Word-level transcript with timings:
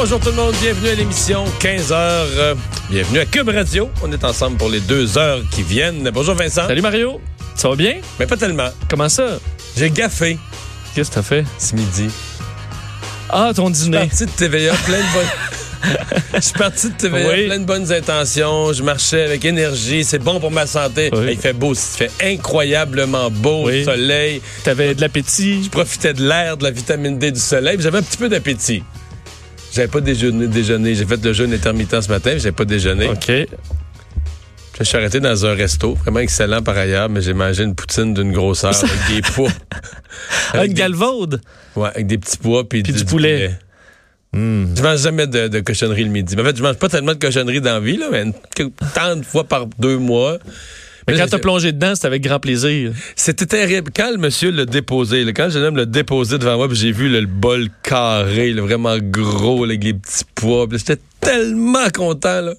Bonjour 0.00 0.20
tout 0.20 0.28
le 0.28 0.34
monde, 0.36 0.54
bienvenue 0.62 0.88
à 0.90 0.94
l'émission 0.94 1.44
15h. 1.60 1.92
euh, 1.92 2.54
bienvenue 2.88 3.18
à 3.18 3.24
Cube 3.26 3.48
Radio. 3.48 3.90
On 4.02 4.12
est 4.12 4.22
ensemble 4.24 4.56
pour 4.56 4.68
les 4.70 4.78
deux 4.80 5.18
heures 5.18 5.40
qui 5.50 5.62
viennent. 5.62 6.08
Bonjour 6.14 6.34
Vincent. 6.36 6.68
Salut 6.68 6.82
Mario, 6.82 7.20
ça 7.56 7.68
va 7.68 7.74
bien? 7.74 7.94
Mais 8.20 8.26
pas 8.26 8.36
tellement. 8.36 8.68
Comment 8.88 9.08
ça? 9.08 9.38
J'ai 9.76 9.90
gaffé 9.90 10.38
Qu'est-ce 10.94 11.10
que 11.10 11.14
t'as 11.16 11.22
fait? 11.22 11.44
ce 11.58 11.74
midi. 11.74 12.08
Ah, 13.28 13.50
ton 13.54 13.68
Je 13.68 13.74
suis 13.74 13.84
dîner. 13.84 13.98
parti 14.06 14.26
de 14.26 14.30
TVA 14.30 14.74
plein 14.86 14.98
de 14.98 15.12
bonnes... 15.12 16.08
Je 16.34 16.40
suis 16.40 16.52
parti 16.58 16.88
de 16.90 16.94
TVA 16.94 17.28
Oui. 17.32 17.46
plein 17.46 17.58
de 17.58 17.64
bonnes 17.64 17.92
intentions. 17.92 18.72
Je 18.72 18.82
marchais 18.84 19.24
avec 19.24 19.44
énergie. 19.44 20.04
C'est 20.04 20.18
bon 20.20 20.38
pour 20.40 20.50
ma 20.52 20.66
santé. 20.66 21.10
Oui. 21.12 21.32
Il 21.32 21.38
fait 21.38 21.52
beau. 21.52 21.74
Il 21.74 21.76
fait 21.78 22.10
incroyablement 22.22 23.30
beau. 23.30 23.66
Oui. 23.66 23.80
Le 23.80 23.84
soleil. 23.84 24.42
T'avais 24.64 24.94
de 24.94 25.00
l'appétit. 25.00 25.64
Je 25.64 25.70
profitais 25.70 26.14
de 26.14 26.26
l'air, 26.26 26.56
de 26.56 26.64
la 26.64 26.70
vitamine 26.70 27.18
D 27.18 27.32
du 27.32 27.40
soleil. 27.40 27.76
J'avais 27.80 27.98
un 27.98 28.02
petit 28.02 28.16
peu 28.16 28.28
d'appétit. 28.28 28.82
J'avais 29.74 29.88
pas 29.88 30.00
déjeuné. 30.00 30.46
déjeuné. 30.48 30.94
J'ai 30.94 31.04
fait 31.06 31.22
le 31.24 31.32
jeûne 31.32 31.52
intermittent 31.52 32.00
ce 32.00 32.08
matin. 32.08 32.30
puis 32.32 32.40
J'avais 32.40 32.52
pas 32.52 32.64
déjeuné. 32.64 33.06
OK. 33.08 33.30
Je 34.78 34.84
suis 34.84 34.96
arrêté 34.96 35.18
dans 35.18 35.44
un 35.44 35.54
resto, 35.54 35.94
vraiment 35.94 36.20
excellent 36.20 36.62
par 36.62 36.76
ailleurs, 36.78 37.08
mais 37.08 37.20
j'ai 37.20 37.34
mangé 37.34 37.64
une 37.64 37.74
poutine 37.74 38.14
d'une 38.14 38.30
grosseur 38.32 38.72
avec 38.76 38.92
des 39.08 39.22
pois. 39.34 39.50
Ah, 40.52 40.58
Avec 40.58 40.68
une 40.68 40.74
des- 40.74 40.78
galvaude? 40.80 41.40
Ouais, 41.74 41.88
avec 41.88 42.06
des 42.06 42.16
petits 42.18 42.36
pois 42.36 42.68
puis, 42.68 42.84
Puis 42.84 42.92
du 42.92 43.04
poulet. 43.04 43.58
Hmm. 44.32 44.66
Je 44.76 44.82
mange 44.82 45.00
jamais 45.00 45.26
de, 45.26 45.48
de 45.48 45.60
cochonnerie 45.60 46.04
le 46.04 46.10
midi. 46.10 46.36
Mais 46.36 46.42
en 46.42 46.44
fait, 46.44 46.56
je 46.56 46.62
mange 46.62 46.76
pas 46.76 46.88
tellement 46.88 47.12
de 47.14 47.18
cochonnerie 47.18 47.60
dans 47.60 47.72
la 47.72 47.80
vie, 47.80 47.96
là, 47.96 48.06
mais 48.12 48.24
tant 48.94 49.16
de 49.16 49.24
fois 49.24 49.42
par 49.44 49.66
deux 49.80 49.96
mois. 49.98 50.38
Mais 51.08 51.16
quand 51.16 51.26
t'as 51.28 51.38
plongé 51.38 51.72
dedans, 51.72 51.94
c'était 51.94 52.06
avec 52.06 52.22
grand 52.22 52.38
plaisir. 52.38 52.92
C'était 53.16 53.46
terrible. 53.46 53.90
Quand 53.94 54.10
le 54.10 54.18
monsieur 54.18 54.50
l'a 54.50 54.64
déposé, 54.64 55.24
là, 55.24 55.32
quand 55.32 55.44
le 55.46 55.50
jeune 55.50 55.64
homme 55.64 55.76
l'a 55.76 55.86
déposé 55.86 56.38
devant 56.38 56.56
moi, 56.56 56.68
puis 56.68 56.76
j'ai 56.76 56.92
vu 56.92 57.08
là, 57.08 57.20
le 57.20 57.26
bol 57.26 57.68
carré, 57.82 58.52
là, 58.52 58.62
vraiment 58.62 58.96
gros, 58.98 59.64
avec 59.64 59.82
les 59.82 59.94
petits 59.94 60.24
pois, 60.34 60.66
j'étais 60.70 60.98
tellement 61.20 61.88
content. 61.94 62.40
Là. 62.42 62.54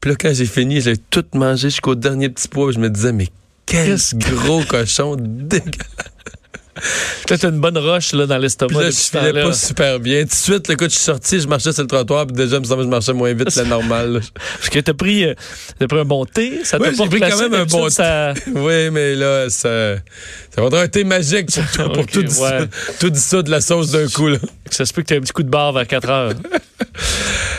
Puis 0.00 0.10
là, 0.10 0.16
quand 0.18 0.32
j'ai 0.34 0.46
fini, 0.46 0.80
j'ai 0.80 0.96
tout 0.96 1.24
mangé 1.34 1.70
jusqu'au 1.70 1.94
dernier 1.94 2.28
petit 2.28 2.48
pois, 2.48 2.72
je 2.72 2.78
me 2.78 2.90
disais, 2.90 3.12
mais 3.12 3.28
quel 3.66 3.96
gros 4.14 4.62
cochon 4.64 5.16
dégueulasse. 5.18 6.17
T'as 7.26 7.36
une 7.48 7.60
bonne 7.60 7.76
roche 7.78 8.12
là, 8.12 8.26
dans 8.26 8.38
l'estomac. 8.38 8.80
là, 8.82 8.90
je 8.90 8.96
filais 8.96 9.32
pas 9.32 9.52
super 9.52 10.00
bien. 10.00 10.22
Tout 10.22 10.28
de 10.28 10.34
suite, 10.34 10.68
le 10.68 10.76
coup, 10.76 10.84
je 10.84 10.90
suis 10.90 11.00
sorti, 11.00 11.40
je 11.40 11.46
marchais 11.48 11.72
sur 11.72 11.82
le 11.82 11.88
trottoir, 11.88 12.26
puis 12.26 12.36
déjà, 12.36 12.56
il 12.56 12.60
me 12.60 12.64
semble 12.64 12.80
que 12.80 12.84
je 12.84 12.90
marchais 12.90 13.12
moins 13.12 13.32
vite 13.32 13.50
que 13.52 13.58
la 13.58 13.64
normale. 13.68 14.20
Parce 14.58 14.70
que 14.70 14.78
t'as 14.80 14.94
pris, 14.94 15.24
euh, 15.24 15.34
t'as 15.78 15.86
pris 15.86 15.98
un 15.98 16.04
bon 16.04 16.24
thé. 16.24 16.60
Ça 16.64 16.78
t'a 16.78 16.88
Oui, 16.90 16.96
pas 16.96 17.06
pris 17.06 17.20
quand 17.20 17.38
même 17.40 17.54
un 17.54 17.64
bon 17.64 17.88
ça- 17.90 18.34
Oui, 18.54 18.90
mais 18.90 19.14
là, 19.14 19.50
ça, 19.50 19.96
ça 20.54 20.60
va 20.60 20.66
être 20.66 20.74
un 20.78 20.88
thé 20.88 21.04
magique 21.04 21.48
pour, 21.76 21.84
pour 21.92 21.98
Ok, 22.02 22.10
tout, 22.12 22.20
ouais. 22.42 22.68
tout 23.00 23.10
dissoudre 23.10 23.44
de 23.44 23.50
la 23.50 23.60
sauce 23.60 23.90
d'un 23.90 24.06
coup. 24.08 24.28
Là. 24.28 24.38
Ça 24.70 24.84
se 24.86 24.92
peut 24.92 25.02
que 25.02 25.06
t'aies 25.08 25.16
un 25.16 25.20
petit 25.20 25.32
coup 25.32 25.42
de 25.42 25.50
barre 25.50 25.72
vers 25.72 25.86
4 25.86 26.08
heures. 26.10 26.32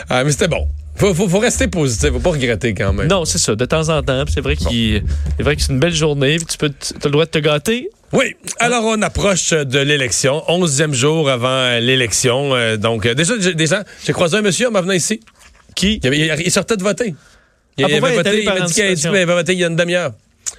Ah, 0.08 0.24
mais 0.24 0.32
c'était 0.32 0.48
bon. 0.48 0.66
Faut, 0.96 1.14
faut, 1.14 1.28
faut 1.28 1.38
rester 1.38 1.66
positif, 1.68 2.10
faut 2.10 2.18
pas 2.18 2.30
regretter 2.30 2.74
quand 2.74 2.92
même. 2.92 3.06
non, 3.08 3.24
c'est 3.24 3.38
ça, 3.38 3.54
de 3.54 3.64
temps 3.64 3.88
en 3.88 4.02
temps. 4.02 4.22
C'est 4.28 4.40
vrai, 4.42 4.56
qu'il- 4.56 5.02
c'est 5.36 5.42
vrai 5.42 5.56
que 5.56 5.62
c'est 5.62 5.72
une 5.72 5.80
belle 5.80 5.94
journée. 5.94 6.36
Tu 6.38 6.58
peux, 6.58 6.68
t'as 6.70 7.08
le 7.08 7.10
droit 7.12 7.24
de 7.24 7.30
te 7.30 7.38
gâter. 7.38 7.88
Oui, 8.12 8.34
alors 8.58 8.84
on 8.86 9.00
approche 9.02 9.50
de 9.50 9.78
l'élection, 9.78 10.42
onzième 10.48 10.92
jour 10.94 11.30
avant 11.30 11.48
euh, 11.48 11.78
l'élection. 11.80 12.54
euh, 12.54 12.76
donc, 12.76 13.06
euh, 13.06 13.14
déjà, 13.14 13.34
j'ai- 13.38 13.54
déjà, 13.54 13.84
j'ai 14.04 14.12
croisé 14.12 14.36
un 14.36 14.42
monsieur 14.42 14.68
en 14.68 14.72
m'en 14.72 14.80
venant 14.82 14.92
ici. 14.94 15.20
Qui? 15.76 16.00
Il, 16.02 16.06
avait- 16.30 16.42
il 16.44 16.50
sortait 16.50 16.76
de 16.76 16.82
voter. 16.82 17.14
Il, 17.78 17.84
Ah, 17.84 17.86
avait 17.86 18.00
voté, 18.16 18.40
il 18.42 18.44
m'a 18.48 18.60
dit 18.66 18.74
qu'il 18.74 19.06
avait, 19.06 19.24
voté 19.24 19.52
il 19.52 19.58
y 19.60 19.64
a 19.64 19.68
une 19.68 19.76
demi-heure. 19.76 20.12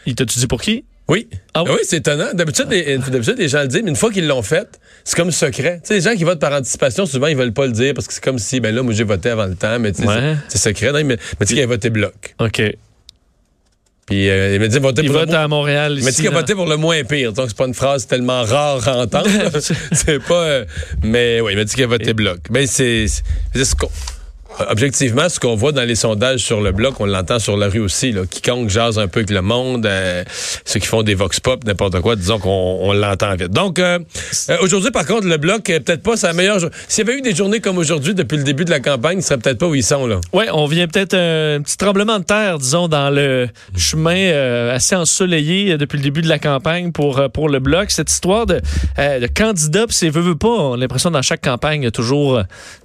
Il 0.05 0.15
t'a-tu 0.15 0.39
dit 0.39 0.47
pour 0.47 0.61
qui? 0.61 0.85
Oui. 1.09 1.27
Ah 1.53 1.63
oui? 1.63 1.71
oui, 1.73 1.79
c'est 1.83 1.97
étonnant. 1.97 2.29
D'habitude, 2.33 2.67
les, 2.69 2.97
d'habitude, 2.97 3.35
les 3.37 3.49
gens 3.49 3.61
le 3.61 3.67
disent, 3.67 3.81
mais 3.83 3.89
une 3.89 3.97
fois 3.97 4.11
qu'ils 4.11 4.27
l'ont 4.27 4.41
fait, 4.41 4.79
c'est 5.03 5.17
comme 5.17 5.31
secret. 5.31 5.81
Tu 5.83 5.89
sais, 5.89 5.93
les 5.95 6.01
gens 6.01 6.15
qui 6.15 6.23
votent 6.23 6.39
par 6.39 6.53
anticipation, 6.53 7.05
souvent, 7.05 7.27
ils 7.27 7.35
veulent 7.35 7.51
pas 7.51 7.65
le 7.65 7.73
dire 7.73 7.93
parce 7.93 8.07
que 8.07 8.13
c'est 8.13 8.23
comme 8.23 8.39
si, 8.39 8.61
ben 8.61 8.73
là, 8.73 8.81
moi, 8.81 8.93
j'ai 8.93 9.03
voté 9.03 9.29
avant 9.29 9.45
le 9.45 9.55
temps, 9.55 9.77
mais 9.77 9.91
tu 9.91 10.03
sais, 10.03 10.07
Ouais. 10.07 10.35
c'est 10.47 10.57
secret. 10.57 10.93
Non, 10.93 10.99
il 10.99 11.05
m'a 11.05 11.13
il 11.15 11.17
m'a 11.39 11.45
dit 11.45 11.53
qu'il 11.53 11.57
avait 11.57 11.65
voté 11.73 11.89
bloc. 11.89 12.33
OK. 12.39 12.61
Puis 14.11 14.29
euh, 14.29 14.53
il 14.55 14.59
m'a 14.59 14.67
dit 14.67 14.77
voter 14.79 15.03
pour 15.03 15.13
le 15.13 15.19
vote 15.19 15.29
moins- 15.29 15.39
à 15.39 15.47
Montréal. 15.47 15.95
Il 15.97 16.03
m'a 16.03 16.11
dit 16.11 16.17
qu'il 16.17 16.27
a 16.27 16.31
voté 16.31 16.53
pour 16.53 16.65
le 16.67 16.75
moins 16.77 17.01
pire. 17.05 17.31
Donc, 17.33 17.45
c'est 17.47 17.57
pas 17.57 17.65
une 17.65 17.73
phrase 17.73 18.05
tellement 18.07 18.43
rare 18.43 18.85
à 18.87 18.97
entendre. 18.97 19.29
c'est 19.93 20.19
pas. 20.23 20.33
euh, 20.43 20.65
mais 21.01 21.39
oui, 21.41 21.53
il 21.53 21.57
m'a 21.57 21.63
dit 21.63 21.73
qu'il 21.73 21.83
a 21.83 21.87
voté 21.87 22.13
bloc. 22.13 22.39
Mais 22.49 22.67
c'est. 22.67 23.07
c'est- 23.07 23.23
c'est 23.55 23.65
ce 23.65 23.75
qu'on- 23.75 23.89
Objectivement, 24.69 25.29
ce 25.29 25.39
qu'on 25.39 25.55
voit 25.55 25.71
dans 25.71 25.83
les 25.83 25.95
sondages 25.95 26.39
sur 26.39 26.61
le 26.61 26.71
bloc, 26.71 26.99
on 26.99 27.05
l'entend 27.05 27.39
sur 27.39 27.57
la 27.57 27.67
rue 27.67 27.79
aussi. 27.79 28.11
Là. 28.11 28.21
Quiconque 28.29 28.69
jase 28.69 28.99
un 28.99 29.07
peu 29.07 29.19
avec 29.19 29.29
le 29.29 29.41
monde, 29.41 29.85
euh, 29.85 30.23
ceux 30.65 30.79
qui 30.79 30.87
font 30.87 31.03
des 31.03 31.15
vox 31.15 31.39
pop, 31.39 31.63
n'importe 31.63 31.99
quoi, 32.01 32.15
disons 32.15 32.39
qu'on 32.39 32.79
on 32.81 32.93
l'entend 32.93 33.35
vite. 33.35 33.51
Donc, 33.51 33.79
euh, 33.79 33.99
euh, 34.49 34.57
aujourd'hui, 34.61 34.91
par 34.91 35.05
contre, 35.05 35.27
le 35.27 35.37
bloc, 35.37 35.63
peut-être 35.63 36.03
pas 36.03 36.17
sa 36.17 36.33
meilleure. 36.33 36.59
S'il 36.87 37.05
y 37.05 37.09
avait 37.09 37.19
eu 37.19 37.21
des 37.21 37.35
journées 37.35 37.59
comme 37.59 37.77
aujourd'hui 37.77 38.13
depuis 38.13 38.37
le 38.37 38.43
début 38.43 38.65
de 38.65 38.69
la 38.71 38.79
campagne, 38.79 39.19
ils 39.19 39.23
seraient 39.23 39.39
peut-être 39.39 39.57
pas 39.57 39.67
où 39.67 39.75
ils 39.75 39.83
sont. 39.83 40.07
là. 40.07 40.19
Oui, 40.33 40.45
on 40.51 40.65
vient 40.65 40.87
peut-être 40.87 41.13
un 41.13 41.61
petit 41.61 41.77
tremblement 41.77 42.19
de 42.19 42.23
terre, 42.23 42.57
disons, 42.57 42.87
dans 42.87 43.09
le 43.09 43.47
chemin 43.75 44.71
assez 44.71 44.95
ensoleillé 44.95 45.77
depuis 45.77 45.97
le 45.97 46.03
début 46.03 46.21
de 46.21 46.29
la 46.29 46.39
campagne 46.39 46.91
pour, 46.91 47.19
le 47.49 47.59
Bloc. 47.59 47.91
Cette 47.91 48.09
histoire 48.09 48.45
de, 48.45 48.61
de 48.97 49.27
candidat, 49.27 49.85
c'est 49.89 50.09
veut, 50.09 50.21
veut 50.21 50.35
pas, 50.35 50.47
on 50.47 50.73
a 50.73 50.77
l'impression 50.77 51.11
dans 51.11 51.21
chaque 51.21 51.41
campagne, 51.41 51.85
a 51.85 51.91
toujours 51.91 52.41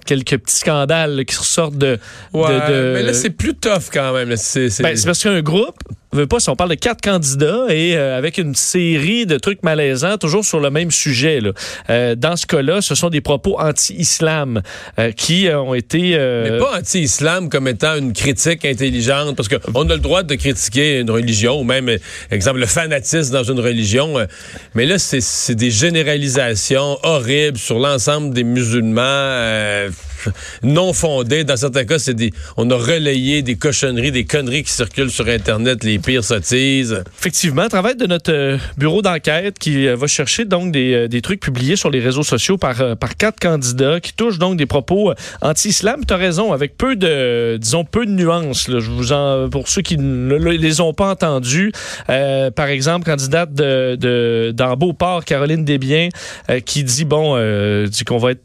quelques 0.07 0.37
petits 0.39 0.55
scandales 0.55 1.23
qui 1.25 1.35
ressortent 1.37 1.77
de... 1.77 1.99
Ouais, 2.33 2.47
de- 2.47 2.73
de- 2.73 2.93
mais 2.95 3.03
là, 3.03 3.13
c'est 3.13 3.29
plus 3.29 3.53
tough 3.53 3.89
quand 3.93 4.13
même. 4.13 4.35
C'est, 4.37 4.69
Ben, 4.81 4.95
c'est 4.97 5.05
parce 5.05 5.21
qu'un 5.21 5.41
groupe, 5.41 5.77
veut 6.13 6.27
pas, 6.27 6.39
si 6.39 6.49
on 6.49 6.55
parle 6.55 6.69
de 6.69 6.75
quatre 6.75 7.01
candidats 7.01 7.65
et 7.69 7.95
euh, 7.95 8.17
avec 8.17 8.37
une 8.37 8.55
série 8.55 9.25
de 9.25 9.37
trucs 9.37 9.63
malaisants, 9.63 10.17
toujours 10.17 10.45
sur 10.45 10.59
le 10.59 10.69
même 10.69 10.89
sujet. 10.91 11.41
Là. 11.41 11.51
Euh, 11.89 12.15
dans 12.15 12.35
ce 12.35 12.45
cas-là, 12.45 12.81
ce 12.81 12.95
sont 12.95 13.09
des 13.09 13.21
propos 13.21 13.59
anti-islam 13.59 14.61
euh, 14.99 15.11
qui 15.11 15.47
euh, 15.47 15.59
ont 15.59 15.73
été... 15.73 16.11
euh, 16.15 16.49
Mais 16.51 16.57
pas 16.59 16.77
anti-islam 16.79 17.49
comme 17.49 17.67
étant 17.67 17.95
une 17.97 18.13
critique 18.13 18.63
intelligente, 18.65 19.35
parce 19.35 19.49
qu'on 19.49 19.89
a 19.89 19.93
le 19.93 19.99
droit 19.99 20.23
de 20.23 20.35
critiquer 20.35 20.99
une 20.99 21.11
religion, 21.11 21.59
ou 21.59 21.63
même, 21.63 21.89
exemple, 22.31 22.59
le 22.59 22.65
fanatisme 22.65 23.33
dans 23.33 23.43
une 23.43 23.59
religion. 23.59 24.17
euh, 24.17 24.25
Mais 24.75 24.85
là, 24.85 24.97
c'est- 24.99 25.53
des 25.55 25.71
généralisations 25.71 26.97
horribles 27.03 27.57
sur 27.57 27.79
l'ensemble 27.79 28.33
des 28.33 28.43
musulmans 28.43 29.01
non 30.63 30.93
fondées. 30.93 31.43
Dans 31.43 31.57
certains 31.57 31.85
cas, 31.85 31.99
c'est 31.99 32.13
des, 32.13 32.31
on 32.57 32.69
a 32.69 32.75
relayé 32.75 33.41
des 33.41 33.55
cochonneries, 33.55 34.11
des 34.11 34.25
conneries 34.25 34.63
qui 34.63 34.71
circulent 34.71 35.11
sur 35.11 35.27
Internet, 35.27 35.83
les 35.83 35.99
pires 35.99 36.23
sottises. 36.23 37.03
Effectivement, 37.19 37.67
travail 37.67 37.95
de 37.95 38.05
notre 38.05 38.31
euh, 38.31 38.57
bureau 38.77 39.01
d'enquête 39.01 39.59
qui 39.59 39.87
euh, 39.87 39.95
va 39.95 40.07
chercher 40.07 40.45
donc 40.45 40.71
des, 40.71 40.93
euh, 40.93 41.07
des 41.07 41.21
trucs 41.21 41.39
publiés 41.39 41.75
sur 41.75 41.89
les 41.89 41.99
réseaux 41.99 42.23
sociaux 42.23 42.57
par, 42.57 42.97
par 42.97 43.17
quatre 43.17 43.39
candidats 43.39 43.99
qui 43.99 44.13
touchent 44.13 44.39
donc 44.39 44.57
des 44.57 44.65
propos 44.65 45.13
anti-islam. 45.41 46.01
Tu 46.07 46.13
as 46.13 46.17
raison, 46.17 46.53
avec 46.53 46.77
peu 46.77 46.95
de, 46.95 47.57
disons, 47.57 47.85
peu 47.85 48.05
de 48.05 48.11
nuances. 48.11 48.67
Je 48.69 48.89
vous 48.91 49.11
en, 49.11 49.49
pour 49.49 49.67
ceux 49.67 49.81
qui 49.81 49.97
ne 49.97 50.35
le- 50.35 50.51
les 50.51 50.81
ont 50.81 50.93
pas 50.93 51.11
entendus, 51.11 51.71
par 52.07 52.67
exemple, 52.67 53.05
candidate 53.05 53.53
de, 53.53 53.95
de, 53.95 54.53
Caroline 55.25 55.65
Desbiens, 55.65 56.09
qui 56.65 56.83
dit, 56.83 57.05
bon, 57.05 57.35
euh, 57.37 57.87
dit 57.87 58.03
qu'on 58.03 58.17
va 58.17 58.31
être 58.31 58.41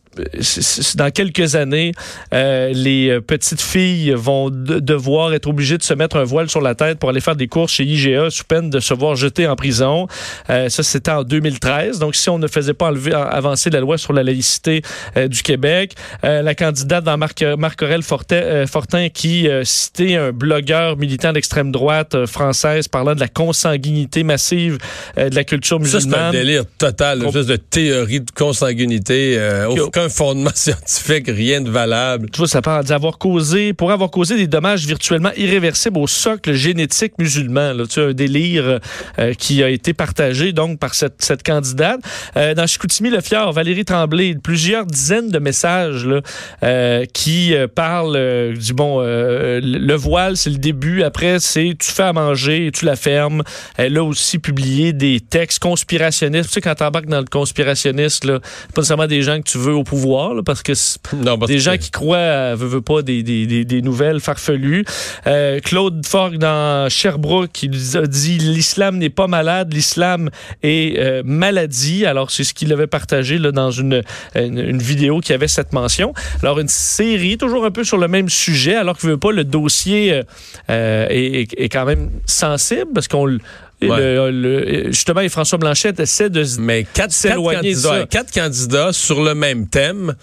dans 0.96 1.10
quelques 1.10 1.54
années, 1.54 1.92
euh, 2.34 2.70
les 2.74 3.08
euh, 3.10 3.20
petites 3.20 3.60
filles 3.60 4.12
vont 4.16 4.50
de- 4.50 4.78
devoir 4.78 5.32
être 5.34 5.46
obligées 5.48 5.78
de 5.78 5.82
se 5.82 5.94
mettre 5.94 6.16
un 6.16 6.24
voile 6.24 6.48
sur 6.50 6.60
la 6.60 6.74
tête 6.74 6.98
pour 6.98 7.10
aller 7.10 7.20
faire 7.20 7.36
des 7.36 7.48
courses 7.48 7.72
chez 7.72 7.84
IGA 7.84 8.30
sous 8.30 8.44
peine 8.44 8.70
de 8.70 8.80
se 8.80 8.94
voir 8.94 9.16
jeter 9.16 9.46
en 9.46 9.56
prison. 9.56 10.06
Euh, 10.50 10.68
ça, 10.68 10.82
c'était 10.82 11.10
en 11.10 11.22
2013. 11.24 11.98
Donc, 11.98 12.14
si 12.14 12.28
on 12.30 12.38
ne 12.38 12.46
faisait 12.48 12.74
pas 12.74 12.86
enlever, 12.88 13.12
avancer 13.14 13.70
la 13.70 13.80
loi 13.80 13.98
sur 13.98 14.12
la 14.12 14.22
laïcité 14.22 14.82
euh, 15.16 15.28
du 15.28 15.42
Québec, 15.42 15.94
euh, 16.24 16.42
la 16.42 16.54
candidate 16.54 17.04
dans 17.04 17.16
Marc, 17.16 17.42
Marc-Aurel 17.42 18.02
Fortin, 18.02 18.36
euh, 18.36 18.66
Fortin 18.66 19.08
qui 19.08 19.48
citait 19.64 20.16
un 20.16 20.32
blogueur 20.32 20.96
militant 20.96 21.32
d'extrême 21.32 21.70
droite 21.72 22.26
française 22.26 22.88
parlant 22.88 23.14
de 23.14 23.20
la 23.20 23.28
consanguinité 23.28 24.22
massive 24.22 24.78
de 25.16 25.34
la 25.34 25.44
culture 25.44 25.78
Ça, 25.84 25.86
c'est 25.86 25.96
un 25.96 25.98
musulmane. 26.08 26.32
délire 26.32 26.64
total, 26.78 27.20
une 27.20 27.26
espèce 27.28 27.46
de 27.46 27.56
théorie 27.56 28.20
de 28.20 28.30
consanguinité. 28.30 29.34
euh, 29.38 29.68
Qui 29.72 29.80
a 29.80 29.88
aucun 30.02 30.08
fondement 30.08 30.50
scientifique, 30.54 31.26
rien 31.28 31.60
de 31.60 31.70
valable. 31.70 32.30
Tu 32.30 32.38
vois, 32.38 32.48
ça 32.48 32.62
parle 32.62 32.84
d'avoir 32.84 33.18
causé, 33.18 33.72
pour 33.72 33.90
avoir 33.92 34.10
causé 34.10 34.36
des 34.36 34.46
dommages 34.46 34.86
virtuellement 34.86 35.30
irréversibles 35.36 35.98
au 35.98 36.06
socle 36.06 36.52
génétique 36.52 37.14
musulman. 37.18 37.72
Là. 37.72 37.84
Tu 37.86 37.94
sais, 37.94 38.04
un 38.04 38.12
délire 38.12 38.80
euh, 39.18 39.34
qui 39.34 39.62
a 39.62 39.68
été 39.68 39.94
partagé 39.94 40.52
donc 40.52 40.78
par 40.78 40.94
cette, 40.94 41.42
candidate. 41.44 42.00
Euh, 42.36 42.54
dans 42.54 42.66
Chicoutimi, 42.66 43.10
Le 43.10 43.20
Fjord, 43.20 43.52
Valérie 43.52 43.84
Tremblay, 43.84 44.36
plusieurs 44.42 44.86
dizaines 44.86 45.30
de 45.30 45.38
messages 45.38 46.06
là, 46.06 46.20
euh, 46.62 47.04
qui 47.12 47.54
parlent 47.74 48.52
du 48.54 48.74
bon, 48.74 49.00
le 49.00 49.94
voile, 49.94 50.36
c'est 50.36 50.50
le 50.50 50.58
début. 50.58 51.02
Après, 51.02 51.40
c'est 51.40 51.74
tu 51.78 51.90
fais 51.90 52.04
à 52.04 52.12
manger 52.12 52.66
et 52.66 52.72
tu 52.72 52.84
la 52.84 52.96
fermes. 52.96 53.42
Elle 53.76 53.96
a 53.96 54.04
aussi 54.04 54.38
publié 54.38 54.92
des 54.92 55.20
textes 55.20 55.58
conspirationnistes. 55.58 56.48
Tu 56.48 56.54
sais, 56.54 56.60
quand 56.60 56.74
t'embarques 56.74 57.06
dans 57.06 57.20
le 57.20 57.26
conspirationniste, 57.26 58.24
là, 58.24 58.40
pas 58.74 58.82
nécessairement 58.82 59.06
des 59.06 59.22
gens 59.22 59.38
que 59.38 59.48
tu 59.48 59.58
veux 59.58 59.74
au 59.74 59.84
pouvoir, 59.92 60.32
là, 60.32 60.42
parce 60.42 60.62
que 60.62 60.72
c'est 60.72 60.98
Non, 61.12 61.36
parce 61.36 61.50
des 61.50 61.56
que- 61.58 61.62
gens 61.62 61.76
qui 61.76 61.90
croient, 61.90 62.16
euh, 62.16 62.56
veut, 62.58 62.66
veut 62.66 62.80
pas, 62.80 63.02
des, 63.02 63.22
des, 63.22 63.46
des, 63.46 63.66
des 63.66 63.82
nouvelles 63.82 64.20
farfelues. 64.20 64.86
Euh, 65.26 65.60
Claude 65.60 66.06
Fogg 66.06 66.38
dans 66.38 66.88
Sherbrooke, 66.88 67.62
il 67.62 67.74
a 67.98 68.06
dit 68.06 68.38
l'islam 68.38 68.96
n'est 68.96 69.10
pas 69.10 69.26
malade, 69.26 69.70
l'islam 69.74 70.30
est 70.62 70.98
euh, 70.98 71.22
maladie. 71.26 72.06
Alors 72.06 72.30
c'est 72.30 72.44
ce 72.44 72.54
qu'il 72.54 72.72
avait 72.72 72.86
partagé 72.86 73.36
là, 73.36 73.52
dans 73.52 73.70
une, 73.70 74.02
une, 74.34 74.58
une 74.58 74.78
vidéo 74.82 75.20
qui 75.20 75.34
avait 75.34 75.46
cette 75.48 75.74
mention. 75.74 76.14
Alors 76.42 76.58
une 76.58 76.68
série 76.68 77.36
toujours 77.36 77.66
un 77.66 77.70
peu 77.70 77.84
sur 77.84 77.98
le 77.98 78.08
même 78.08 78.30
sujet, 78.30 78.74
alors 78.76 78.96
que 78.96 79.06
veut 79.06 79.18
pas 79.18 79.32
le 79.32 79.44
dossier 79.44 80.22
euh, 80.70 81.06
est, 81.10 81.42
est- 81.42 81.54
est 81.64 81.68
quand 81.68 81.84
même 81.84 82.08
sensible 82.24 82.92
parce 82.94 83.08
qu'on 83.08 83.26
le- 83.26 83.40
Ouais. 83.88 83.98
le- 84.00 84.30
le- 84.30 84.86
justement, 84.92 85.20
et 85.20 85.28
François 85.28 85.58
Blanchet 85.58 85.94
essaie 85.98 86.30
de 86.30 86.44
Mais 86.58 86.86
quatre, 86.92 87.12
S'éloigner 87.12 87.72
candidats, 87.72 88.00
ça. 88.00 88.06
quatre 88.06 88.32
candidats 88.32 88.92
sur 88.92 89.22
le 89.22 89.34
même 89.34 89.68
thème, 89.68 90.14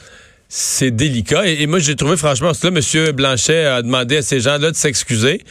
c'est 0.51 0.89
délicat. 0.89 1.47
Et, 1.47 1.61
et 1.61 1.67
moi, 1.67 1.77
j'ai 1.77 1.95
trouvé, 1.95 2.17
franchement, 2.17 2.47
parce 2.47 2.59
que 2.59 2.67
là, 2.67 2.73
M. 3.07 3.11
Blanchet 3.15 3.65
a 3.65 3.83
demandé 3.83 4.17
à 4.17 4.21
ces 4.23 4.39
gens-là 4.39 4.71
de 4.71 4.75
s'excuser. 4.75 5.43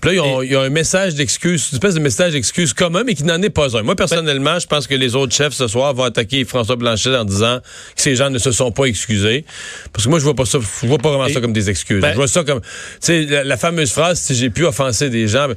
Puis 0.00 0.10
là, 0.10 0.14
ils 0.14 0.20
ont, 0.20 0.40
ils 0.42 0.56
ont 0.56 0.62
un 0.62 0.70
message 0.70 1.14
d'excuse, 1.14 1.68
une 1.72 1.76
espèce 1.76 1.94
de 1.94 2.00
message 2.00 2.32
d'excuse 2.32 2.72
commun, 2.72 3.02
mais 3.04 3.14
qui 3.14 3.24
n'en 3.24 3.40
est 3.42 3.50
pas 3.50 3.76
un. 3.76 3.82
Moi, 3.82 3.94
personnellement, 3.96 4.58
je 4.58 4.66
pense 4.66 4.86
que 4.86 4.94
les 4.94 5.14
autres 5.14 5.34
chefs 5.34 5.52
ce 5.52 5.68
soir 5.68 5.92
vont 5.92 6.04
attaquer 6.04 6.46
François 6.46 6.76
Blanchet 6.76 7.14
en 7.14 7.24
disant 7.26 7.60
que 7.94 8.00
ces 8.00 8.16
gens 8.16 8.30
ne 8.30 8.38
se 8.38 8.50
sont 8.50 8.72
pas 8.72 8.84
excusés. 8.86 9.44
Parce 9.92 10.04
que 10.04 10.08
moi, 10.08 10.18
je 10.18 10.24
vois 10.24 10.34
pas 10.34 10.46
ça, 10.46 10.58
je 10.82 10.86
vois 10.86 10.96
pas 10.98 11.10
vraiment 11.10 11.26
Et- 11.26 11.34
ça 11.34 11.42
comme 11.42 11.52
des 11.52 11.68
excuses. 11.68 12.00
Ben- 12.00 12.12
je 12.12 12.16
vois 12.16 12.26
ça 12.28 12.42
comme, 12.42 12.62
tu 12.62 12.68
sais, 13.00 13.22
la, 13.26 13.44
la 13.44 13.56
fameuse 13.58 13.92
phrase, 13.92 14.18
si 14.18 14.34
j'ai 14.34 14.48
pu 14.48 14.64
offenser 14.64 15.10
des 15.10 15.28
gens, 15.28 15.48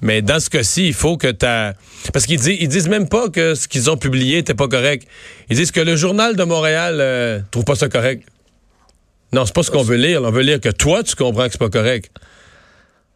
mais 0.00 0.22
dans 0.22 0.40
ce 0.40 0.48
cas-ci, 0.48 0.86
il 0.86 0.94
faut 0.94 1.18
que 1.18 1.30
t'as, 1.30 1.74
parce 2.10 2.24
qu'ils 2.24 2.40
disent, 2.40 2.56
ils 2.58 2.68
disent 2.68 2.88
même 2.88 3.06
pas 3.10 3.28
que 3.28 3.54
ce 3.54 3.68
qu'ils 3.68 3.90
ont 3.90 3.98
publié 3.98 4.38
était 4.38 4.54
pas 4.54 4.66
correct. 4.68 5.06
Ils 5.50 5.56
disent 5.58 5.72
que 5.72 5.80
le 5.80 5.94
journal 5.94 6.36
de 6.36 6.42
Montréal 6.44 6.96
euh, 7.00 7.38
trouve 7.50 7.64
pas 7.64 7.74
ça 7.74 7.90
correct. 7.90 8.22
Non, 9.36 9.44
c'est 9.46 9.54
pas 9.54 9.62
ce 9.62 9.70
qu'on 9.70 9.82
veut 9.82 9.96
lire. 9.96 10.22
On 10.24 10.30
veut 10.30 10.42
lire 10.42 10.60
que 10.60 10.70
toi, 10.70 11.02
tu 11.02 11.14
comprends 11.14 11.44
que 11.46 11.52
c'est 11.52 11.58
pas 11.58 11.68
correct. 11.70 12.10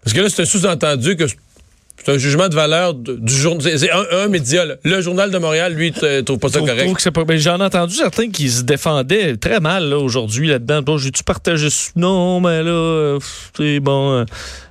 Parce 0.04 0.14
que 0.14 0.20
là, 0.20 0.28
c'est 0.28 0.44
sous-entendu 0.44 1.16
que 1.16 1.24
c'est 1.26 2.12
un 2.12 2.18
jugement 2.18 2.48
de 2.48 2.54
valeur 2.54 2.94
du 2.94 3.34
journal. 3.34 3.78
C'est 3.78 3.90
un, 3.90 4.04
un 4.12 4.28
média. 4.28 4.64
là. 4.64 4.74
Le 4.84 5.00
journal 5.02 5.30
de 5.30 5.38
Montréal, 5.38 5.74
lui, 5.74 5.92
trouve 5.92 6.38
pas 6.38 6.48
ça 6.48 6.60
correct. 6.60 6.84
trouve 6.84 6.94
que 6.96 7.02
c'est 7.02 7.10
pas- 7.10 7.24
J'en 7.36 7.58
ai 7.60 7.64
entendu 7.64 7.94
certains 7.94 8.30
qui 8.30 8.48
se 8.50 8.62
défendaient 8.62 9.36
très 9.36 9.60
mal 9.60 9.88
là, 9.90 9.98
aujourd'hui 9.98 10.48
là-dedans. 10.48 10.82
Bon, 10.82 10.98
J'ai-tu 10.98 11.24
partagé? 11.24 11.68
Non, 11.96 12.40
mais 12.40 12.62
là, 12.62 12.70
euh, 12.70 13.18
c'est 13.56 13.80
bon. 13.80 14.12
euh, 14.20 14.24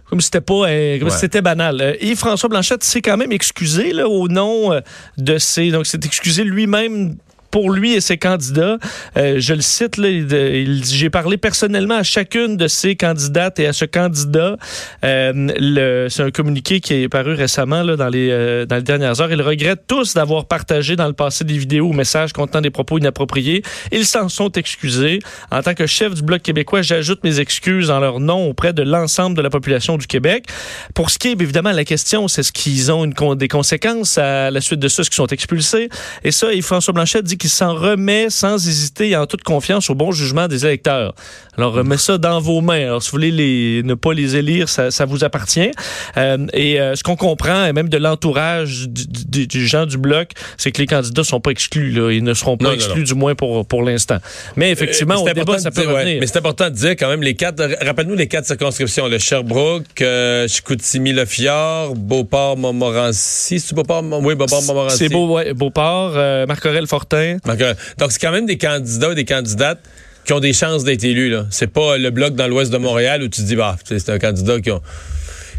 comme 0.09 0.21
si 0.21 0.25
c'était 0.25 0.41
pas, 0.41 0.67
euh, 0.69 0.97
comme 0.99 1.09
si 1.09 1.15
Ouais. 1.15 1.19
c'était 1.21 1.41
banal. 1.43 1.97
Et 1.99 2.15
François 2.15 2.49
Blanchette 2.49 2.83
s'est 2.83 3.01
quand 3.01 3.17
même 3.17 3.31
excusé 3.31 3.91
là, 3.93 4.07
au 4.07 4.27
nom 4.27 4.79
de 5.17 5.37
ses. 5.37 5.69
Donc, 5.69 5.85
s'est 5.85 5.99
excusé 6.03 6.43
lui-même 6.43 7.15
pour 7.51 7.71
lui 7.71 7.93
et 7.93 8.01
ses 8.01 8.17
candidats. 8.17 8.77
Euh, 9.17 9.39
je 9.39 9.53
le 9.53 9.61
cite, 9.61 9.99
dit, 9.99 10.95
j'ai 10.95 11.09
parlé 11.09 11.37
personnellement 11.37 11.95
à 11.95 12.03
chacune 12.03 12.57
de 12.57 12.67
ces 12.67 12.95
candidates 12.95 13.59
et 13.59 13.67
à 13.67 13.73
ce 13.73 13.85
candidat. 13.85 14.57
Euh, 15.03 16.07
c'est 16.09 16.23
un 16.23 16.31
communiqué 16.31 16.79
qui 16.79 16.93
est 16.93 17.09
paru 17.09 17.33
récemment 17.33 17.83
là, 17.83 17.95
dans, 17.95 18.09
les, 18.09 18.29
euh, 18.31 18.65
dans 18.65 18.75
les 18.75 18.81
dernières 18.81 19.21
heures. 19.21 19.31
Ils 19.31 19.41
regrettent 19.41 19.87
tous 19.87 20.13
d'avoir 20.13 20.45
partagé 20.45 20.95
dans 20.95 21.07
le 21.07 21.13
passé 21.13 21.43
des 21.43 21.57
vidéos 21.57 21.87
ou 21.87 21.93
messages 21.93 22.33
contenant 22.33 22.61
des 22.61 22.69
propos 22.69 22.97
inappropriés. 22.97 23.63
Ils 23.91 24.05
s'en 24.05 24.29
sont 24.29 24.51
excusés. 24.51 25.19
En 25.51 25.61
tant 25.61 25.73
que 25.73 25.87
chef 25.87 26.13
du 26.13 26.21
Bloc 26.21 26.41
québécois, 26.41 26.81
j'ajoute 26.81 27.23
mes 27.23 27.39
excuses 27.39 27.89
en 27.91 27.99
leur 27.99 28.19
nom 28.19 28.49
auprès 28.49 28.73
de 28.73 28.83
l'ensemble 28.83 29.35
de 29.35 29.41
la 29.41 29.49
population 29.49 29.97
du 29.97 30.07
Québec. 30.07 30.45
Pour 30.93 31.09
ce 31.09 31.17
qui 31.17 31.29
est 31.29 31.41
évidemment 31.41 31.71
la 31.71 31.85
question, 31.85 32.27
c'est 32.27 32.43
ce 32.43 32.51
qu'ils 32.51 32.91
ont 32.91 33.07
des 33.35 33.47
conséquences 33.47 34.17
à 34.17 34.51
la 34.51 34.61
suite 34.61 34.79
de 34.79 34.87
ça, 34.87 35.03
ce 35.03 35.09
qu'ils 35.09 35.15
sont 35.15 35.27
expulsés. 35.27 35.89
Et 36.23 36.31
ça, 36.31 36.53
et 36.53 36.61
François 36.61 36.93
Blanchet 36.93 37.23
dit 37.23 37.37
qu'il 37.39 37.49
s'en 37.49 37.73
remet 37.73 38.29
sans 38.29 38.67
hésiter 38.67 39.09
et 39.09 39.15
en 39.15 39.25
toute 39.25 39.41
confiance 39.41 39.89
au 39.89 39.95
bon 39.95 40.11
jugement 40.11 40.47
des 40.47 40.65
électeurs. 40.67 41.15
Alors, 41.57 41.73
remet 41.73 41.97
ça 41.97 42.17
dans 42.19 42.39
vos 42.39 42.61
mains. 42.61 42.83
Alors, 42.85 43.01
si 43.03 43.09
vous 43.09 43.17
voulez 43.17 43.31
les, 43.31 43.81
ne 43.83 43.95
pas 43.95 44.13
les 44.13 44.35
élire, 44.37 44.69
ça, 44.69 44.91
ça 44.91 45.05
vous 45.05 45.23
appartient. 45.23 45.71
Euh, 46.15 46.37
et 46.53 46.79
euh, 46.79 46.95
ce 46.95 47.03
qu'on 47.03 47.15
comprend, 47.17 47.65
et 47.65 47.73
même 47.73 47.89
de 47.89 47.97
l'entourage 47.97 48.87
du, 48.87 49.05
du- 49.07 49.47
du 49.47 49.67
gens 49.67 49.85
du 49.85 49.97
Bloc, 49.97 50.29
c'est 50.57 50.71
que 50.71 50.79
les 50.79 50.85
candidats 50.87 51.23
sont 51.23 51.39
pas 51.41 51.49
exclus. 51.51 51.91
Là. 51.91 52.11
Ils 52.11 52.23
ne 52.23 52.33
seront 52.33 52.55
pas 52.55 52.65
Non, 52.67 52.71
exclus, 52.73 52.99
non. 52.99 53.05
du 53.07 53.13
moins 53.15 53.35
pour, 53.35 53.65
pour 53.65 53.81
l'instant. 53.83 54.19
Mais 54.55 54.71
effectivement, 54.71 55.15
Euh, 55.15 55.17
au 55.17 55.25
débat, 55.25 55.41
important 55.41 55.59
ça 55.63 55.71
peut 55.71 55.81
dire, 55.81 55.89
ouais, 55.91 55.99
revenir. 56.01 56.17
mais 56.21 56.27
c'est 56.27 56.37
important 56.37 56.69
de 56.69 56.75
dire 56.75 56.91
quand 56.91 57.09
même 57.09 57.23
les 57.23 57.33
quatre. 57.35 57.61
Rappelle-nous 57.85 58.15
les 58.15 58.27
quatre 58.27 58.45
circonscriptions 58.45 59.07
le 59.07 59.17
Sherbrooke, 59.17 60.01
euh, 60.01 60.47
Chicoutimi, 60.47 61.11
Le 61.13 61.25
Fjord, 61.25 61.95
Beauport, 61.95 62.57
Montmorency. 62.57 63.59
C'est 63.59 63.75
Beauport, 63.75 64.03
oui, 64.21 64.35
Beauport, 64.35 64.61
Montmorency. 64.63 64.97
C'est 64.97 65.09
beau, 65.09 65.33
ouais, 65.35 65.53
Beauport, 65.53 66.13
euh, 66.15 66.45
Marc-Aurel 66.45 66.87
Fortin. 66.87 67.28
Donc, 67.45 67.61
euh, 67.61 67.73
donc, 67.97 68.11
c'est 68.11 68.19
quand 68.19 68.31
même 68.31 68.45
des 68.45 68.57
candidats 68.57 69.09
ou 69.09 69.13
des 69.13 69.25
candidates 69.25 69.79
qui 70.25 70.33
ont 70.33 70.39
des 70.39 70.53
chances 70.53 70.83
d'être 70.83 71.03
élus. 71.03 71.29
Là. 71.29 71.45
C'est 71.49 71.67
pas 71.71 71.97
le 71.97 72.09
bloc 72.11 72.35
dans 72.35 72.47
l'ouest 72.47 72.71
de 72.71 72.77
Montréal 72.77 73.21
où 73.23 73.27
tu 73.29 73.41
te 73.41 73.47
dis, 73.47 73.55
bah, 73.55 73.77
c'est 73.85 74.09
un 74.09 74.19
candidat 74.19 74.59
qui 74.61 74.69
ont, 74.71 74.81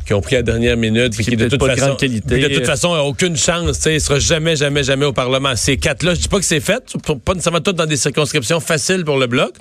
qui 0.06 0.14
ont 0.14 0.20
pris 0.20 0.36
à 0.36 0.38
la 0.40 0.42
dernière 0.44 0.76
minute. 0.76 1.12
puis 1.14 1.24
Qui 1.24 1.30
qui, 1.30 1.36
de 1.36 1.48
toute 1.48 1.58
pas 1.60 1.68
façon, 1.68 1.86
grande 1.86 1.98
qualité. 1.98 2.22
puis 2.34 2.42
de 2.48 2.54
toute 2.54 2.66
façon, 2.66 2.92
a 2.94 3.00
aucune 3.00 3.36
chance. 3.36 3.76
tu 3.78 3.82
sais, 3.82 3.94
Il 3.94 4.00
sera 4.00 4.18
jamais, 4.18 4.56
jamais, 4.56 4.82
jamais 4.84 5.06
au 5.06 5.12
Parlement. 5.12 5.56
Ces 5.56 5.76
quatre-là, 5.76 6.14
je 6.14 6.20
dis 6.20 6.28
pas 6.28 6.38
que 6.38 6.44
c'est 6.44 6.60
fait. 6.60 6.82
Pas 7.24 7.32
nécessairement 7.34 7.60
toutes 7.60 7.76
dans 7.76 7.86
des 7.86 7.96
circonscriptions 7.96 8.60
faciles 8.60 9.04
pour 9.04 9.18
le 9.18 9.26
bloc. 9.26 9.52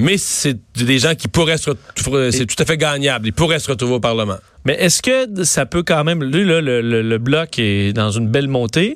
Mais 0.00 0.16
c'est 0.16 0.56
des 0.76 1.00
gens 1.00 1.16
qui 1.16 1.26
pourraient 1.26 1.58
se 1.58 1.70
retrouver, 1.70 2.30
c'est 2.30 2.46
tout 2.46 2.54
à 2.60 2.64
fait 2.64 2.76
gagnable. 2.76 3.26
Ils 3.26 3.32
pourraient 3.32 3.58
se 3.58 3.68
retrouver 3.68 3.94
au 3.94 4.00
Parlement. 4.00 4.36
Mais 4.64 4.74
est-ce 4.74 5.02
que 5.02 5.44
ça 5.44 5.66
peut 5.66 5.82
quand 5.82 6.04
même. 6.04 6.22
Lui, 6.22 6.44
là, 6.44 6.60
le, 6.60 6.80
le- 6.82 7.02
le 7.02 7.18
bloc 7.18 7.58
est 7.58 7.92
dans 7.92 8.10
une 8.12 8.28
belle 8.28 8.46
montée. 8.46 8.94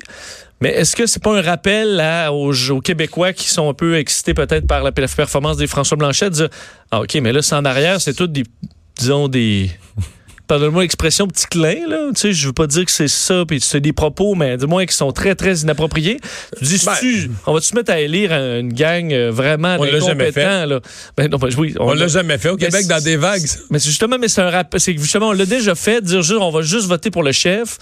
Mais 0.63 0.69
est-ce 0.69 0.95
que 0.95 1.05
c'est 1.05 1.21
pas 1.21 1.37
un 1.37 1.41
rappel 1.41 1.99
à- 1.99 2.31
aux, 2.31 2.53
aux 2.71 2.79
Québécois 2.79 3.33
qui 3.33 3.49
sont 3.49 3.69
un 3.69 3.73
peu 3.73 3.97
excités 3.97 4.33
peut-être 4.33 4.65
par 4.65 4.81
la, 4.81 4.91
la 4.95 5.07
performance 5.09 5.57
des 5.57 5.67
François 5.67 5.97
Blanchet 5.97 6.29
de 6.29 6.35
dire 6.35 6.49
Ah, 6.89 7.01
OK, 7.01 7.15
mais 7.15 7.33
là, 7.33 7.41
c'est 7.41 7.55
en 7.55 7.65
arrière, 7.65 7.99
c'est 7.99 8.13
tout 8.13 8.27
des. 8.27 8.43
Disons 8.97 9.27
des. 9.27 9.69
Pardonne-moi 10.47 10.81
l'expression 10.83 11.25
petit 11.27 11.47
clin, 11.47 11.87
là. 11.87 12.09
Tu 12.13 12.19
sais, 12.21 12.33
je 12.33 12.47
veux 12.47 12.53
pas 12.53 12.67
dire 12.67 12.83
que 12.85 12.91
c'est 12.91 13.07
ça, 13.07 13.43
puis 13.47 13.59
c'est 13.61 13.79
des 13.79 13.93
propos, 13.93 14.35
mais 14.35 14.57
du 14.57 14.67
moins 14.67 14.85
qui 14.85 14.93
sont 14.93 15.11
très, 15.13 15.35
très 15.35 15.55
inappropriés. 15.59 16.19
Tu 16.59 16.65
dis, 16.65 16.81
Ben- 16.85 16.95
tu, 16.99 17.31
on 17.47 17.53
va-tu 17.53 17.67
se 17.67 17.75
mettre 17.75 17.91
à 17.91 17.99
élire 17.99 18.31
une 18.33 18.71
gang 18.73 19.11
euh, 19.13 19.31
vraiment 19.31 19.77
On 19.79 19.83
l'a 19.83 19.99
jamais 19.99 20.31
là? 20.65 20.79
Ben 21.17 21.29
non, 21.29 21.37
ben 21.37 21.49
oui. 21.57 21.73
On 21.79 21.93
l'a 21.93 22.07
jamais 22.07 22.37
fait 22.37 22.49
au 22.49 22.57
Québec 22.57 22.87
dans 22.87 23.01
des 23.03 23.15
vagues. 23.15 23.45
mais 23.69 23.79
c'est 23.79 23.89
justement, 23.89 24.17
mais 24.19 24.27
c'est 24.27 24.41
un 24.41 24.49
rap, 24.49 24.73
c'est 24.77 24.97
justement, 24.97 25.29
on 25.29 25.33
l'a 25.33 25.45
déjà 25.45 25.75
fait, 25.75 26.01
dire 26.03 26.21
juste, 26.21 26.39
on 26.39 26.51
va 26.51 26.61
juste 26.61 26.87
voter 26.87 27.09
pour 27.09 27.23
le 27.23 27.31
chef. 27.31 27.77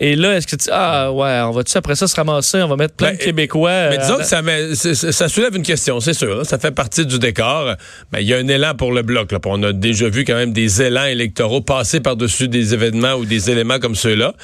Et 0.00 0.14
là, 0.14 0.36
est-ce 0.36 0.46
que 0.46 0.54
tu, 0.54 0.68
ah, 0.72 1.10
ouais, 1.10 1.40
on 1.44 1.50
va-tu 1.50 1.76
après 1.76 1.96
ça 1.96 2.06
se 2.06 2.14
ramasser, 2.14 2.62
on 2.62 2.68
va 2.68 2.76
mettre 2.76 2.94
plein 2.94 3.08
Ben, 3.10 3.16
de 3.16 3.22
Québécois. 3.22 3.88
Mais 3.90 3.96
euh, 3.98 4.00
disons 4.00 4.14
à- 4.14 4.18
que 4.18 4.24
ça, 4.24 4.42
met- 4.42 4.74
ça 4.74 5.28
soulève 5.28 5.56
une 5.56 5.64
question, 5.64 5.98
c'est 5.98 6.14
sûr. 6.14 6.36
là. 6.36 6.44
Ça 6.44 6.56
fait 6.58 6.70
partie 6.70 7.04
du 7.04 7.18
décor. 7.18 7.74
Ben, 8.12 8.20
Il 8.20 8.26
y 8.28 8.32
a 8.32 8.36
un 8.36 8.46
élan 8.46 8.74
pour 8.76 8.92
le 8.92 9.02
bloc. 9.02 9.32
Là. 9.32 9.38
On 9.46 9.60
a 9.64 9.72
déjà 9.72 10.08
vu 10.08 10.24
quand 10.24 10.36
même 10.36 10.52
des 10.52 10.82
élans 10.82 11.06
électoraux 11.06 11.60
passer 11.62 11.98
par-dessus 11.98 12.46
des 12.46 12.74
événements 12.74 13.14
ou 13.14 13.24
des 13.24 13.50
éléments 13.50 13.80
comme 13.80 13.96
ceux-là. 13.96 14.34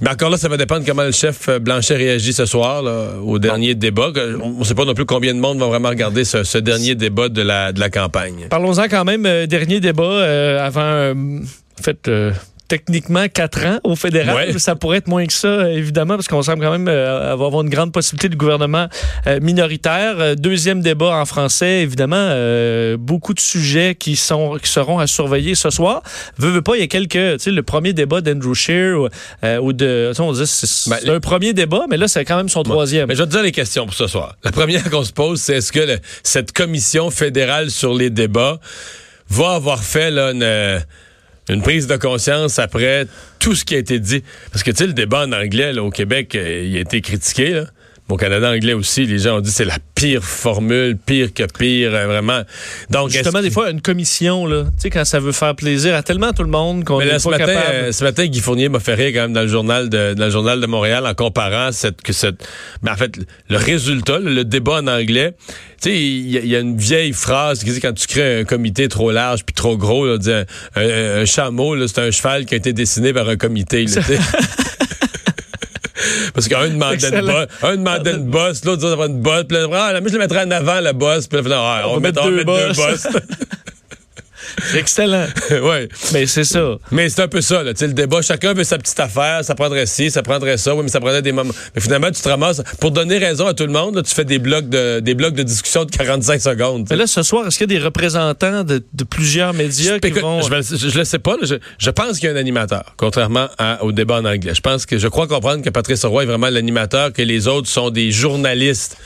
Mais 0.00 0.10
encore 0.10 0.30
là, 0.30 0.38
ça 0.38 0.48
va 0.48 0.56
dépendre 0.56 0.84
comment 0.84 1.04
le 1.04 1.12
chef 1.12 1.48
euh, 1.48 1.58
Blanchet 1.60 1.94
réagit 1.96 2.32
ce 2.32 2.44
soir 2.46 2.82
là, 2.82 3.10
au 3.24 3.38
dernier 3.38 3.76
débat. 3.76 4.10
On 4.42 4.58
ne 4.58 4.64
sait 4.64 4.74
pas 4.74 4.84
non 4.84 4.94
plus 4.94 5.06
combien 5.06 5.34
de 5.34 5.38
monde 5.38 5.58
va 5.60 5.66
vraiment 5.66 5.88
regarder 5.90 6.24
ce, 6.24 6.42
ce 6.42 6.58
dernier 6.58 6.96
débat 6.96 7.28
de 7.28 7.42
la, 7.42 7.72
de 7.72 7.78
la 7.78 7.90
campagne. 7.90 8.46
Parlons-en 8.50 8.88
quand 8.88 9.04
même, 9.04 9.24
euh, 9.24 9.46
dernier 9.46 9.78
débat 9.78 10.02
euh, 10.02 10.66
avant, 10.66 10.80
euh, 10.82 11.14
en 11.78 11.82
fait, 11.82 12.08
euh, 12.08 12.32
techniquement 12.68 13.26
quatre 13.28 13.64
ans 13.64 13.78
au 13.84 13.96
fédéral. 13.96 14.50
Ouais. 14.50 14.58
Ça 14.58 14.74
pourrait 14.76 14.98
être 14.98 15.08
moins 15.08 15.26
que 15.26 15.32
ça, 15.32 15.48
euh, 15.48 15.68
évidemment, 15.76 16.14
parce 16.16 16.28
qu'on 16.28 16.42
semble 16.42 16.62
quand 16.62 16.70
même 16.72 16.88
euh, 16.88 17.32
avoir 17.32 17.60
une 17.62 17.68
grande 17.70 17.92
possibilité 17.92 18.28
de 18.28 18.36
gouvernement 18.36 18.88
euh, 19.26 19.38
minoritaire. 19.40 20.36
Deuxième 20.36 20.80
débat 20.80 21.16
en 21.16 21.24
français, 21.24 21.82
évidemment, 21.82 22.16
euh, 22.18 22.96
beaucoup 22.98 23.34
de 23.34 23.40
sujets 23.40 23.94
qui 23.94 24.16
sont 24.16 24.56
qui 24.62 24.70
seront 24.70 24.98
à 24.98 25.06
surveiller 25.06 25.54
ce 25.54 25.70
soir. 25.70 26.02
Veux, 26.38 26.50
veux 26.50 26.62
pas, 26.62 26.76
il 26.76 26.80
y 26.80 26.84
a 26.84 26.88
quelques, 26.88 27.12
tu 27.12 27.38
sais, 27.38 27.50
le 27.50 27.62
premier 27.62 27.92
débat 27.92 28.20
d'Andrew 28.20 28.54
Scheer 28.54 28.94
ou, 29.00 29.08
ou 29.62 29.72
de, 29.72 30.12
on 30.18 30.32
dit 30.32 30.46
c'est 30.46 30.66
c'est 30.66 30.90
Ben, 30.90 30.98
les- 31.04 31.10
un 31.10 31.20
premier 31.20 31.52
débat, 31.52 31.84
mais 31.88 31.96
là 31.96 32.08
c'est 32.08 32.24
quand 32.24 32.36
même 32.36 32.48
son 32.48 32.62
troisième. 32.62 33.08
Mais 33.08 33.14
je 33.14 33.20
vais 33.22 33.26
te 33.26 33.32
dire 33.32 33.42
les 33.42 33.52
questions 33.52 33.86
pour 33.86 33.94
ce 33.94 34.06
soir. 34.06 34.36
La 34.44 34.52
première 34.52 34.88
qu'on 34.90 35.04
se 35.04 35.12
pose, 35.12 35.40
c'est 35.40 35.56
est-ce 35.56 35.72
que 35.72 35.80
le- 35.80 35.98
cette 36.22 36.52
commission 36.52 37.10
fédérale 37.10 37.70
sur 37.70 37.94
les 37.94 38.10
débats 38.10 38.58
va 39.28 39.54
avoir 39.54 39.82
fait 39.82 40.10
là, 40.10 40.30
une, 40.32 40.80
une 41.48 41.62
prise 41.62 41.86
de 41.86 41.96
conscience 41.96 42.58
après 42.58 43.06
tout 43.38 43.54
ce 43.54 43.64
qui 43.64 43.74
a 43.74 43.78
été 43.78 43.98
dit? 43.98 44.22
Parce 44.50 44.62
que, 44.62 44.70
tu 44.70 44.78
sais, 44.78 44.86
le 44.86 44.92
débat 44.92 45.26
en 45.26 45.32
anglais 45.32 45.78
au 45.78 45.90
Québec, 45.90 46.34
euh, 46.34 46.64
il 46.64 46.76
a 46.76 46.80
été 46.80 47.00
critiqué. 47.00 47.50
Là. 47.50 47.66
Au 48.08 48.16
Canada 48.16 48.50
anglais 48.52 48.72
aussi, 48.72 49.04
les 49.04 49.18
gens 49.18 49.38
ont 49.38 49.40
dit 49.40 49.50
c'est 49.50 49.64
la 49.64 49.78
pire 49.96 50.22
formule, 50.22 50.96
pire 50.96 51.34
que 51.34 51.42
pire, 51.58 51.92
euh, 51.92 52.06
vraiment. 52.06 52.42
Donc 52.88 53.10
Justement, 53.10 53.42
des 53.42 53.50
fois, 53.50 53.70
une 53.70 53.80
commission, 53.80 54.46
là, 54.46 54.62
tu 54.62 54.70
sais, 54.82 54.90
quand 54.90 55.04
ça 55.04 55.18
veut 55.18 55.32
faire 55.32 55.56
plaisir 55.56 55.92
à 55.96 56.04
tellement 56.04 56.32
tout 56.32 56.44
le 56.44 56.48
monde 56.48 56.84
qu'on 56.84 57.00
n'est 57.00 57.06
là, 57.06 57.12
pas 57.14 57.18
ce 57.18 57.28
matin, 57.30 57.46
capable. 57.46 57.66
euh, 57.72 57.90
ce 57.92 58.04
matin, 58.04 58.26
Guy 58.26 58.38
Fournier 58.38 58.68
m'a 58.68 58.78
fait 58.78 58.94
rire 58.94 59.10
quand 59.12 59.22
même 59.22 59.32
dans 59.32 59.42
le 59.42 59.48
journal 59.48 59.88
de, 59.88 60.14
dans 60.14 60.26
le 60.26 60.30
journal 60.30 60.60
de 60.60 60.66
Montréal 60.66 61.04
en 61.04 61.14
comparant 61.14 61.72
cette, 61.72 62.00
que 62.02 62.12
cette, 62.12 62.46
mais 62.82 62.92
en 62.92 62.96
fait, 62.96 63.12
le 63.48 63.56
résultat, 63.56 64.20
le, 64.20 64.44
débat 64.44 64.74
en 64.82 64.86
anglais. 64.86 65.34
Tu 65.82 65.90
sais, 65.90 65.96
il 65.96 66.30
y, 66.30 66.38
a- 66.38 66.40
il 66.42 66.48
y 66.48 66.54
a 66.56 66.60
une 66.60 66.76
vieille 66.78 67.12
phrase 67.12 67.64
qui 67.64 67.70
dit 67.72 67.80
quand 67.80 67.92
tu 67.92 68.06
crées 68.06 68.40
un 68.40 68.44
comité 68.44 68.86
trop 68.88 69.10
large 69.10 69.44
puis 69.44 69.52
trop 69.54 69.76
gros, 69.76 70.06
là, 70.06 70.16
un, 70.26 70.80
un- 70.80 71.22
un 71.22 71.24
chameau, 71.24 71.74
là, 71.74 71.86
c'est 71.88 72.00
un 72.00 72.10
cheval 72.12 72.46
qui 72.46 72.54
a 72.54 72.56
été 72.56 72.72
dessiné 72.72 73.12
par 73.12 73.28
un 73.28 73.36
comité. 73.36 73.84
là. 73.84 74.00
Parce 76.34 76.48
qu'un 76.48 76.68
demandait 76.68 76.96
une 76.96 77.14
Excellent. 77.14 77.32
bosse, 77.32 77.46
un 77.62 77.76
demandait 77.76 78.12
une 78.12 78.30
bosse, 78.30 78.64
l'autre 78.64 78.82
disait 78.82 79.06
une 79.06 79.20
bosse, 79.20 79.44
puis 79.48 79.56
là, 79.56 79.66
ah, 79.72 80.00
moi 80.00 80.08
je 80.08 80.12
le 80.14 80.18
mettrais 80.18 80.44
en 80.44 80.50
avant 80.50 80.80
la 80.80 80.92
bosse, 80.92 81.26
puis 81.26 81.40
là, 81.42 81.56
ah, 81.58 81.82
on, 81.86 81.90
On 81.90 81.94
va 81.94 82.00
mettre, 82.00 82.22
deux 82.24 82.44
bosses. 82.44 83.06
Excellent. 84.74 85.26
ouais. 85.50 85.88
Mais 86.12 86.26
c'est 86.26 86.44
ça. 86.44 86.76
Mais 86.90 87.08
c'est 87.08 87.22
un 87.22 87.28
peu 87.28 87.40
ça, 87.40 87.62
là. 87.62 87.72
Tu 87.72 87.80
sais, 87.80 87.86
le 87.86 87.92
débat, 87.92 88.22
chacun 88.22 88.54
veut 88.54 88.64
sa 88.64 88.78
petite 88.78 88.98
affaire, 89.00 89.44
ça 89.44 89.54
prendrait 89.54 89.86
ci, 89.86 90.10
ça 90.10 90.22
prendrait 90.22 90.56
ça, 90.56 90.74
oui, 90.74 90.82
mais 90.82 90.88
ça 90.88 91.00
prendrait 91.00 91.22
des 91.22 91.32
moments. 91.32 91.54
Mais 91.74 91.80
finalement, 91.80 92.10
tu 92.10 92.20
te 92.20 92.28
ramasses, 92.28 92.62
pour 92.80 92.90
donner 92.90 93.18
raison 93.18 93.46
à 93.46 93.54
tout 93.54 93.66
le 93.66 93.72
monde, 93.72 93.96
là, 93.96 94.02
tu 94.02 94.14
fais 94.14 94.24
des 94.24 94.38
blocs 94.38 94.68
de, 94.68 95.00
des 95.00 95.14
blocs 95.14 95.34
de 95.34 95.42
discussion 95.42 95.84
de 95.84 95.90
45 95.90 96.40
secondes. 96.40 96.86
Mais 96.90 96.96
là, 96.96 97.06
ce 97.06 97.22
soir, 97.22 97.46
est-ce 97.46 97.58
qu'il 97.58 97.70
y 97.70 97.76
a 97.76 97.78
des 97.78 97.84
représentants 97.84 98.64
de, 98.64 98.82
de 98.92 99.04
plusieurs 99.04 99.52
médias 99.54 99.98
qui 99.98 100.10
vont... 100.10 100.40
je, 100.42 100.76
je- 100.76 100.88
je 100.88 100.98
le 100.98 101.04
sais 101.04 101.18
pas, 101.18 101.32
là, 101.32 101.42
je, 101.44 101.54
je 101.78 101.90
pense 101.90 102.18
qu'il 102.18 102.28
y 102.28 102.32
a 102.32 102.34
un 102.34 102.38
animateur, 102.38 102.94
contrairement 102.96 103.48
à- 103.58 103.82
au 103.84 103.92
débat 103.92 104.16
en 104.20 104.24
anglais. 104.24 104.52
Je 104.54 104.60
pense 104.60 104.86
que 104.86 104.98
je 104.98 105.08
crois 105.08 105.26
comprendre 105.26 105.62
que 105.62 105.70
Patrice 105.70 106.04
Roy 106.04 106.22
est 106.24 106.26
vraiment 106.26 106.48
l'animateur, 106.50 107.12
que 107.12 107.22
les 107.22 107.46
autres 107.48 107.68
sont 107.68 107.90
des 107.90 108.10
journalistes 108.10 108.96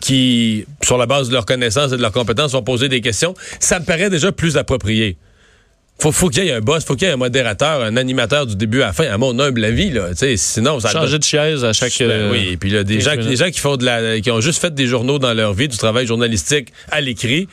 qui, 0.00 0.64
sur 0.82 0.98
la 0.98 1.06
base 1.06 1.28
de 1.28 1.34
leurs 1.34 1.46
connaissances 1.46 1.92
et 1.92 1.96
de 1.96 2.02
leurs 2.02 2.12
compétences, 2.12 2.52
vont 2.52 2.62
poser 2.62 2.88
des 2.88 3.00
questions. 3.00 3.34
Ça 3.58 3.78
me 3.78 3.84
paraît 3.84 4.10
déjà 4.10 4.32
plus 4.32 4.56
approprié. 4.56 5.16
Faut, 6.00 6.12
faut 6.12 6.30
qu'il 6.30 6.44
y 6.44 6.48
ait 6.48 6.54
un 6.54 6.60
boss, 6.60 6.82
faut 6.84 6.94
qu'il 6.94 7.06
y 7.06 7.10
ait 7.10 7.14
un 7.14 7.18
modérateur, 7.18 7.82
un 7.82 7.96
animateur 7.98 8.46
du 8.46 8.56
début 8.56 8.80
à 8.80 8.86
la 8.86 8.92
fin, 8.94 9.04
à 9.04 9.18
mon 9.18 9.38
humble 9.38 9.62
avis, 9.62 9.90
là. 9.90 10.08
Sinon, 10.36 10.80
ça 10.80 10.90
changer 10.90 11.18
de 11.18 11.24
chaise 11.24 11.62
à 11.62 11.74
chaque... 11.74 11.92
Ben 11.98 12.10
euh, 12.10 12.32
oui, 12.32 12.48
et 12.52 12.56
puis 12.56 12.70
là, 12.70 12.84
des 12.84 12.96
15 12.96 13.04
gens, 13.04 13.10
minutes. 13.12 13.28
des 13.28 13.36
gens 13.36 13.50
qui 13.50 13.60
font 13.60 13.76
de 13.76 13.84
la, 13.84 14.18
qui 14.20 14.30
ont 14.30 14.40
juste 14.40 14.62
fait 14.62 14.74
des 14.74 14.86
journaux 14.86 15.18
dans 15.18 15.34
leur 15.34 15.52
vie, 15.52 15.68
du 15.68 15.76
travail 15.76 16.06
journalistique 16.06 16.72
à 16.90 17.02
l'écrit, 17.02 17.48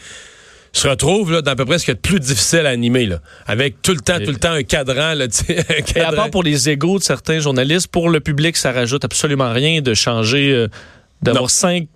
se 0.72 0.88
retrouvent 0.88 1.34
là, 1.34 1.42
dans 1.42 1.51
à 1.51 1.56
peu 1.58 1.66
près 1.66 1.77
ce 1.77 1.92
a 1.92 1.94
de 1.94 2.00
plus 2.00 2.22
difficile 2.22 2.66
à 2.66 2.70
animer, 2.70 3.06
là, 3.06 3.20
avec 3.48 3.82
tout 3.82 3.92
le 3.92 4.00
temps, 4.00 4.18
Et- 4.18 4.24
tout 4.24 4.32
le 4.32 4.38
temps 4.38 4.51
un 4.51 4.63
cadran, 4.63 5.13
là, 5.13 5.25
Et 5.96 6.00
à 6.00 6.13
part 6.13 6.30
pour 6.30 6.44
les 6.44 6.70
égaux 6.70 7.00
de 7.00 7.04
certains 7.04 7.39
journalistes, 7.39 7.88
pour 7.88 8.10
le 8.10 8.22
public, 8.22 8.56
ça 8.56 8.72
rajoute 8.72 9.04
absolument 9.04 9.51
rien 9.51 9.82
de 9.82 9.94
changer, 9.94 10.54
euh, 10.54 10.68
d'avoir 11.22 11.50
cinq 11.50 11.88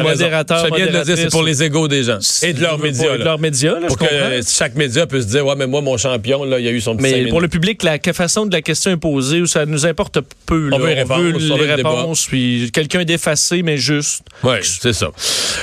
Modérateurs, 0.00 0.66
Je 0.66 0.74
viens 0.74 0.86
de 0.86 0.92
le 0.98 1.04
dire, 1.04 1.16
c'est 1.16 1.30
pour 1.30 1.42
les 1.42 1.62
égaux 1.62 1.88
des 1.88 2.04
gens 2.04 2.18
et 2.42 2.52
de 2.52 2.60
leurs 2.62 2.78
médias, 2.78 3.12
De 3.12 3.18
là. 3.18 3.24
leurs 3.24 3.38
médias, 3.38 3.78
là, 3.78 3.86
Pour 3.88 3.98
je 3.98 4.04
que 4.04 4.08
comprends. 4.10 4.16
euh, 4.30 4.40
chaque 4.46 4.74
média 4.74 5.06
puisse 5.06 5.26
dire, 5.26 5.44
ouais, 5.44 5.54
mais 5.56 5.66
moi, 5.66 5.80
mon 5.80 5.96
champion, 5.96 6.44
là, 6.44 6.58
il 6.58 6.64
y 6.64 6.68
a 6.68 6.70
eu 6.70 6.80
son 6.80 6.96
petit 6.96 7.02
Mais 7.02 7.12
pour 7.24 7.40
minutes. 7.40 7.42
le 7.42 7.48
public, 7.48 7.82
la 7.82 7.98
façon 8.12 8.46
de 8.46 8.52
la 8.52 8.62
question 8.62 8.90
est 8.92 8.96
posée, 8.96 9.40
où 9.40 9.46
ça 9.46 9.66
nous 9.66 9.84
importe 9.86 10.20
peu. 10.46 10.68
On 10.72 10.78
là. 10.78 10.84
veut 10.84 10.86
les 10.88 10.94
réponses, 10.94 11.42
on 11.50 11.56
veut 11.56 11.66
les 11.66 11.74
réponses, 11.74 12.26
puis 12.26 12.70
quelqu'un 12.72 13.04
d'effacé, 13.04 13.62
mais 13.62 13.76
juste. 13.76 14.22
Oui, 14.42 14.56
c'est 14.62 14.92
ça. 14.92 15.10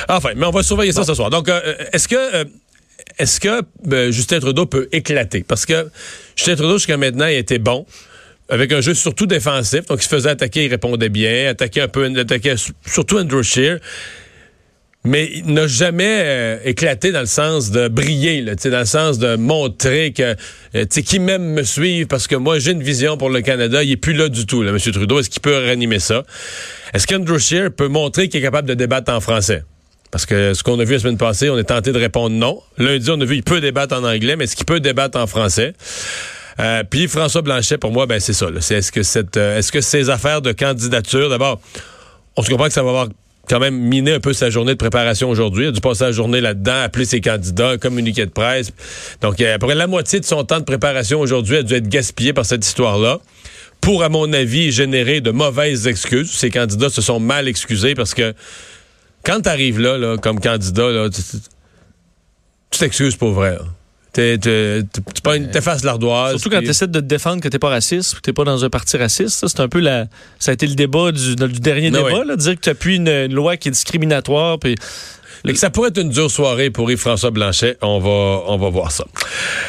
Enfin, 0.07 0.29
mais 0.35 0.45
on 0.45 0.51
va 0.51 0.63
surveiller 0.63 0.91
ça 0.91 1.03
ce 1.03 1.13
soir. 1.13 1.29
Donc, 1.29 1.49
euh, 1.49 1.59
est-ce 1.93 2.07
que 2.07 2.15
euh, 2.15 2.43
est-ce 3.17 3.39
que 3.39 3.61
euh, 3.91 4.11
Justin 4.11 4.39
Trudeau 4.39 4.65
peut 4.65 4.87
éclater? 4.91 5.43
Parce 5.47 5.65
que 5.65 5.89
Justin 6.35 6.55
Trudeau, 6.55 6.77
jusqu'à 6.77 6.97
maintenant, 6.97 7.27
il 7.27 7.35
était 7.37 7.59
bon. 7.59 7.85
Avec 8.49 8.71
un 8.71 8.81
jeu 8.81 8.93
surtout 8.93 9.27
défensif. 9.27 9.85
Donc, 9.85 9.99
il 9.99 10.03
se 10.03 10.09
faisait 10.09 10.29
attaquer, 10.29 10.65
il 10.65 10.69
répondait 10.69 11.09
bien. 11.09 11.49
Attaquait 11.49 11.81
un 11.81 11.87
peu, 11.87 12.05
attaquait 12.17 12.55
surtout 12.85 13.19
Andrew 13.19 13.43
Shear. 13.43 13.77
Mais 15.05 15.31
il 15.33 15.53
n'a 15.53 15.65
jamais 15.65 16.23
euh, 16.25 16.57
éclaté 16.65 17.13
dans 17.13 17.21
le 17.21 17.25
sens 17.25 17.71
de 17.71 17.87
briller, 17.87 18.41
là, 18.41 18.55
dans 18.55 18.79
le 18.79 18.85
sens 18.85 19.17
de 19.17 19.37
montrer 19.37 20.11
que, 20.11 20.35
euh, 20.75 20.85
qui 20.85 21.19
m'aime 21.19 21.53
me 21.53 21.63
suivre 21.63 22.09
parce 22.09 22.27
que 22.27 22.35
moi, 22.35 22.59
j'ai 22.59 22.71
une 22.71 22.83
vision 22.83 23.15
pour 23.15 23.29
le 23.29 23.41
Canada. 23.41 23.81
Il 23.81 23.91
est 23.91 23.97
plus 23.97 24.13
là 24.13 24.27
du 24.27 24.45
tout, 24.45 24.61
là, 24.61 24.71
M. 24.71 24.77
Trudeau. 24.77 25.19
Est-ce 25.19 25.29
qu'il 25.29 25.41
peut 25.41 25.55
réanimer 25.55 25.99
ça? 25.99 26.23
Est-ce 26.93 27.07
qu'Andrew 27.07 27.39
Scheer 27.39 27.71
peut 27.71 27.87
montrer 27.87 28.27
qu'il 28.27 28.41
est 28.41 28.43
capable 28.43 28.67
de 28.67 28.73
débattre 28.73 29.13
en 29.13 29.21
français? 29.21 29.63
Parce 30.11 30.25
que 30.25 30.53
ce 30.53 30.63
qu'on 30.63 30.77
a 30.79 30.83
vu 30.83 30.93
la 30.93 30.99
semaine 30.99 31.17
passée, 31.17 31.49
on 31.49 31.57
est 31.57 31.65
tenté 31.65 31.93
de 31.93 31.99
répondre 31.99 32.35
non. 32.35 32.61
Lundi, 32.77 33.09
on 33.09 33.21
a 33.21 33.25
vu 33.25 33.35
qu'il 33.35 33.43
peut 33.43 33.61
débattre 33.61 33.95
en 33.95 34.03
anglais, 34.03 34.35
mais 34.35 34.45
est-ce 34.45 34.55
qu'il 34.57 34.65
peut 34.65 34.81
débattre 34.81 35.17
en 35.17 35.27
français? 35.27 35.73
Euh, 36.59 36.83
puis 36.89 37.07
François 37.07 37.41
Blanchet, 37.41 37.77
pour 37.77 37.91
moi, 37.91 38.05
ben 38.05 38.19
c'est 38.19 38.33
ça. 38.33 38.47
C'est 38.59 38.75
est-ce 38.75 38.91
que 38.91 39.03
cette, 39.03 39.37
euh, 39.37 39.57
est-ce 39.57 39.71
que 39.71 39.81
ces 39.81 40.09
affaires 40.09 40.41
de 40.41 40.51
candidature, 40.51 41.29
d'abord, 41.29 41.61
on 42.35 42.41
se 42.41 42.49
comprend 42.49 42.67
que 42.67 42.73
ça 42.73 42.83
va 42.83 42.89
avoir 42.89 43.07
quand 43.49 43.59
même 43.59 43.75
miné 43.75 44.13
un 44.13 44.19
peu 44.19 44.33
sa 44.33 44.49
journée 44.49 44.73
de 44.73 44.77
préparation 44.77 45.29
aujourd'hui. 45.29 45.65
Il 45.65 45.67
a 45.69 45.71
dû 45.71 45.81
passer 45.81 46.03
la 46.03 46.11
journée 46.11 46.39
là-dedans, 46.39 46.83
appeler 46.83 47.05
ses 47.05 47.19
candidats, 47.19 47.69
un 47.69 47.77
communiqué 47.77 48.25
de 48.25 48.31
presse. 48.31 48.71
Donc, 49.21 49.41
euh, 49.41 49.55
à 49.55 49.57
peu 49.57 49.67
près 49.67 49.75
la 49.75 49.87
moitié 49.87 50.19
de 50.19 50.25
son 50.25 50.43
temps 50.43 50.59
de 50.59 50.65
préparation 50.65 51.19
aujourd'hui 51.19 51.57
a 51.57 51.63
dû 51.63 51.73
être 51.73 51.87
gaspillé 51.87 52.33
par 52.33 52.45
cette 52.45 52.65
histoire-là. 52.65 53.19
Pour, 53.81 54.03
à 54.03 54.09
mon 54.09 54.31
avis, 54.33 54.71
générer 54.71 55.21
de 55.21 55.31
mauvaises 55.31 55.87
excuses. 55.87 56.31
Ces 56.31 56.51
candidats 56.51 56.89
se 56.89 57.01
sont 57.01 57.19
mal 57.19 57.47
excusés 57.47 57.95
parce 57.95 58.13
que 58.13 58.33
quand 59.23 59.41
tu 59.41 59.49
arrives 59.49 59.79
là, 59.79 59.97
là, 59.97 60.17
comme 60.17 60.39
candidat, 60.39 61.07
tu 62.69 62.79
t'excuses 62.79 63.15
pour 63.15 63.31
vrai. 63.31 63.57
Tu 64.41 65.21
pognes- 65.23 65.49
t'effaces 65.49 65.83
l'ardoise. 65.83 66.31
Surtout 66.31 66.49
quand 66.49 66.59
tu 66.61 66.69
essaies 66.69 66.87
de 66.87 66.99
te 66.99 67.05
défendre 67.05 67.41
que 67.41 67.47
t'es 67.47 67.59
pas 67.59 67.69
raciste, 67.69 68.15
que 68.15 68.19
t'es 68.21 68.33
pas 68.33 68.43
dans 68.43 68.63
un 68.65 68.69
parti 68.69 68.97
raciste. 68.97 69.29
Ça, 69.39 69.47
c'est 69.47 69.59
un 69.61 69.67
peu 69.69 69.79
la. 69.79 70.05
Ça 70.39 70.51
a 70.51 70.53
été 70.53 70.67
le 70.67 70.75
débat 70.75 71.11
du, 71.11 71.35
du 71.35 71.59
dernier 71.59 71.91
Ben 71.91 72.03
débat, 72.03 72.19
oui. 72.21 72.27
là, 72.27 72.35
dire 72.35 72.55
que 72.55 72.61
tu 72.61 72.69
appuies 72.69 72.95
une, 72.97 73.07
une 73.07 73.33
loi 73.33 73.57
qui 73.57 73.69
est 73.69 73.71
discriminatoire. 73.71 74.59
Puis 74.59 74.75
Que 75.45 75.55
ça 75.55 75.69
pourrait 75.69 75.89
être 75.89 75.99
une 76.01 76.09
dure 76.09 76.29
soirée 76.31 76.69
pour 76.69 76.89
Yves-François 76.91 77.31
Blanchet. 77.31 77.77
On 77.81 77.99
va, 77.99 78.43
on 78.47 78.57
va 78.57 78.69
voir 78.69 78.91
ça. 78.91 79.05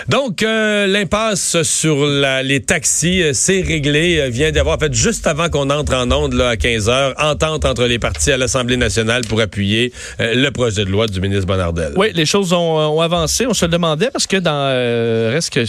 Donc, 0.09 0.43
euh, 0.43 0.87
l'impasse 0.87 1.63
sur 1.63 2.05
la- 2.07 2.43
les 2.43 2.61
taxis, 2.61 3.23
euh, 3.23 3.31
c'est 3.35 3.61
réglé. 3.61 4.19
Euh, 4.19 4.29
vient 4.29 4.51
d'avoir, 4.51 4.77
en 4.77 4.79
fait, 4.79 4.93
juste 4.95 5.27
avant 5.27 5.49
qu'on 5.49 5.71
entre 5.71 5.95
en 5.95 6.11
onde 6.11 6.33
là, 6.35 6.51
à 6.51 6.57
15 6.57 6.89
heures, 6.89 7.15
entente 7.19 7.65
entre 7.65 7.85
les 7.85 7.99
partis 7.99 8.33
à 8.33 8.37
l'Assemblée 8.37 8.77
nationale 8.77 9.23
pour 9.29 9.41
appuyer 9.41 9.93
euh, 10.21 10.35
le 10.35 10.51
projet 10.51 10.85
de 10.85 10.91
loi 10.91 11.07
du 11.07 11.21
ministre 11.21 11.47
Bonnardel. 11.47 11.93
Oui, 11.97 12.09
les 12.15 12.27
choses 12.27 12.53
ont, 12.53 12.77
ont 12.79 13.01
avancé. 13.01 13.47
On 13.47 13.55
se 13.55 13.65
le 13.67 13.71
demandait 13.71 14.11
parce 14.13 14.27
que 14.27 14.37
dans 14.39 14.51
euh, 14.73 15.31
reste 15.33 15.51
que 15.55 15.65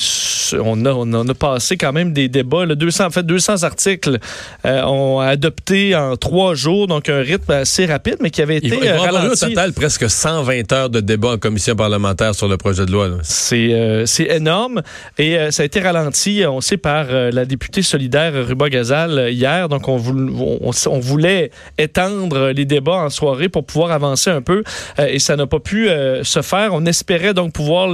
on 0.59 0.85
a, 0.85 0.91
on 0.93 1.27
a 1.29 1.33
passé 1.33 1.77
quand 1.77 1.93
même 1.93 2.11
des 2.13 2.27
débats. 2.27 2.65
là. 2.65 2.75
200, 2.75 3.05
en 3.05 3.09
fait, 3.11 3.23
200 3.25 3.63
articles 3.63 4.17
ont 4.65 5.19
adopté 5.19 5.95
en 5.95 6.15
trois 6.17 6.55
jours, 6.55 6.87
donc 6.87 7.07
un 7.09 7.21
rythme 7.21 7.51
assez 7.51 7.85
rapide, 7.85 8.17
mais 8.21 8.29
qui 8.29 8.41
avait 8.41 8.57
été 8.57 8.67
Il 8.67 8.89
va, 8.89 9.11
va 9.11 9.29
au 9.31 9.35
total 9.35 9.73
presque 9.73 9.90
120 9.99 10.71
heures 10.73 10.89
de 10.89 10.99
débat 10.99 11.29
en 11.29 11.37
commission 11.37 11.75
parlementaire 11.75 12.35
sur 12.35 12.47
le 12.47 12.57
projet 12.57 12.85
de 12.85 12.91
loi. 12.91 13.09
C'est 13.23 13.69
euh, 13.71 14.05
énorme 14.29 14.81
et 15.17 15.37
euh, 15.37 15.51
ça 15.51 15.63
a 15.63 15.65
été 15.65 15.79
ralenti, 15.79 16.43
on 16.47 16.61
sait, 16.61 16.77
par 16.77 17.07
euh, 17.09 17.31
la 17.31 17.45
députée 17.45 17.81
solidaire 17.81 18.33
Ruba 18.33 18.69
Gazal 18.69 19.17
euh, 19.17 19.31
hier. 19.31 19.69
Donc, 19.69 19.87
on, 19.87 19.95
on, 19.95 20.99
voulait 20.99 21.51
étendre 21.77 22.49
les 22.49 22.65
débats 22.65 23.03
en 23.03 23.09
soirée 23.09 23.49
pour 23.49 23.65
pouvoir 23.65 23.91
avancer 23.91 24.29
un 24.29 24.41
peu 24.41 24.63
euh, 24.99 25.07
et 25.07 25.19
ça 25.19 25.35
n'a 25.35 25.47
pas 25.47 25.59
pu 25.59 25.89
euh, 25.89 26.23
se 26.23 26.41
faire. 26.41 26.73
On 26.73 26.85
espérait 26.85 27.33
donc 27.33 27.53
pouvoir 27.53 27.89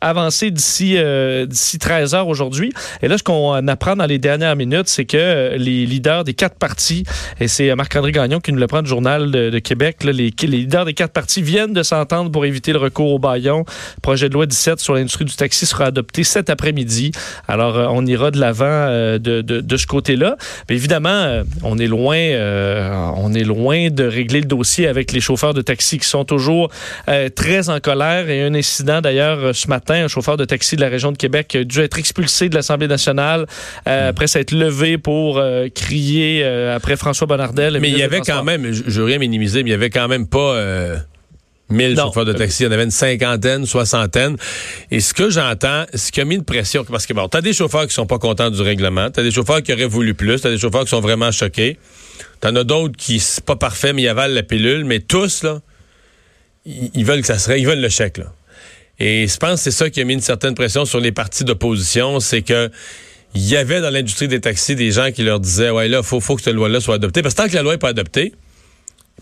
avancer 0.00 0.50
d'ici 0.50 0.96
euh, 0.96 1.46
d'ici 1.46 1.78
13 1.78 2.14
heures 2.14 2.28
aujourd'hui. 2.28 2.72
Et 3.02 3.08
là, 3.08 3.18
ce 3.18 3.22
qu'on 3.22 3.68
apprend 3.68 3.96
dans 3.96 4.06
les 4.06 4.18
dernières 4.18 4.56
minutes, 4.56 4.88
c'est 4.88 5.04
que 5.04 5.16
euh, 5.16 5.56
les 5.56 5.86
leaders 5.86 6.24
des 6.24 6.34
quatre 6.34 6.56
partis, 6.56 7.04
et 7.40 7.48
c'est 7.48 7.74
Marc-André 7.74 8.12
Gagnon 8.12 8.40
qui 8.40 8.52
nous 8.52 8.58
le 8.58 8.66
prend 8.66 8.82
du 8.82 8.88
Journal 8.88 9.30
de, 9.30 9.58
Québec, 9.58 10.04
les, 10.04 10.12
les 10.12 10.30
leaders 10.46 10.84
des 10.84 10.94
quatre 10.94 11.12
partis 11.12 11.37
viennent 11.42 11.72
de 11.72 11.82
s'entendre 11.82 12.30
pour 12.30 12.44
éviter 12.44 12.72
le 12.72 12.78
recours 12.78 13.12
au 13.12 13.18
baillon. 13.18 13.64
Projet 14.02 14.28
de 14.28 14.34
loi 14.34 14.46
17 14.46 14.80
sur 14.80 14.94
l'industrie 14.94 15.24
du 15.24 15.34
taxi 15.34 15.66
sera 15.66 15.86
adopté 15.86 16.24
cet 16.24 16.50
après-midi. 16.50 17.12
Alors, 17.46 17.76
euh, 17.76 17.86
on 17.90 18.04
ira 18.06 18.30
de 18.30 18.38
l'avant 18.38 18.64
euh, 18.66 19.18
de, 19.18 19.40
de, 19.42 19.60
de 19.60 19.76
ce 19.76 19.86
côté-là. 19.86 20.36
Mais 20.68 20.76
évidemment, 20.76 21.08
euh, 21.08 21.44
on 21.62 21.78
est 21.78 21.86
loin, 21.86 22.16
euh, 22.16 22.90
on 23.16 23.32
est 23.34 23.44
loin 23.44 23.88
de 23.90 24.04
régler 24.04 24.40
le 24.40 24.46
dossier 24.46 24.86
avec 24.86 25.12
les 25.12 25.20
chauffeurs 25.20 25.54
de 25.54 25.62
taxi 25.62 25.98
qui 25.98 26.06
sont 26.06 26.24
toujours 26.24 26.70
euh, 27.08 27.28
très 27.28 27.68
en 27.68 27.80
colère. 27.80 28.28
Et 28.28 28.42
un 28.42 28.54
incident 28.54 29.00
d'ailleurs 29.00 29.54
ce 29.54 29.68
matin, 29.68 30.04
un 30.04 30.08
chauffeur 30.08 30.36
de 30.36 30.44
taxi 30.44 30.76
de 30.76 30.80
la 30.80 30.88
région 30.88 31.12
de 31.12 31.16
Québec 31.16 31.54
a 31.54 31.64
dû 31.64 31.80
être 31.80 31.98
expulsé 31.98 32.48
de 32.48 32.54
l'Assemblée 32.54 32.88
nationale 32.88 33.46
euh, 33.86 34.10
après 34.10 34.26
s'être 34.26 34.52
levé 34.52 34.98
pour 34.98 35.40
crier 35.74 36.44
après 36.44 36.96
François 36.96 37.26
Bonnardel. 37.26 37.78
Mais 37.80 37.90
il 37.90 37.98
y 37.98 38.02
avait 38.02 38.20
quand 38.20 38.44
même, 38.44 38.72
je, 38.72 38.82
je 38.86 39.00
veux 39.00 39.06
rien 39.06 39.18
minimiser, 39.18 39.62
mais 39.62 39.70
il 39.70 39.72
y 39.72 39.76
avait 39.76 39.90
quand 39.90 40.08
même 40.08 40.26
pas 40.26 40.54
1000 41.70 41.94
Non. 41.94 42.06
chauffeurs 42.06 42.24
de 42.24 42.32
taxi. 42.32 42.62
Il 42.62 42.66
y 42.66 42.68
en 42.68 42.72
avait 42.72 42.84
une 42.84 42.90
cinquantaine, 42.90 43.66
soixantaine. 43.66 44.36
Et 44.90 45.00
ce 45.00 45.12
que 45.14 45.30
j'entends, 45.30 45.84
ce 45.94 46.10
qui 46.10 46.20
a 46.20 46.24
mis 46.24 46.36
une 46.36 46.44
pression, 46.44 46.84
parce 46.84 47.06
que 47.06 47.12
bon, 47.12 47.28
t'as 47.28 47.40
des 47.40 47.52
chauffeurs 47.52 47.86
qui 47.86 47.94
sont 47.94 48.06
pas 48.06 48.18
contents 48.18 48.50
du 48.50 48.62
règlement, 48.62 49.10
t'as 49.10 49.22
des 49.22 49.30
chauffeurs 49.30 49.62
qui 49.62 49.72
auraient 49.72 49.86
voulu 49.86 50.14
plus, 50.14 50.40
t'as 50.40 50.50
des 50.50 50.58
chauffeurs 50.58 50.84
qui 50.84 50.90
sont 50.90 51.00
vraiment 51.00 51.30
choqués. 51.30 51.78
T'en 52.40 52.54
as 52.56 52.64
d'autres 52.64 52.96
qui, 52.96 53.20
c'est 53.20 53.44
pas 53.44 53.56
parfait, 53.56 53.92
mais 53.92 54.02
ils 54.02 54.08
avalent 54.08 54.34
la 54.34 54.42
pilule, 54.42 54.84
mais 54.84 55.00
tous, 55.00 55.42
là, 55.42 55.60
ils, 56.64 56.90
ils 56.94 57.04
veulent 57.04 57.20
que 57.20 57.26
ça 57.26 57.38
serait, 57.38 57.60
ils 57.60 57.66
veulent 57.66 57.80
le 57.80 57.88
chèque, 57.88 58.18
là. 58.18 58.32
Et 59.00 59.28
je 59.28 59.36
pense 59.36 59.54
que 59.54 59.70
c'est 59.70 59.70
ça 59.70 59.90
qui 59.90 60.00
a 60.00 60.04
mis 60.04 60.14
une 60.14 60.20
certaine 60.20 60.54
pression 60.54 60.84
sur 60.84 60.98
les 60.98 61.12
partis 61.12 61.44
d'opposition, 61.44 62.18
c'est 62.18 62.42
que 62.42 62.70
il 63.34 63.46
y 63.46 63.56
avait 63.56 63.80
dans 63.80 63.90
l'industrie 63.90 64.26
des 64.26 64.40
taxis 64.40 64.74
des 64.74 64.90
gens 64.90 65.12
qui 65.12 65.22
leur 65.22 65.38
disaient 65.38 65.68
ouais 65.70 65.86
là 65.86 66.02
faut 66.02 66.18
faut 66.18 66.34
que 66.34 66.42
cette 66.42 66.54
loi-là 66.54 66.80
soit 66.80 66.94
adoptée 66.94 67.20
parce 67.22 67.34
que 67.34 67.42
tant 67.42 67.48
que 67.48 67.54
la 67.54 67.62
loi 67.62 67.72
n'est 67.72 67.78
pas 67.78 67.90
adoptée 67.90 68.32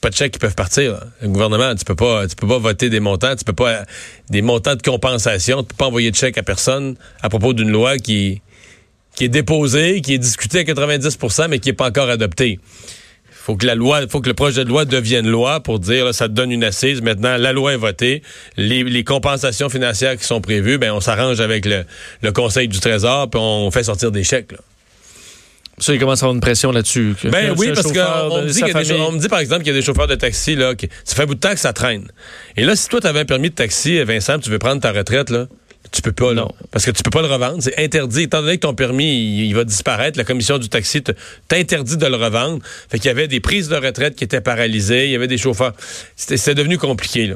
pas 0.00 0.10
de 0.10 0.14
chèques 0.14 0.32
qui 0.32 0.38
peuvent 0.38 0.54
partir. 0.54 1.00
Le 1.22 1.28
gouvernement, 1.28 1.74
tu 1.74 1.84
peux 1.84 1.94
pas, 1.94 2.26
tu 2.26 2.36
peux 2.36 2.46
pas 2.46 2.58
voter 2.58 2.90
des 2.90 3.00
montants, 3.00 3.34
tu 3.34 3.44
peux 3.44 3.52
pas 3.52 3.84
des 4.30 4.42
montants 4.42 4.74
de 4.74 4.82
compensation, 4.82 5.62
tu 5.62 5.68
peux 5.68 5.76
pas 5.76 5.86
envoyer 5.86 6.10
de 6.10 6.16
chèques 6.16 6.38
à 6.38 6.42
personne 6.42 6.96
à 7.22 7.28
propos 7.28 7.52
d'une 7.52 7.70
loi 7.70 7.96
qui 7.98 8.42
est 9.20 9.28
déposée, 9.28 10.00
qui 10.00 10.14
est 10.14 10.18
discutée 10.18 10.60
à 10.60 10.62
90% 10.62 11.48
mais 11.48 11.58
qui 11.58 11.70
est 11.70 11.74
pas 11.74 11.88
encore 11.88 12.10
adoptée. 12.10 12.58
Faut 13.46 13.54
que 13.54 13.64
la 13.64 13.76
loi, 13.76 14.00
faut 14.08 14.20
que 14.20 14.28
le 14.28 14.34
projet 14.34 14.64
de 14.64 14.68
loi 14.68 14.84
devienne 14.84 15.28
loi 15.28 15.60
pour 15.60 15.78
dire 15.78 16.12
ça 16.12 16.26
te 16.26 16.32
donne 16.32 16.50
une 16.50 16.64
assise. 16.64 17.00
Maintenant, 17.00 17.36
la 17.36 17.52
loi 17.52 17.74
est 17.74 17.76
votée, 17.76 18.24
les, 18.56 19.04
compensations 19.04 19.68
financières 19.68 20.16
qui 20.16 20.24
sont 20.24 20.40
prévues, 20.40 20.78
ben 20.78 20.90
on 20.90 21.00
s'arrange 21.00 21.40
avec 21.40 21.64
le, 21.64 22.32
Conseil 22.32 22.66
du 22.66 22.80
Trésor 22.80 23.30
puis 23.30 23.40
on 23.40 23.70
fait 23.70 23.84
sortir 23.84 24.10
des 24.10 24.24
chèques. 24.24 24.52
Ça, 25.78 25.92
il 25.92 26.00
commence 26.00 26.22
à 26.22 26.26
avoir 26.26 26.34
une 26.34 26.40
pression 26.40 26.72
là-dessus. 26.72 27.14
Ben 27.24 27.54
oui, 27.58 27.68
parce 27.74 27.82
qu'on 27.92 28.42
me 28.42 28.48
dit 28.50 28.62
des 28.62 28.92
on 28.94 29.12
me 29.12 29.28
par 29.28 29.40
exemple 29.40 29.62
qu'il 29.62 29.72
y 29.74 29.76
a 29.76 29.78
des 29.78 29.84
chauffeurs 29.84 30.06
de 30.06 30.14
taxi 30.14 30.56
là, 30.56 30.74
qui, 30.74 30.88
ça 31.04 31.14
fait 31.14 31.22
un 31.22 31.26
bout 31.26 31.34
de 31.34 31.40
temps 31.40 31.52
que 31.52 31.60
ça 31.60 31.72
traîne. 31.74 32.08
Et 32.56 32.64
là, 32.64 32.74
si 32.76 32.88
toi 32.88 33.00
tu 33.00 33.06
avais 33.06 33.20
un 33.20 33.24
permis 33.26 33.50
de 33.50 33.54
taxi, 33.54 34.02
Vincent, 34.02 34.38
tu 34.38 34.48
veux 34.48 34.58
prendre 34.58 34.80
ta 34.80 34.90
retraite 34.92 35.28
là, 35.28 35.48
tu 35.92 36.00
peux 36.00 36.12
pas 36.12 36.32
Non. 36.32 36.50
parce 36.70 36.84
que 36.86 36.90
tu 36.90 37.02
peux 37.02 37.10
pas 37.10 37.20
le 37.20 37.28
revendre, 37.28 37.58
c'est 37.62 37.78
interdit. 37.78 38.22
Étant 38.22 38.40
donné 38.40 38.56
que 38.56 38.62
ton 38.62 38.74
permis 38.74 39.04
il, 39.04 39.44
il 39.46 39.54
va 39.54 39.64
disparaître, 39.64 40.16
la 40.16 40.24
commission 40.24 40.56
du 40.58 40.68
taxi 40.70 41.02
te- 41.02 41.12
t'interdit 41.46 41.98
de 41.98 42.06
le 42.06 42.16
revendre. 42.16 42.60
Fait 42.90 42.98
qu'il 42.98 43.08
y 43.08 43.10
avait 43.10 43.28
des 43.28 43.40
prises 43.40 43.68
de 43.68 43.76
retraite 43.76 44.16
qui 44.16 44.24
étaient 44.24 44.40
paralysées, 44.40 45.04
il 45.06 45.10
y 45.12 45.14
avait 45.14 45.28
des 45.28 45.38
chauffeurs. 45.38 45.74
C'était 46.16 46.38
c'est 46.38 46.54
devenu 46.54 46.78
compliqué 46.78 47.26
là. 47.26 47.34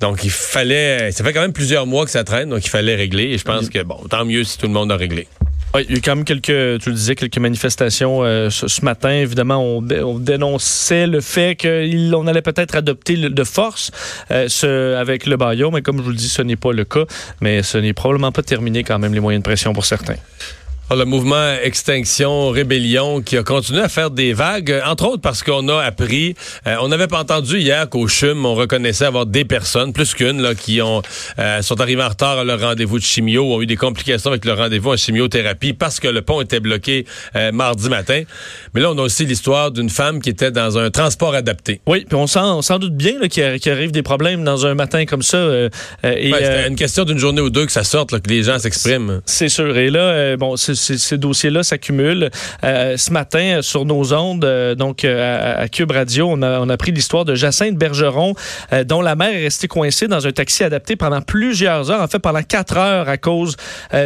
Donc 0.00 0.24
il 0.24 0.30
fallait, 0.30 1.12
ça 1.12 1.22
fait 1.24 1.32
quand 1.32 1.40
même 1.40 1.52
plusieurs 1.54 1.86
mois 1.86 2.04
que 2.04 2.10
ça 2.10 2.24
traîne, 2.24 2.50
donc 2.50 2.64
il 2.66 2.68
fallait 2.68 2.96
régler. 2.96 3.24
Et 3.30 3.38
je 3.38 3.44
pense 3.44 3.68
que 3.70 3.82
bon, 3.82 3.98
tant 4.10 4.24
mieux 4.24 4.42
si 4.44 4.58
tout 4.58 4.66
le 4.66 4.72
monde 4.72 4.90
a 4.90 4.96
réglé. 4.96 5.28
Oui, 5.74 5.84
il 5.88 5.90
y 5.90 5.94
a 5.94 5.98
eu 5.98 6.00
quand 6.00 6.16
même 6.16 6.24
quelques, 6.24 6.80
tu 6.80 6.88
le 6.88 6.94
disais, 6.94 7.14
quelques 7.14 7.38
manifestations 7.38 8.22
euh, 8.24 8.48
ce, 8.50 8.84
matin. 8.84 9.10
Évidemment, 9.10 9.62
on, 9.62 9.82
dé- 9.82 10.00
on 10.00 10.18
dénonçait 10.18 11.06
le 11.06 11.20
fait 11.20 11.56
qu'on 11.60 12.26
allait 12.26 12.40
peut-être 12.42 12.76
adopter 12.76 13.16
de 13.16 13.44
force 13.44 13.90
euh, 14.30 15.00
avec 15.00 15.26
le 15.26 15.36
baillot, 15.36 15.70
mais 15.70 15.82
comme 15.82 15.98
je 15.98 16.02
vous 16.02 16.10
le 16.10 16.16
dis, 16.16 16.28
ce 16.28 16.40
n'est 16.42 16.56
pas 16.56 16.72
le 16.72 16.84
cas. 16.84 17.04
Mais 17.40 17.62
ce 17.62 17.78
n'est 17.78 17.92
probablement 17.92 18.32
pas 18.32 18.42
terminé 18.42 18.84
quand 18.84 18.98
même 18.98 19.12
les 19.12 19.20
moyens 19.20 19.42
de 19.42 19.46
pression 19.48 19.72
pour 19.74 19.84
certains. 19.84 20.16
Ah, 20.88 20.94
Le 20.94 21.04
mouvement 21.04 21.52
Extinction 21.64 22.50
Rébellion 22.50 23.20
qui 23.20 23.36
a 23.36 23.42
continué 23.42 23.80
à 23.80 23.88
faire 23.88 24.12
des 24.12 24.32
vagues, 24.32 24.80
entre 24.86 25.06
autres 25.08 25.20
parce 25.20 25.42
qu'on 25.42 25.68
a 25.68 25.82
appris, 25.82 26.36
euh, 26.68 26.76
on 26.80 26.86
n'avait 26.86 27.08
pas 27.08 27.18
entendu 27.18 27.58
hier 27.58 27.88
qu'au 27.88 28.06
CHUM, 28.06 28.46
on 28.46 28.54
reconnaissait 28.54 29.04
avoir 29.04 29.26
des 29.26 29.44
personnes, 29.44 29.92
plus 29.92 30.14
qu'une, 30.14 30.40
là, 30.40 30.54
qui 30.54 30.80
ont 30.82 31.02
euh, 31.40 31.60
sont 31.62 31.80
arrivées 31.80 32.04
en 32.04 32.08
retard 32.08 32.38
à 32.38 32.44
leur 32.44 32.60
rendez-vous 32.60 33.00
de 33.00 33.04
chimio, 33.04 33.52
ont 33.52 33.60
eu 33.60 33.66
des 33.66 33.74
complications 33.74 34.30
avec 34.30 34.44
leur 34.44 34.58
rendez-vous 34.58 34.92
en 34.92 34.96
chimiothérapie 34.96 35.72
parce 35.72 35.98
que 35.98 36.06
le 36.06 36.22
pont 36.22 36.40
était 36.40 36.60
bloqué 36.60 37.04
euh, 37.34 37.50
mardi 37.50 37.88
matin. 37.88 38.22
Mais 38.72 38.80
là, 38.80 38.92
on 38.92 38.98
a 38.98 39.02
aussi 39.02 39.26
l'histoire 39.26 39.72
d'une 39.72 39.90
femme 39.90 40.22
qui 40.22 40.30
était 40.30 40.52
dans 40.52 40.78
un 40.78 40.90
transport 40.90 41.34
adapté. 41.34 41.80
Oui, 41.88 42.04
puis 42.08 42.14
on 42.16 42.28
s'en 42.28 42.58
on 42.58 42.62
s'en 42.62 42.78
doute 42.78 42.94
bien 42.96 43.14
qu'il 43.28 43.42
arri- 43.42 43.58
qu'il 43.58 43.72
arrive 43.72 43.90
des 43.90 44.02
problèmes 44.04 44.44
dans 44.44 44.66
un 44.66 44.74
matin 44.74 45.04
comme 45.04 45.22
ça. 45.22 45.38
et, 46.04 46.30
C'était 46.32 46.68
une 46.68 46.76
question 46.76 47.02
d'une 47.04 47.18
journée 47.18 47.40
ou 47.40 47.50
deux 47.50 47.66
que 47.66 47.72
ça 47.72 47.82
sorte, 47.82 48.12
là, 48.12 48.20
que 48.20 48.30
les 48.30 48.44
gens 48.44 48.60
s'expriment. 48.60 49.20
C'est 49.26 49.48
sûr. 49.48 49.76
Et 49.76 49.90
là, 49.90 50.36
bon, 50.36 50.56
c- 50.56 50.74
ces 50.76 51.18
dossiers-là 51.18 51.62
s'accumulent. 51.62 52.30
Euh, 52.64 52.96
ce 52.96 53.12
matin, 53.12 53.60
sur 53.62 53.84
nos 53.84 54.12
ondes, 54.12 54.44
euh, 54.44 54.74
donc 54.74 55.04
euh, 55.04 55.62
à, 55.62 55.68
Cube 55.68 55.90
Radio, 55.90 56.28
on 56.30 56.42
a, 56.42 56.60
on 56.60 56.68
a 56.68 56.76
pris 56.76 56.92
l'histoire 56.92 57.24
de 57.24 57.34
Jacinthe 57.34 57.76
Bergeron, 57.76 58.34
dont 58.86 59.00
la 59.00 59.16
mère 59.16 59.34
est 59.34 59.44
restée 59.44 59.68
coincée 59.68 60.08
dans 60.08 60.26
un 60.26 60.32
taxi 60.32 60.64
adapté 60.64 60.96
pendant 60.96 61.20
plusieurs 61.20 61.90
heures, 61.90 62.02
en 62.02 62.08
fait 62.08 62.18
pendant 62.18 62.42
quatre 62.42 62.76
heures 62.76 63.08
à 63.08 63.16
cause 63.16 63.56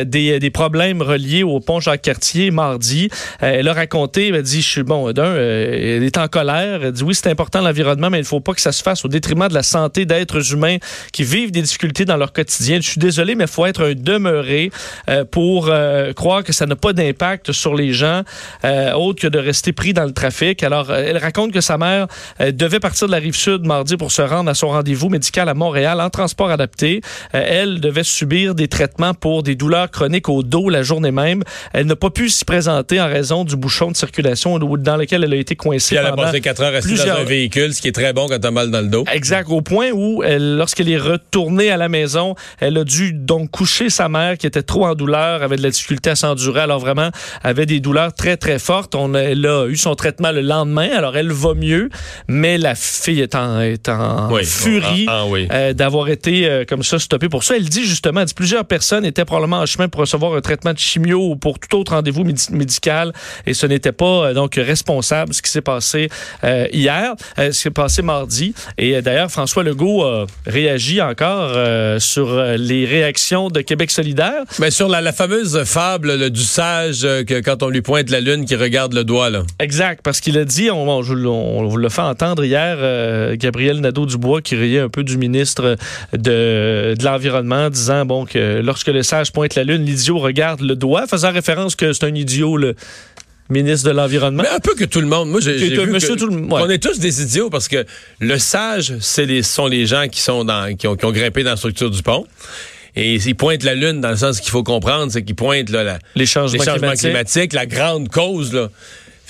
des, 0.05 0.39
des 0.39 0.51
problèmes 0.51 1.03
reliés 1.03 1.43
au 1.43 1.61
pont 1.61 1.81
Jacques-Cartier 1.81 2.51
mardi. 2.51 3.09
Elle 3.41 3.69
a 3.69 3.73
raconté, 3.73 4.29
elle 4.29 4.37
a 4.37 4.43
dit, 4.43 4.63
je 4.63 4.69
suis 4.69 4.83
bon, 4.83 5.13
d'un, 5.13 5.35
elle 5.35 6.03
est 6.03 6.19
en 6.19 6.29
colère. 6.29 6.81
Elle 6.83 6.93
dit, 6.93 7.03
oui, 7.03 7.15
c'est 7.15 7.29
important 7.29 7.61
l'environnement, 7.61 8.11
mais 8.11 8.19
il 8.19 8.23
ne 8.23 8.27
faut 8.27 8.41
pas 8.41 8.55
que 8.55 8.61
ça 8.61 8.73
se 8.73 8.83
fasse 8.83 9.05
au 9.05 9.09
détriment 9.09 9.49
de 9.49 9.55
la 9.55 9.63
santé 9.63 10.05
d'êtres 10.05 10.53
humains 10.53 10.77
qui 11.13 11.25
vivent 11.25 11.51
des 11.51 11.63
difficultés 11.63 12.05
dans 12.05 12.17
leur 12.17 12.33
quotidien. 12.33 12.77
Je 12.81 12.89
suis 12.89 13.01
désolé, 13.01 13.35
mais 13.35 13.45
il 13.45 13.51
faut 13.51 13.67
être 13.67 13.85
un 13.85 13.95
demeuré 13.95 14.71
pour 15.31 15.71
croire 16.17 16.45
que 16.45 16.53
ça 16.53 16.60
n'a 16.67 16.77
pas 16.77 16.93
d'impact 16.93 17.53
sur 17.53 17.75
les 17.75 17.93
gens, 17.93 18.23
euh, 18.65 18.93
autre 18.93 19.23
que 19.23 19.29
de 19.29 19.39
rester 19.39 19.73
pris 19.73 19.93
dans 19.93 20.05
le 20.05 20.13
trafic. 20.13 20.63
Alors, 20.63 20.91
euh, 20.91 21.05
elle 21.07 21.19
raconte 21.19 21.53
que 21.53 21.61
sa 21.61 21.79
mère 21.79 22.07
euh, 22.41 22.53
devait 22.53 22.81
partir 22.81 23.07
de 23.07 23.13
la 23.13 23.19
rive 23.19 23.37
sud 23.37 23.67
mardi 23.67 23.97
pour 23.97 24.13
se 24.13 24.23
rendre 24.23 24.51
à 24.51 24.55
son 24.55 24.69
rendez-vous 24.69 25.09
médical 25.09 25.49
à 25.49 25.55
Montréal 25.55 26.01
en 26.01 26.11
transport 26.11 26.51
adapté. 26.51 27.01
Euh, 27.35 27.43
elle 27.47 27.81
devait 27.81 28.05
subir 28.05 28.55
des 28.55 28.69
traitements 28.69 29.15
pour 29.15 29.43
des 29.43 29.55
douleurs 29.55 29.91
chroniques 29.91 30.29
au 30.29 30.43
dos 30.43 30.69
la 30.69 30.83
journée 30.83 31.11
même. 31.11 31.43
Elle 31.73 31.87
n'a 31.87 31.97
pas 31.97 32.11
pu 32.11 32.29
s'y 32.29 32.45
présenter 32.45 33.01
en 33.01 33.07
raison 33.07 33.45
du 33.45 33.57
bouchon 33.57 33.91
de 33.91 33.97
circulation 33.97 34.59
dans 34.59 34.97
lequel 34.97 35.25
elle 35.25 35.33
a 35.33 35.37
été 35.37 35.57
coincée 35.57 35.97
Puis 35.97 36.05
elle 36.05 36.13
a 36.13 36.17
passé 36.17 36.41
quatre 36.41 36.63
heures 36.63 36.75
assise 36.75 37.05
dans 37.05 37.13
un 37.13 37.25
véhicule, 37.25 37.75
ce 37.75 37.81
qui 37.81 37.89
est 37.89 37.93
très 37.93 38.13
bon 38.13 38.27
quand 38.29 38.39
t'as 38.39 38.51
mal 38.51 38.71
dans 38.71 38.81
le 38.81 38.89
dos. 38.89 39.05
Exact, 39.13 39.49
au 39.51 39.63
point 39.63 39.91
où, 39.93 40.23
elle, 40.23 40.57
lorsqu'elle 40.57 40.89
est 40.89 40.99
retournée 40.99 41.71
à 41.71 41.77
la 41.77 41.89
maison, 41.89 42.35
elle 42.59 42.77
a 42.79 42.85
dû 42.85 43.13
donc 43.13 43.51
coucher 43.51 43.91
sa 43.91 44.09
mère 44.09 44.39
qui 44.39 44.47
était 44.47 44.63
trop 44.63 44.87
en 44.87 44.95
douleur, 44.95 45.43
avait 45.43 45.57
de 45.57 45.63
la 45.63 45.71
difficulté 45.71 46.11
à 46.11 46.17
s'endurer, 46.17 46.50
alors 46.59 46.79
vraiment 46.81 47.11
avait 47.43 47.67
des 47.67 47.81
douleurs 47.81 48.13
très 48.13 48.37
très 48.37 48.59
fortes. 48.59 48.95
On 48.95 49.15
elle 49.15 49.45
a 49.47 49.67
eu 49.67 49.77
son 49.77 49.95
traitement 49.95 50.33
le 50.33 50.41
lendemain, 50.41 50.89
alors 50.97 51.17
elle 51.17 51.31
va 51.33 51.55
mieux, 51.55 51.89
mais 52.29 52.59
la 52.59 52.75
fille 52.75 53.21
est 53.21 53.35
en, 53.35 53.61
est 53.61 53.89
en 53.89 54.31
Oui. 54.33 54.45
furie 54.45 55.07
Ah, 55.09 55.21
ah, 55.23 55.27
oui. 55.29 55.47
euh, 55.53 55.73
d'avoir 55.73 56.09
été 56.09 56.49
euh, 56.49 56.65
comme 56.65 56.83
ça 56.83 56.99
stoppée 56.99 57.29
pour 57.29 57.45
ça. 57.45 57.57
Elle 57.57 57.69
dit 57.69 57.85
justement, 57.85 58.21
elle 58.21 58.27
dit 58.27 58.35
plusieurs 58.35 58.65
personnes 58.65 59.05
étaient 59.05 59.25
probablement 59.25 59.59
en 59.61 59.67
chemin 59.67 59.89
pour 59.89 60.01
recevoir 60.01 60.35
un 60.35 60.41
traitement 60.41 60.73
de 60.73 60.79
chimio 60.79 61.31
ou 61.31 61.37
pour 61.37 61.59
tout 61.59 61.77
autre 61.79 61.93
rendez-vous 61.95 62.25
médi- 62.25 62.53
médical 62.53 63.13
et 63.47 63.55
ce 63.55 63.67
n'était 63.67 63.93
pas 63.93 64.27
euh, 64.29 64.35
donc 64.35 64.55
responsable 64.57 65.35
ce 65.35 65.43
qui 65.43 65.51
s'est 65.51 65.61
passé 65.61 66.09
hier, 66.73 67.15
ce 67.37 67.49
qui 67.49 67.53
s'est 67.55 67.71
passé 67.71 68.03
mardi. 68.03 68.55
Et 68.79 69.01
d'ailleurs, 69.03 69.31
François 69.31 69.63
Legault 69.63 70.03
a 70.05 70.27
réagi 70.47 71.01
encore 71.01 71.51
sur 72.01 72.35
les 72.57 72.85
réactions 72.87 73.49
de 73.49 73.61
Québec 73.61 73.91
solidaire. 73.91 74.43
Mais 74.59 74.71
sur 74.71 74.89
la, 74.89 75.01
la 75.01 75.13
fameuse 75.13 75.63
fable 75.65 76.15
là, 76.15 76.29
du 76.41 76.47
sage 76.47 77.01
euh, 77.05 77.23
que 77.23 77.41
quand 77.41 77.63
on 77.63 77.69
lui 77.69 77.83
pointe 77.83 78.09
la 78.09 78.21
lune 78.21 78.47
qui 78.47 78.57
regarde 78.57 78.95
le 78.95 79.05
doigt 79.05 79.29
là. 79.29 79.43
Exact, 79.59 80.01
parce 80.03 80.21
qu'il 80.21 80.39
a 80.39 80.45
dit, 80.47 80.71
on, 80.71 80.89
on, 80.89 81.03
je- 81.03 81.15
on 81.15 81.67
vous 81.69 81.77
l'a 81.77 81.91
fait 81.91 82.01
entendre 82.01 82.43
hier, 82.45 82.77
euh, 82.81 83.37
Gabriel 83.39 83.81
Nadeau-Dubois 83.81 84.41
qui 84.41 84.57
riait 84.57 84.81
un 84.81 84.89
peu 84.89 85.05
du 85.05 85.19
ministre 85.19 85.77
de, 86.15 86.95
de 86.99 87.05
l'Environnement, 87.05 87.69
disant 87.69 88.07
bon 88.07 88.25
que 88.25 88.61
lorsque 88.63 88.89
le 88.89 89.03
sage 89.03 89.33
pointe 89.33 89.55
la 89.55 89.65
lune, 89.65 89.85
l'idiot 89.85 90.19
regarde 90.19 90.63
le 90.63 90.77
doigt, 90.77 91.07
faisant 91.07 91.31
référence 91.31 91.77
que 91.77 91.93
c'est 91.93 92.05
un 92.07 92.15
idiot, 92.15 92.57
le 92.57 92.75
ministre 93.51 93.89
de 93.91 93.95
l'Environnement. 93.95 94.43
Mais 94.45 94.49
un 94.57 94.61
peu 94.61 94.75
que 94.75 94.85
tout 94.85 95.01
le 95.03 95.09
monde. 95.09 95.29
Moi, 95.29 95.41
j'ai 95.41 95.53
Que- 95.53 95.59
j'ai 95.59 95.75
que 95.77 95.81
vu 95.83 95.91
monsieur 95.91 96.15
que- 96.15 96.21
tout 96.21 96.27
le- 96.29 96.37
ouais. 96.37 96.63
on 96.63 96.71
est 96.71 96.83
tous 96.83 96.99
des 97.01 97.21
idiots 97.23 97.51
parce 97.51 97.69
que 97.69 97.85
le 98.21 98.39
sage, 98.39 98.95
c'est 99.01 99.27
les 99.27 99.43
sont 99.43 99.67
les 99.67 99.85
gens 99.87 100.07
qui 100.09 100.21
sont 100.21 100.45
dans 100.45 100.75
qui 100.77 100.87
ont, 100.87 100.97
qui 100.97 101.05
ont 101.05 101.13
grimpé 101.13 101.43
dans 101.43 101.51
la 101.51 101.57
structure 101.57 101.91
du 101.91 102.03
pont. 102.03 102.25
Et 102.97 103.15
ils 103.15 103.35
pointent 103.37 103.65
la 103.65 103.75
lune 103.75 104.01
dans 104.01 104.11
le 104.11 104.17
sens 104.17 104.41
qu'il 104.41 104.51
faut 104.51 104.63
comprendre, 104.63 105.13
c'est 105.13 105.23
qu'ils 105.23 105.37
pointent 105.37 105.71
là, 105.71 105.85
la, 105.85 105.99
les 106.15 106.27
changements, 106.27 106.59
les 106.59 106.65
changements 106.65 106.93
climatiques. 106.93 107.51
climatiques, 107.51 107.53
la 107.53 107.67
grande 107.67 108.09
cause, 108.09 108.53
là. 108.53 108.69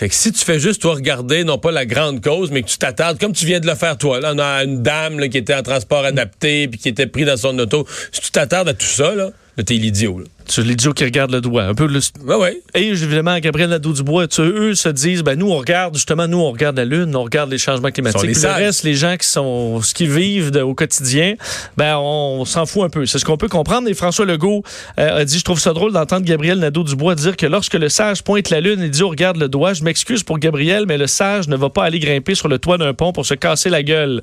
Fait 0.01 0.09
que 0.09 0.15
si 0.15 0.33
tu 0.33 0.43
fais 0.43 0.59
juste, 0.59 0.81
toi, 0.81 0.95
regarder, 0.95 1.45
non 1.45 1.59
pas 1.59 1.71
la 1.71 1.85
grande 1.85 2.23
cause, 2.23 2.51
mais 2.51 2.63
que 2.63 2.69
tu 2.69 2.79
t'attardes, 2.79 3.21
comme 3.21 3.35
tu 3.35 3.45
viens 3.45 3.61
de 3.61 3.67
le 3.67 3.75
faire, 3.75 3.99
toi, 3.99 4.19
là, 4.19 4.33
on 4.35 4.39
a 4.39 4.65
une 4.65 4.83
dame 4.83 5.21
là, 5.21 5.29
qui 5.29 5.37
était 5.37 5.55
en 5.55 5.63
transport 5.63 6.07
adapté, 6.07 6.69
puis 6.69 6.81
qui 6.81 6.89
était 6.89 7.07
pris 7.07 7.27
dans 7.27 7.37
son 7.37 7.59
auto. 7.59 7.87
Si 8.11 8.23
tu 8.23 8.31
t'attardes 8.31 8.69
à 8.69 8.73
tout 8.73 8.87
ça, 8.87 9.15
là, 9.15 9.27
là 9.27 9.31
t'es 9.63 9.75
l'idiot. 9.75 10.23
C'est 10.47 10.63
l'idiot 10.63 10.93
qui 10.93 11.05
regarde 11.05 11.31
le 11.31 11.41
doigt. 11.41 11.63
Un 11.63 11.75
peu 11.75 11.87
le, 11.87 12.01
Ouais, 12.25 12.35
ouais. 12.35 12.61
Et 12.75 12.89
évidemment, 12.89 13.39
Gabriel 13.39 13.71
Nadeau-Dubois, 13.71 14.27
eux 14.41 14.75
se 14.75 14.89
disent, 14.89 15.23
ben 15.23 15.39
nous, 15.39 15.49
on 15.49 15.57
regarde, 15.59 15.95
justement, 15.95 16.27
nous, 16.27 16.39
on 16.39 16.51
regarde 16.51 16.77
la 16.77 16.85
Lune, 16.85 17.15
on 17.15 17.23
regarde 17.23 17.51
les 17.51 17.59
changements 17.59 17.91
climatiques. 17.91 18.23
Les 18.23 18.33
Puis 18.33 18.43
le 18.43 18.49
reste, 18.49 18.83
les 18.83 18.95
gens 18.95 19.17
qui 19.17 19.29
sont, 19.29 19.81
ce 19.81 19.95
qu'ils 19.95 20.11
vivent 20.11 20.51
de- 20.51 20.61
au 20.61 20.75
quotidien, 20.75 21.35
ben 21.77 21.97
on, 21.99 22.45
s'en 22.45 22.67
fout 22.67 22.83
un 22.83 22.89
peu. 22.89 23.07
C'est 23.07 23.21
ce 23.21 23.25
qu'on 23.25 23.37
peut 23.37 23.49
comprendre. 23.49 23.89
Et 23.89 23.95
François 23.95 24.25
Legault 24.25 24.65
euh, 24.99 25.21
a 25.21 25.25
dit, 25.25 25.39
je 25.39 25.45
trouve 25.45 25.61
ça 25.61 25.73
drôle 25.73 25.93
d'entendre 25.93 26.27
Gabriel 26.27 26.59
Nadeau-Dubois 26.59 27.15
dire 27.15 27.37
que 27.37 27.47
lorsque 27.47 27.75
le 27.75 27.89
sage 27.89 28.25
pointe 28.25 28.51
la 28.51 28.61
Lune, 28.61 28.81
l'idiot 28.83 29.09
regarde 29.09 29.37
le 29.37 29.49
doigt. 29.49 29.75
Je 29.75 29.85
m'excuse 29.85 30.25
pour 30.25 30.39
Gabriel, 30.41 30.85
mais 30.89 30.99
le 30.99 31.07
sage 31.07 31.47
ne 31.47 31.57
va 31.57 31.71
pas 31.71 31.85
aller 31.85 32.01
grimper 32.01 32.35
sur 32.35 32.49
le 32.49 32.59
toit 32.59 32.77
d'un 32.77 32.93
pont 32.93 33.13
pour 33.13 33.25
se 33.25 33.35
casser 33.35 33.71
la 33.71 33.85
gueule. 33.85 34.21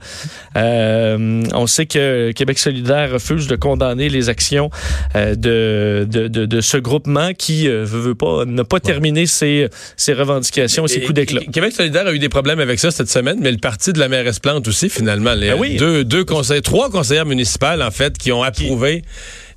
Euh, 0.57 1.43
on 1.53 1.67
sait 1.67 1.85
que 1.85 2.31
Québec 2.31 2.59
solidaire 2.59 3.11
refuse 3.13 3.47
de 3.47 3.55
condamner 3.55 4.09
les 4.09 4.29
actions 4.29 4.69
euh, 5.15 5.26
de, 5.35 6.07
de, 6.09 6.27
de, 6.27 6.45
de 6.45 6.61
ce 6.61 6.77
groupement 6.77 7.33
qui 7.33 7.67
euh, 7.67 7.83
veut, 7.83 7.99
veut 7.99 8.15
pas, 8.15 8.45
n'a 8.45 8.63
pas 8.63 8.79
terminé 8.79 9.25
ses, 9.25 9.67
ses 9.95 10.13
revendications 10.13 10.85
et 10.85 10.87
ses 10.87 11.01
coups 11.01 11.13
d'éclat. 11.13 11.41
Québec 11.51 11.73
solidaire 11.73 12.07
a 12.07 12.13
eu 12.13 12.19
des 12.19 12.29
problèmes 12.29 12.59
avec 12.59 12.79
ça 12.79 12.91
cette 12.91 13.09
semaine, 13.09 13.37
mais 13.41 13.51
le 13.51 13.57
parti 13.57 13.93
de 13.93 13.99
la 13.99 14.07
mairesse 14.09 14.39
Plante 14.39 14.67
aussi, 14.67 14.89
finalement. 14.89 15.33
Les, 15.33 15.49
Ben 15.49 15.57
oui. 15.59 15.77
deux, 15.77 16.03
deux 16.03 16.23
conseils, 16.25 16.61
trois 16.61 16.89
conseillères 16.89 17.25
municipales, 17.25 17.81
en 17.81 17.91
fait, 17.91 18.17
qui 18.17 18.31
ont 18.31 18.43
approuvé 18.43 19.03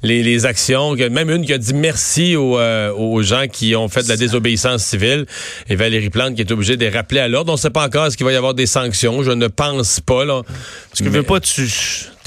les, 0.02 0.22
les 0.22 0.46
actions. 0.46 0.94
Même 0.94 1.30
une 1.30 1.44
qui 1.44 1.52
a 1.52 1.58
dit 1.58 1.74
merci 1.74 2.36
aux, 2.36 2.58
euh, 2.58 2.92
aux 2.92 3.22
gens 3.22 3.46
qui 3.50 3.76
ont 3.76 3.88
fait 3.88 4.02
de 4.02 4.08
la 4.08 4.16
désobéissance 4.16 4.82
civile. 4.82 5.26
Et 5.68 5.76
Valérie 5.76 6.10
Plante 6.10 6.34
qui 6.34 6.40
est 6.40 6.50
obligée 6.52 6.76
de 6.76 6.84
les 6.84 6.90
rappeler 6.90 7.20
à 7.20 7.28
l'ordre. 7.28 7.52
On 7.52 7.56
ne 7.56 7.60
sait 7.60 7.70
pas 7.70 7.84
encore 7.84 8.06
est-ce 8.06 8.16
qu'il 8.16 8.26
va 8.26 8.32
y 8.32 8.36
avoir 8.36 8.54
des 8.54 8.66
sanctions? 8.66 9.22
Je 9.22 9.32
ne 9.32 9.46
pense 9.48 10.00
pas. 10.00 10.24
Là. 10.24 10.42
Parce 10.90 11.02
que 11.02 11.08
veux 11.08 11.22
pas, 11.22 11.40
tu 11.40 11.68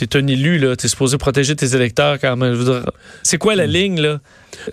es 0.02 0.18
un 0.18 0.28
élu, 0.28 0.58
là, 0.58 0.76
tu 0.76 0.86
es 0.86 0.90
supposé 0.90 1.18
protéger 1.18 1.56
tes 1.56 1.76
électeurs 1.76 2.20
quand 2.20 2.36
même. 2.36 2.58
C'est 3.24 3.38
quoi 3.38 3.56
la 3.56 3.66
ligne, 3.66 4.02
là? 4.02 4.20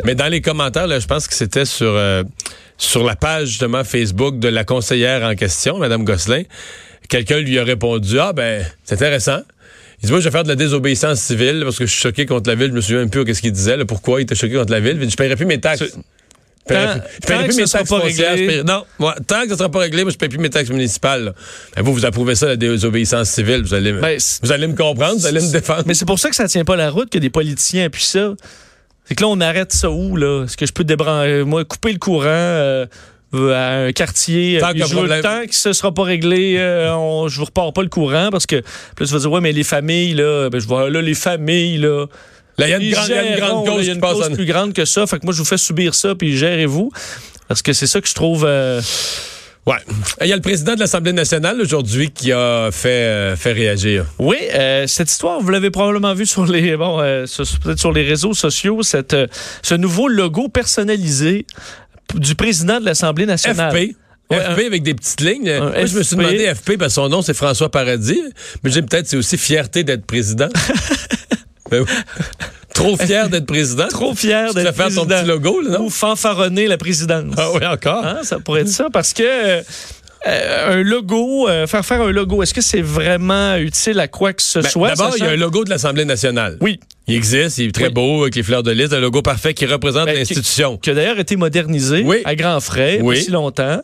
Mais 0.04 0.14
dans 0.14 0.28
les 0.28 0.40
commentaires, 0.40 0.86
là, 0.86 0.98
je 0.98 1.06
pense 1.06 1.26
que 1.26 1.34
c'était 1.34 1.64
sur, 1.64 1.90
euh, 1.90 2.22
sur 2.78 3.04
la 3.04 3.16
page 3.16 3.48
justement 3.48 3.84
Facebook 3.84 4.38
de 4.38 4.48
la 4.48 4.64
conseillère 4.64 5.22
en 5.22 5.34
question, 5.34 5.78
Mme 5.78 6.04
Gosselin, 6.04 6.42
quelqu'un 7.08 7.38
lui 7.38 7.58
a 7.58 7.64
répondu 7.64 8.18
Ah, 8.18 8.32
ben, 8.32 8.64
c'est 8.84 8.94
intéressant. 8.94 9.40
Il 10.02 10.06
dit 10.06 10.12
Moi, 10.12 10.20
je 10.20 10.24
vais 10.24 10.30
faire 10.30 10.44
de 10.44 10.48
la 10.48 10.56
désobéissance 10.56 11.20
civile 11.20 11.62
parce 11.64 11.78
que 11.78 11.86
je 11.86 11.92
suis 11.92 12.00
choqué 12.00 12.26
contre 12.26 12.48
la 12.48 12.54
ville. 12.54 12.68
Je 12.68 12.74
me 12.74 12.80
souviens 12.80 13.00
même 13.00 13.10
plus 13.10 13.24
qu'est-ce 13.24 13.42
qu'il 13.42 13.52
disait, 13.52 13.76
là, 13.76 13.84
pourquoi 13.84 14.20
il 14.20 14.24
était 14.24 14.34
choqué 14.34 14.54
contre 14.54 14.72
la 14.72 14.80
ville. 14.80 14.96
Il 15.00 15.06
dit 15.06 15.10
Je 15.10 15.16
paierai 15.16 15.36
plus 15.36 15.46
mes 15.46 15.60
taxes. 15.60 15.84
Tant- 16.74 17.46
que 17.46 17.56
mes 17.56 17.66
ça 17.66 17.84
sera 17.84 17.84
pas 17.84 18.04
réglé. 18.04 18.62
Non, 18.64 18.84
moi, 18.98 19.14
tant 19.26 19.42
que 19.42 19.48
ça 19.50 19.56
sera 19.56 19.68
pas 19.70 19.80
réglé, 19.80 20.02
moi, 20.02 20.12
je 20.12 20.16
paie 20.18 20.28
plus 20.28 20.38
mes 20.38 20.50
taxes 20.50 20.70
municipales. 20.70 21.34
Ben, 21.76 21.82
vous, 21.82 21.92
vous 21.92 22.04
approuvez 22.04 22.34
ça, 22.34 22.46
la 22.46 22.56
désobéissance 22.56 23.28
civile. 23.30 23.62
Vous 23.62 23.74
allez, 23.74 23.92
me- 23.92 24.00
Ben, 24.00 24.18
vous 24.42 24.52
allez 24.52 24.66
me 24.66 24.74
comprendre, 24.76 25.16
vous 25.18 25.26
allez 25.26 25.40
me 25.40 25.52
défendre. 25.52 25.82
Mais 25.86 25.94
c'est 25.94 26.04
pour 26.06 26.18
ça 26.18 26.28
que 26.30 26.36
ça 26.36 26.46
tient 26.48 26.64
pas 26.64 26.76
la 26.76 26.90
route 26.90 27.10
que 27.10 27.18
des 27.18 27.30
politiciens 27.30 27.86
appuient 27.86 28.02
ça. 28.04 28.34
C'est 29.04 29.14
que 29.14 29.22
là, 29.22 29.28
on 29.28 29.40
arrête 29.40 29.72
ça 29.72 29.90
où, 29.90 30.16
là? 30.16 30.44
Est-ce 30.44 30.56
que 30.56 30.66
je 30.66 30.72
peux 30.72 30.84
débrancher, 30.84 31.42
moi, 31.44 31.64
couper 31.64 31.92
le 31.92 31.98
courant 31.98 32.24
euh, 32.26 32.86
à 33.34 33.84
un 33.86 33.92
quartier? 33.92 34.58
Tant 34.60 34.68
euh, 34.68 34.72
que 34.74 34.90
problème- 34.92 35.22
tant 35.22 35.46
que 35.46 35.54
ce 35.54 35.72
sera 35.72 35.92
pas 35.92 36.04
réglé, 36.04 36.56
euh, 36.58 36.94
on, 36.94 37.26
je 37.28 37.38
vous 37.38 37.46
repars 37.46 37.72
pas 37.72 37.82
le 37.82 37.88
courant 37.88 38.28
parce 38.30 38.46
que 38.46 38.62
plus 38.94 39.06
tu 39.06 39.12
vas 39.12 39.18
dire, 39.18 39.32
ouais, 39.32 39.40
mais 39.40 39.52
les 39.52 39.64
familles, 39.64 40.14
là, 40.14 40.48
ben, 40.50 40.60
je 40.60 40.66
vois 40.66 40.90
là, 40.90 41.00
les 41.02 41.14
familles, 41.14 41.78
là. 41.78 42.06
Là, 42.60 42.68
il 42.68 42.70
y 42.70 42.74
a 42.74 42.78
une 42.78 42.90
grande, 42.92 43.08
il 43.08 43.14
y 43.14 43.18
a 43.18 43.22
une 43.22 43.34
géreront, 43.36 43.62
grande 43.64 43.66
cause 43.66 43.84
il 43.84 43.86
y 43.86 43.90
a 43.90 43.94
une 43.94 44.00
cause 44.00 44.28
en- 44.28 44.34
plus 44.34 44.46
grande 44.46 44.72
que 44.72 44.84
ça. 44.84 45.06
Fait 45.06 45.18
que 45.18 45.24
moi, 45.24 45.32
je 45.34 45.38
vous 45.38 45.44
fais 45.44 45.58
subir 45.58 45.94
ça, 45.94 46.14
puis 46.14 46.36
gérez-vous. 46.36 46.90
Parce 47.48 47.62
que 47.62 47.72
c'est 47.72 47.86
ça 47.88 48.00
que 48.00 48.08
je 48.08 48.14
trouve. 48.14 48.44
euh, 48.46 48.80
Ouais. 49.66 49.76
Il 50.22 50.26
y 50.26 50.32
a 50.32 50.36
le 50.36 50.40
président 50.42 50.74
de 50.74 50.80
l'Assemblée 50.80 51.12
nationale 51.12 51.60
aujourd'hui 51.60 52.10
qui 52.10 52.32
a 52.32 52.70
fait, 52.72 52.88
euh, 52.88 53.36
fait 53.36 53.52
réagir. 53.52 54.06
Oui, 54.18 54.36
euh, 54.54 54.86
cette 54.86 55.10
histoire, 55.10 55.38
vous 55.40 55.50
l'avez 55.50 55.70
probablement 55.70 56.14
vu 56.14 56.24
sur 56.24 56.46
les 56.46 56.76
bon, 56.78 56.98
euh, 57.00 57.26
peut-être 57.62 57.78
sur 57.78 57.92
les 57.92 58.02
réseaux 58.02 58.32
sociaux, 58.32 58.82
cette, 58.82 59.14
ce 59.62 59.74
nouveau 59.74 60.08
logo 60.08 60.48
personnalisé 60.48 61.44
du 62.14 62.34
président 62.34 62.80
de 62.80 62.86
l'Assemblée 62.86 63.26
nationale. 63.26 63.70
FP. 63.70 63.94
Ouais, 64.30 64.38
FP 64.40 64.60
avec 64.66 64.82
des 64.82 64.94
petites 64.94 65.20
lignes. 65.20 65.58
Moi, 65.58 65.84
je 65.86 65.98
me 65.98 66.02
suis 66.04 66.16
demandé 66.16 66.52
FP 66.54 66.78
parce 66.78 66.92
que 66.92 66.94
son 66.94 67.08
nom 67.10 67.20
c'est 67.20 67.34
François 67.34 67.70
Paradis, 67.70 68.22
mais 68.64 68.70
j'ai 68.70 68.80
peut-être 68.80 69.08
c'est 69.08 69.16
aussi 69.18 69.36
fierté 69.36 69.84
d'être 69.84 70.06
président. 70.06 70.48
Ben 71.70 71.80
oui. 71.82 71.92
Trop 72.74 72.96
fier 72.96 73.28
d'être 73.28 73.46
président. 73.46 73.88
Trop 73.88 74.14
fier 74.14 74.54
d'être 74.54 74.68
fais 74.68 74.72
faire 74.72 74.88
ton 74.94 75.04
président. 75.06 75.16
petit 75.20 75.28
logo, 75.28 75.60
là, 75.60 75.78
non? 75.78 75.84
Ou 75.86 75.90
fanfaronner 75.90 76.66
la 76.66 76.78
présidence. 76.78 77.34
Ah 77.36 77.48
oui, 77.54 77.66
encore. 77.66 78.04
Hein, 78.06 78.20
ça 78.22 78.38
pourrait 78.38 78.62
être 78.62 78.68
ça 78.68 78.86
parce 78.92 79.12
que 79.12 79.22
euh, 79.22 79.62
un 80.78 80.82
logo, 80.82 81.48
euh, 81.48 81.66
faire 81.66 81.84
faire 81.84 82.00
un 82.02 82.10
logo, 82.12 82.42
est-ce 82.42 82.54
que 82.54 82.60
c'est 82.60 82.80
vraiment 82.82 83.56
utile 83.56 83.98
à 84.00 84.08
quoi 84.08 84.32
que 84.32 84.42
ce 84.42 84.60
Ben, 84.60 84.68
soit? 84.68 84.88
D'abord, 84.90 85.14
il 85.18 85.24
y 85.24 85.26
a 85.26 85.30
un 85.30 85.36
logo 85.36 85.64
de 85.64 85.70
l'Assemblée 85.70 86.04
nationale. 86.04 86.58
Oui, 86.60 86.78
Il 87.08 87.16
existe, 87.16 87.58
il 87.58 87.68
est 87.68 87.72
très 87.72 87.86
Oui. 87.88 87.92
beau 87.92 88.22
avec 88.22 88.34
les 88.36 88.42
fleurs 88.42 88.62
de 88.62 88.70
lys, 88.70 88.92
un 88.92 89.00
logo 89.00 89.20
parfait 89.22 89.52
qui 89.54 89.66
représente 89.66 90.06
Ben, 90.06 90.14
l'institution. 90.16 90.76
qui 90.78 90.90
a 90.90 90.94
d'ailleurs 90.94 91.18
été 91.18 91.36
modernisé 91.36 92.02
Oui. 92.04 92.18
à 92.24 92.34
grands 92.36 92.60
frais, 92.60 93.00
Oui. 93.02 93.22
si 93.22 93.30
longtemps. 93.30 93.80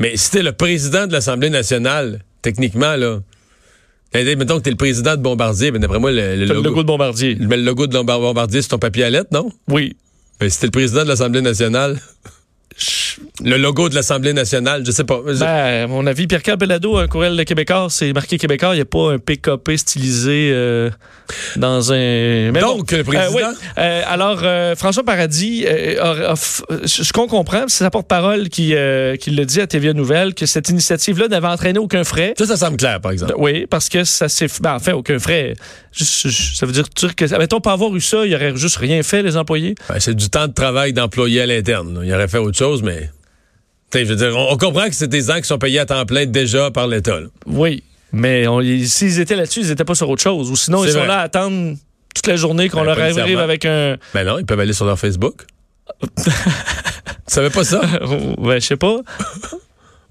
Mais 0.00 0.16
si 0.16 0.30
t'es 0.30 0.42
le 0.42 0.52
président 0.52 1.06
de 1.06 1.12
l'Assemblée 1.12 1.50
nationale, 1.50 2.20
techniquement, 2.42 2.96
là, 2.96 3.18
mettons 4.14 4.58
que 4.58 4.62
t'es 4.62 4.70
le 4.70 4.76
président 4.76 5.16
de 5.16 5.22
Bombardier, 5.22 5.70
ben 5.70 5.80
d'après 5.80 5.98
moi, 5.98 6.10
le, 6.10 6.36
logo, 6.46 6.54
le 6.54 6.62
logo 6.62 6.82
de 6.82 6.86
Bombardier. 6.86 7.36
mais 7.40 7.56
le 7.56 7.62
logo 7.62 7.86
de 7.86 7.98
Bombardier, 7.98 8.62
c'est 8.62 8.68
ton 8.68 8.78
papier 8.78 9.04
à 9.04 9.10
lettres, 9.10 9.30
non? 9.32 9.50
Oui. 9.68 9.96
Ben, 10.40 10.48
si 10.48 10.58
t'es 10.58 10.66
le 10.66 10.72
président 10.72 11.02
de 11.02 11.08
l'Assemblée 11.08 11.42
nationale, 11.42 12.00
le 13.44 13.56
logo 13.56 13.88
de 13.88 13.94
l'Assemblée 13.94 14.32
nationale, 14.32 14.82
je 14.86 14.90
sais 14.90 15.04
pas. 15.04 15.20
Ben, 15.24 15.84
à 15.84 15.86
mon 15.86 16.06
avis, 16.06 16.26
Pierre-Carl 16.26 16.58
Bellado, 16.58 16.96
un 16.96 17.06
courriel 17.08 17.36
de 17.36 17.42
Québécois, 17.42 17.88
c'est 17.90 18.12
marqué 18.12 18.38
Québécois, 18.38 18.70
il 18.72 18.76
n'y 18.76 18.80
a 18.82 18.84
pas 18.86 19.12
un 19.12 19.18
PKP 19.18 19.76
stylisé 19.76 20.50
euh, 20.52 20.90
dans 21.56 21.92
un... 21.92 21.96
Mais 22.52 22.60
Donc, 22.60 22.92
le 22.92 23.04
président- 23.04 23.34
oui. 23.34 23.42
Euh, 23.78 24.02
alors, 24.06 24.40
euh, 24.42 24.74
François 24.76 25.04
Paradis, 25.04 25.64
euh, 25.66 26.00
a- 26.00 26.30
a 26.30 26.34
f- 26.34 26.62
ce 26.86 27.12
qu'on 27.12 27.26
comprend, 27.26 27.64
c'est 27.68 27.84
sa 27.84 27.90
porte-parole 27.90 28.48
qui, 28.48 28.74
euh, 28.74 29.16
qui 29.16 29.30
le 29.30 29.44
dit 29.44 29.60
à 29.60 29.66
TVA 29.66 29.92
Nouvelle, 29.92 30.34
que 30.34 30.46
cette 30.46 30.68
initiative-là 30.68 31.28
n'avait 31.28 31.46
entraîné 31.48 31.78
aucun 31.78 32.04
frais. 32.04 32.34
ça, 32.38 32.46
ça 32.46 32.56
semble 32.56 32.76
clair, 32.76 33.00
par 33.00 33.12
exemple. 33.12 33.34
Oui, 33.38 33.66
parce 33.68 33.88
que 33.88 34.04
ça 34.04 34.28
s'est... 34.28 34.46
Ben, 34.60 34.74
en 34.74 34.78
fait, 34.78 34.92
aucun 34.92 35.18
frais. 35.18 35.54
Ça 35.92 36.66
veut 36.66 36.72
dire 36.72 36.84
que... 37.16 37.38
Mettons, 37.38 37.60
pas 37.60 37.72
avoir 37.72 37.94
eu 37.96 38.00
ça, 38.00 38.24
il 38.24 38.34
aurait 38.34 38.56
juste 38.56 38.76
rien 38.76 39.02
fait, 39.02 39.22
les 39.22 39.36
employés. 39.36 39.74
Ben, 39.88 39.98
c'est 39.98 40.14
du 40.14 40.30
temps 40.30 40.46
de 40.46 40.52
travail 40.52 40.92
d'employé 40.92 41.40
à 41.42 41.46
l'interne. 41.46 42.00
Il 42.04 42.12
aurait 42.14 42.28
fait 42.28 42.38
autre 42.38 42.56
chose, 42.56 42.69
mais. 42.82 43.10
T'sais, 43.90 44.04
je 44.04 44.10
veux 44.10 44.16
dire, 44.16 44.36
on, 44.36 44.52
on 44.52 44.56
comprend 44.56 44.88
que 44.88 44.94
c'est 44.94 45.08
des 45.08 45.22
gens 45.22 45.36
qui 45.38 45.44
sont 45.48 45.58
payés 45.58 45.80
à 45.80 45.86
temps 45.86 46.04
plein 46.06 46.26
déjà 46.26 46.70
par 46.70 46.86
l'État. 46.86 47.18
Oui, 47.46 47.82
mais 48.12 48.44
s'ils 48.86 49.20
étaient 49.20 49.36
là-dessus, 49.36 49.60
ils 49.60 49.68
n'étaient 49.68 49.84
pas 49.84 49.94
sur 49.94 50.08
autre 50.08 50.22
chose. 50.22 50.50
Ou 50.50 50.56
sinon, 50.56 50.84
ils 50.84 50.92
sont 50.92 50.98
vrai. 50.98 51.08
là 51.08 51.18
à 51.18 51.22
attendre 51.22 51.76
toute 52.14 52.26
la 52.26 52.36
journée 52.36 52.68
qu'on 52.68 52.78
Ben, 52.84 52.94
leur 52.94 52.98
arrive 53.00 53.38
avec 53.38 53.64
un... 53.64 53.96
Ben 54.14 54.24
non, 54.24 54.38
ils 54.38 54.46
peuvent 54.46 54.60
aller 54.60 54.72
sur 54.72 54.84
leur 54.86 54.98
Facebook. 54.98 55.44
tu 56.16 56.30
savais 57.26 57.50
pas 57.50 57.64
ça? 57.64 57.80
ben, 58.38 58.60
je 58.60 58.66
sais 58.66 58.76
pas. 58.76 58.98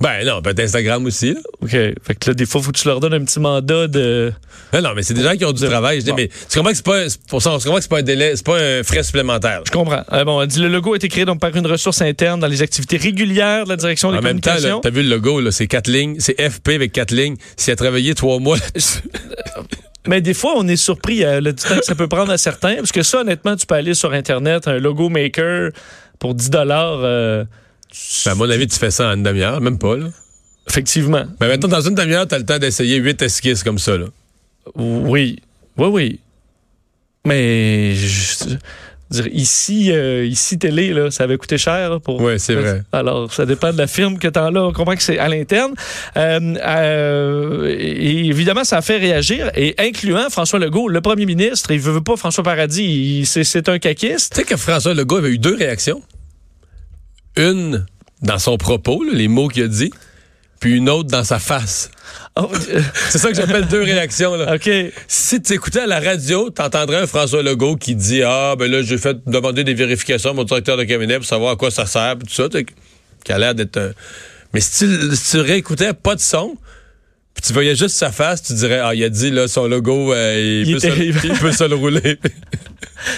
Ben 0.01 0.25
non, 0.25 0.41
peut-être 0.41 0.61
Instagram 0.61 1.05
aussi. 1.05 1.33
là. 1.33 1.39
OK. 1.61 1.71
Fait 1.71 1.95
que 2.19 2.29
là, 2.29 2.33
des 2.33 2.45
fois, 2.45 2.61
faut 2.61 2.71
que 2.71 2.77
tu 2.77 2.87
leur 2.87 2.99
donnes 3.01 3.13
un 3.15 3.23
petit 3.25 3.39
mandat 3.39 3.87
de... 3.87 4.31
Ben 4.71 4.81
non, 4.81 4.91
mais 4.95 5.03
c'est 5.03 5.13
des 5.13 5.23
gens 5.23 5.35
qui 5.35 5.43
ont 5.43 5.51
du 5.51 5.65
travail. 5.65 5.99
Je 5.99 6.05
dis, 6.05 6.11
Bon. 6.11 6.15
mais 6.17 6.29
tu 6.49 6.57
comprends 6.57 6.71
que 6.71 6.77
c'est 6.77 6.85
pas, 6.85 7.09
c'est 7.09 7.21
pour 7.27 7.41
ça, 7.41 7.49
tu 7.57 7.63
comprends 7.65 7.75
que 7.75 7.81
c'est 7.81 7.89
pas 7.89 7.97
un 7.99 8.03
délai, 8.03 8.33
c'est 8.35 8.45
pas 8.45 8.57
un 8.57 8.83
frais 8.83 9.03
supplémentaire? 9.03 9.61
Je 9.65 9.71
comprends. 9.71 10.03
Euh, 10.13 10.23
bon, 10.23 10.41
elle 10.41 10.47
dit, 10.47 10.61
le 10.61 10.69
logo 10.69 10.93
a 10.93 10.95
été 10.95 11.09
créé 11.09 11.25
donc 11.25 11.39
par 11.41 11.53
une 11.55 11.67
ressource 11.67 12.01
interne 12.01 12.39
dans 12.39 12.47
les 12.47 12.61
activités 12.61 12.95
régulières 12.97 13.65
de 13.65 13.69
la 13.69 13.75
direction 13.75 14.11
des 14.11 14.19
En 14.19 14.21
même 14.21 14.39
temps, 14.39 14.51
communications. 14.51 14.79
t'as 14.81 14.89
vu 14.89 15.03
le 15.03 15.09
logo, 15.09 15.41
là, 15.41 15.51
c'est 15.51 15.67
quatre 15.67 15.89
lignes, 15.89 16.15
c'est 16.19 16.39
FP 16.49 16.69
avec 16.69 16.91
quatre 16.93 17.11
lignes. 17.11 17.35
S'il 17.57 17.73
a 17.73 17.75
travaillé 17.75 18.15
trois 18.15 18.39
mois. 18.39 18.57
Mais 20.07 20.21
des 20.21 20.33
fois, 20.33 20.53
on 20.55 20.67
est 20.67 20.77
surpris 20.77 21.23
euh, 21.25 21.41
le 21.41 21.53
temps 21.53 21.77
que 21.77 21.83
ça 21.85 21.93
peut 21.93 22.07
prendre 22.07 22.31
à 22.31 22.37
certains. 22.37 22.75
Parce 22.77 22.91
que 22.91 23.03
ça, 23.03 23.19
honnêtement, 23.21 23.55
tu 23.55 23.65
peux 23.65 23.75
aller 23.75 23.93
sur 23.93 24.13
Internet, 24.13 24.67
un 24.67 24.79
logo 24.79 25.09
maker 25.09 25.71
pour 26.19 26.33
10 26.35 26.49
dollars. 26.49 26.99
Ben, 28.25 28.31
à 28.31 28.35
mon 28.35 28.49
avis, 28.49 28.67
tu 28.67 28.77
fais 28.77 28.91
ça 28.91 29.09
en 29.09 29.13
une 29.13 29.23
demi-heure, 29.23 29.61
même 29.61 29.77
pas, 29.79 29.97
là. 29.97 30.07
effectivement. 30.69 31.25
Ben, 31.39 31.47
maintenant, 31.47 31.69
dans 31.69 31.81
une 31.81 31.95
demi-heure, 31.95 32.27
t'as 32.27 32.37
le 32.37 32.45
temps 32.45 32.59
d'essayer 32.59 32.97
huit 32.97 33.21
esquisses 33.21 33.63
comme 33.63 33.79
ça, 33.79 33.97
là. 33.97 34.05
Oui. 34.75 35.39
Oui, 35.77 35.87
oui. 35.87 36.19
Mais 37.25 37.95
je, 37.95 38.07
je 38.09 38.49
veux 38.49 39.23
dire, 39.23 39.27
ici, 39.33 39.91
euh, 39.91 40.25
ici, 40.25 40.59
télé, 40.59 40.93
là, 40.93 41.09
ça 41.09 41.23
avait 41.23 41.37
coûté 41.37 41.57
cher 41.57 41.89
là, 41.89 41.99
pour. 41.99 42.21
Ouais, 42.21 42.37
c'est 42.37 42.53
vrai. 42.55 42.83
Alors, 42.91 43.33
ça 43.33 43.45
dépend 43.45 43.73
de 43.73 43.77
la 43.77 43.87
firme 43.87 44.19
que 44.19 44.27
tu 44.27 44.39
as 44.39 44.51
là. 44.51 44.63
On 44.63 44.71
comprend 44.71 44.95
que 44.95 45.01
c'est 45.03 45.17
à 45.17 45.27
l'interne. 45.27 45.73
Euh, 46.15 46.55
euh, 46.65 47.75
et 47.77 48.25
évidemment, 48.27 48.63
ça 48.63 48.77
a 48.77 48.81
fait 48.81 48.97
réagir, 48.97 49.49
et 49.55 49.75
incluant 49.79 50.29
François 50.29 50.59
Legault, 50.59 50.89
le 50.89 51.01
premier 51.01 51.25
ministre. 51.25 51.71
Il 51.71 51.79
veut, 51.79 51.93
veut 51.93 52.01
pas 52.01 52.17
François 52.17 52.43
Paradis. 52.43 53.25
c'est 53.25 53.69
un 53.69 53.79
caquiste. 53.79 54.33
Tu 54.33 54.41
sais 54.41 54.45
que 54.45 54.57
François 54.57 54.93
Legault 54.93 55.17
avait 55.17 55.31
eu 55.31 55.39
deux 55.39 55.55
réactions. 55.55 56.01
Une 57.39 57.85
dans 58.21 58.37
son 58.37 58.57
propos, 58.57 59.03
là, 59.03 59.13
les 59.13 59.29
mots 59.29 59.47
qu'il 59.47 59.63
a 59.63 59.67
dit, 59.67 59.91
puis 60.59 60.75
une 60.75 60.89
autre 60.89 61.09
dans 61.09 61.23
sa 61.23 61.39
face. 61.39 61.89
Oh, 62.35 62.51
C'est 63.09 63.17
ça 63.17 63.29
que 63.29 63.35
j'appelle 63.35 63.65
deux 63.67 63.81
réactions. 63.81 64.35
Là. 64.35 64.55
OK. 64.55 64.69
Si 65.07 65.41
tu 65.41 65.53
écoutais 65.53 65.81
à 65.81 65.87
la 65.87 66.01
radio, 66.01 66.49
t'entendrais 66.49 66.97
un 66.97 67.07
François 67.07 67.41
Legault 67.41 67.77
qui 67.77 67.95
dit 67.95 68.23
Ah, 68.23 68.55
ben 68.59 68.69
là, 68.69 68.81
j'ai 68.81 68.97
fait 68.97 69.17
demander 69.25 69.63
des 69.63 69.73
vérifications 69.73 70.31
à 70.31 70.33
mon 70.33 70.43
directeur 70.43 70.75
de 70.75 70.83
cabinet 70.83 71.15
pour 71.15 71.25
savoir 71.25 71.53
à 71.53 71.55
quoi 71.55 71.71
ça 71.71 71.85
sert, 71.85 72.17
puis 72.17 72.27
tout 72.27 72.33
ça, 72.33 72.49
tu 72.49 72.65
qui 73.23 73.31
a 73.31 73.37
l'air 73.37 73.55
d'être 73.55 73.77
un. 73.77 73.91
Mais 74.53 74.59
si 74.59 74.85
tu, 74.85 75.15
si 75.15 75.31
tu 75.31 75.39
réécoutais 75.39 75.93
pas 75.93 76.15
de 76.15 76.21
son, 76.21 76.57
puis 77.39 77.47
tu 77.47 77.53
voyais 77.53 77.73
juste 77.75 77.95
sa 77.95 78.11
face, 78.11 78.43
tu 78.43 78.53
dirais 78.53 78.79
Ah, 78.83 78.93
il 78.93 79.01
a 79.03 79.07
dit 79.09 79.31
là, 79.31 79.47
son 79.47 79.65
logo, 79.67 80.13
euh, 80.13 80.61
il, 80.65 80.67
Il 80.69 80.73
peut 80.75 80.79
se, 80.79 80.87
il 81.27 81.33
peut 81.39 81.51
se 81.53 81.63
le 81.63 81.75
rouler. 81.75 82.17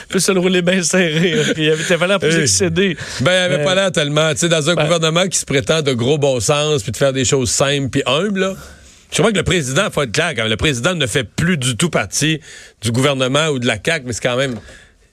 peut 0.09 0.19
se 0.19 0.31
le 0.31 0.39
rouler 0.39 0.61
bien 0.61 0.83
serré. 0.83 1.41
Puis 1.55 1.63
Il 1.65 1.71
avait 1.71 1.83
fallu 1.83 2.19
plus 2.19 2.35
Hey. 2.35 2.41
excédé. 2.41 2.97
Ben, 3.21 3.31
il 3.31 3.35
avait 3.53 3.61
Euh, 3.61 3.65
pas 3.65 3.73
l'air 3.73 3.91
tellement. 3.91 4.31
Tu 4.31 4.37
sais, 4.41 4.49
dans 4.49 4.69
un 4.69 4.75
ben- 4.75 4.83
gouvernement 4.83 5.27
qui 5.27 5.39
se 5.39 5.45
prétend 5.45 5.81
de 5.81 5.93
gros 5.93 6.19
bon 6.19 6.39
sens, 6.39 6.83
puis 6.83 6.91
de 6.91 6.97
faire 6.97 7.13
des 7.13 7.25
choses 7.25 7.49
simples, 7.49 7.89
puis 7.89 8.03
humbles, 8.05 8.39
là. 8.41 8.55
Je 9.11 9.17
crois 9.17 9.31
que 9.31 9.37
le 9.37 9.43
président, 9.43 9.89
faut 9.91 10.03
être 10.03 10.11
clair, 10.11 10.29
quand 10.35 10.43
même, 10.43 10.49
le 10.51 10.55
président 10.55 10.93
ne 10.95 11.05
fait 11.07 11.23
plus 11.25 11.57
du 11.57 11.75
tout 11.75 11.89
partie 11.89 12.39
du 12.81 12.91
gouvernement 12.91 13.47
ou 13.47 13.57
de 13.59 13.65
la 13.67 13.77
CAQ, 13.83 14.05
mais 14.05 14.13
c'est 14.13 14.21
quand 14.23 14.37
même. 14.37 14.55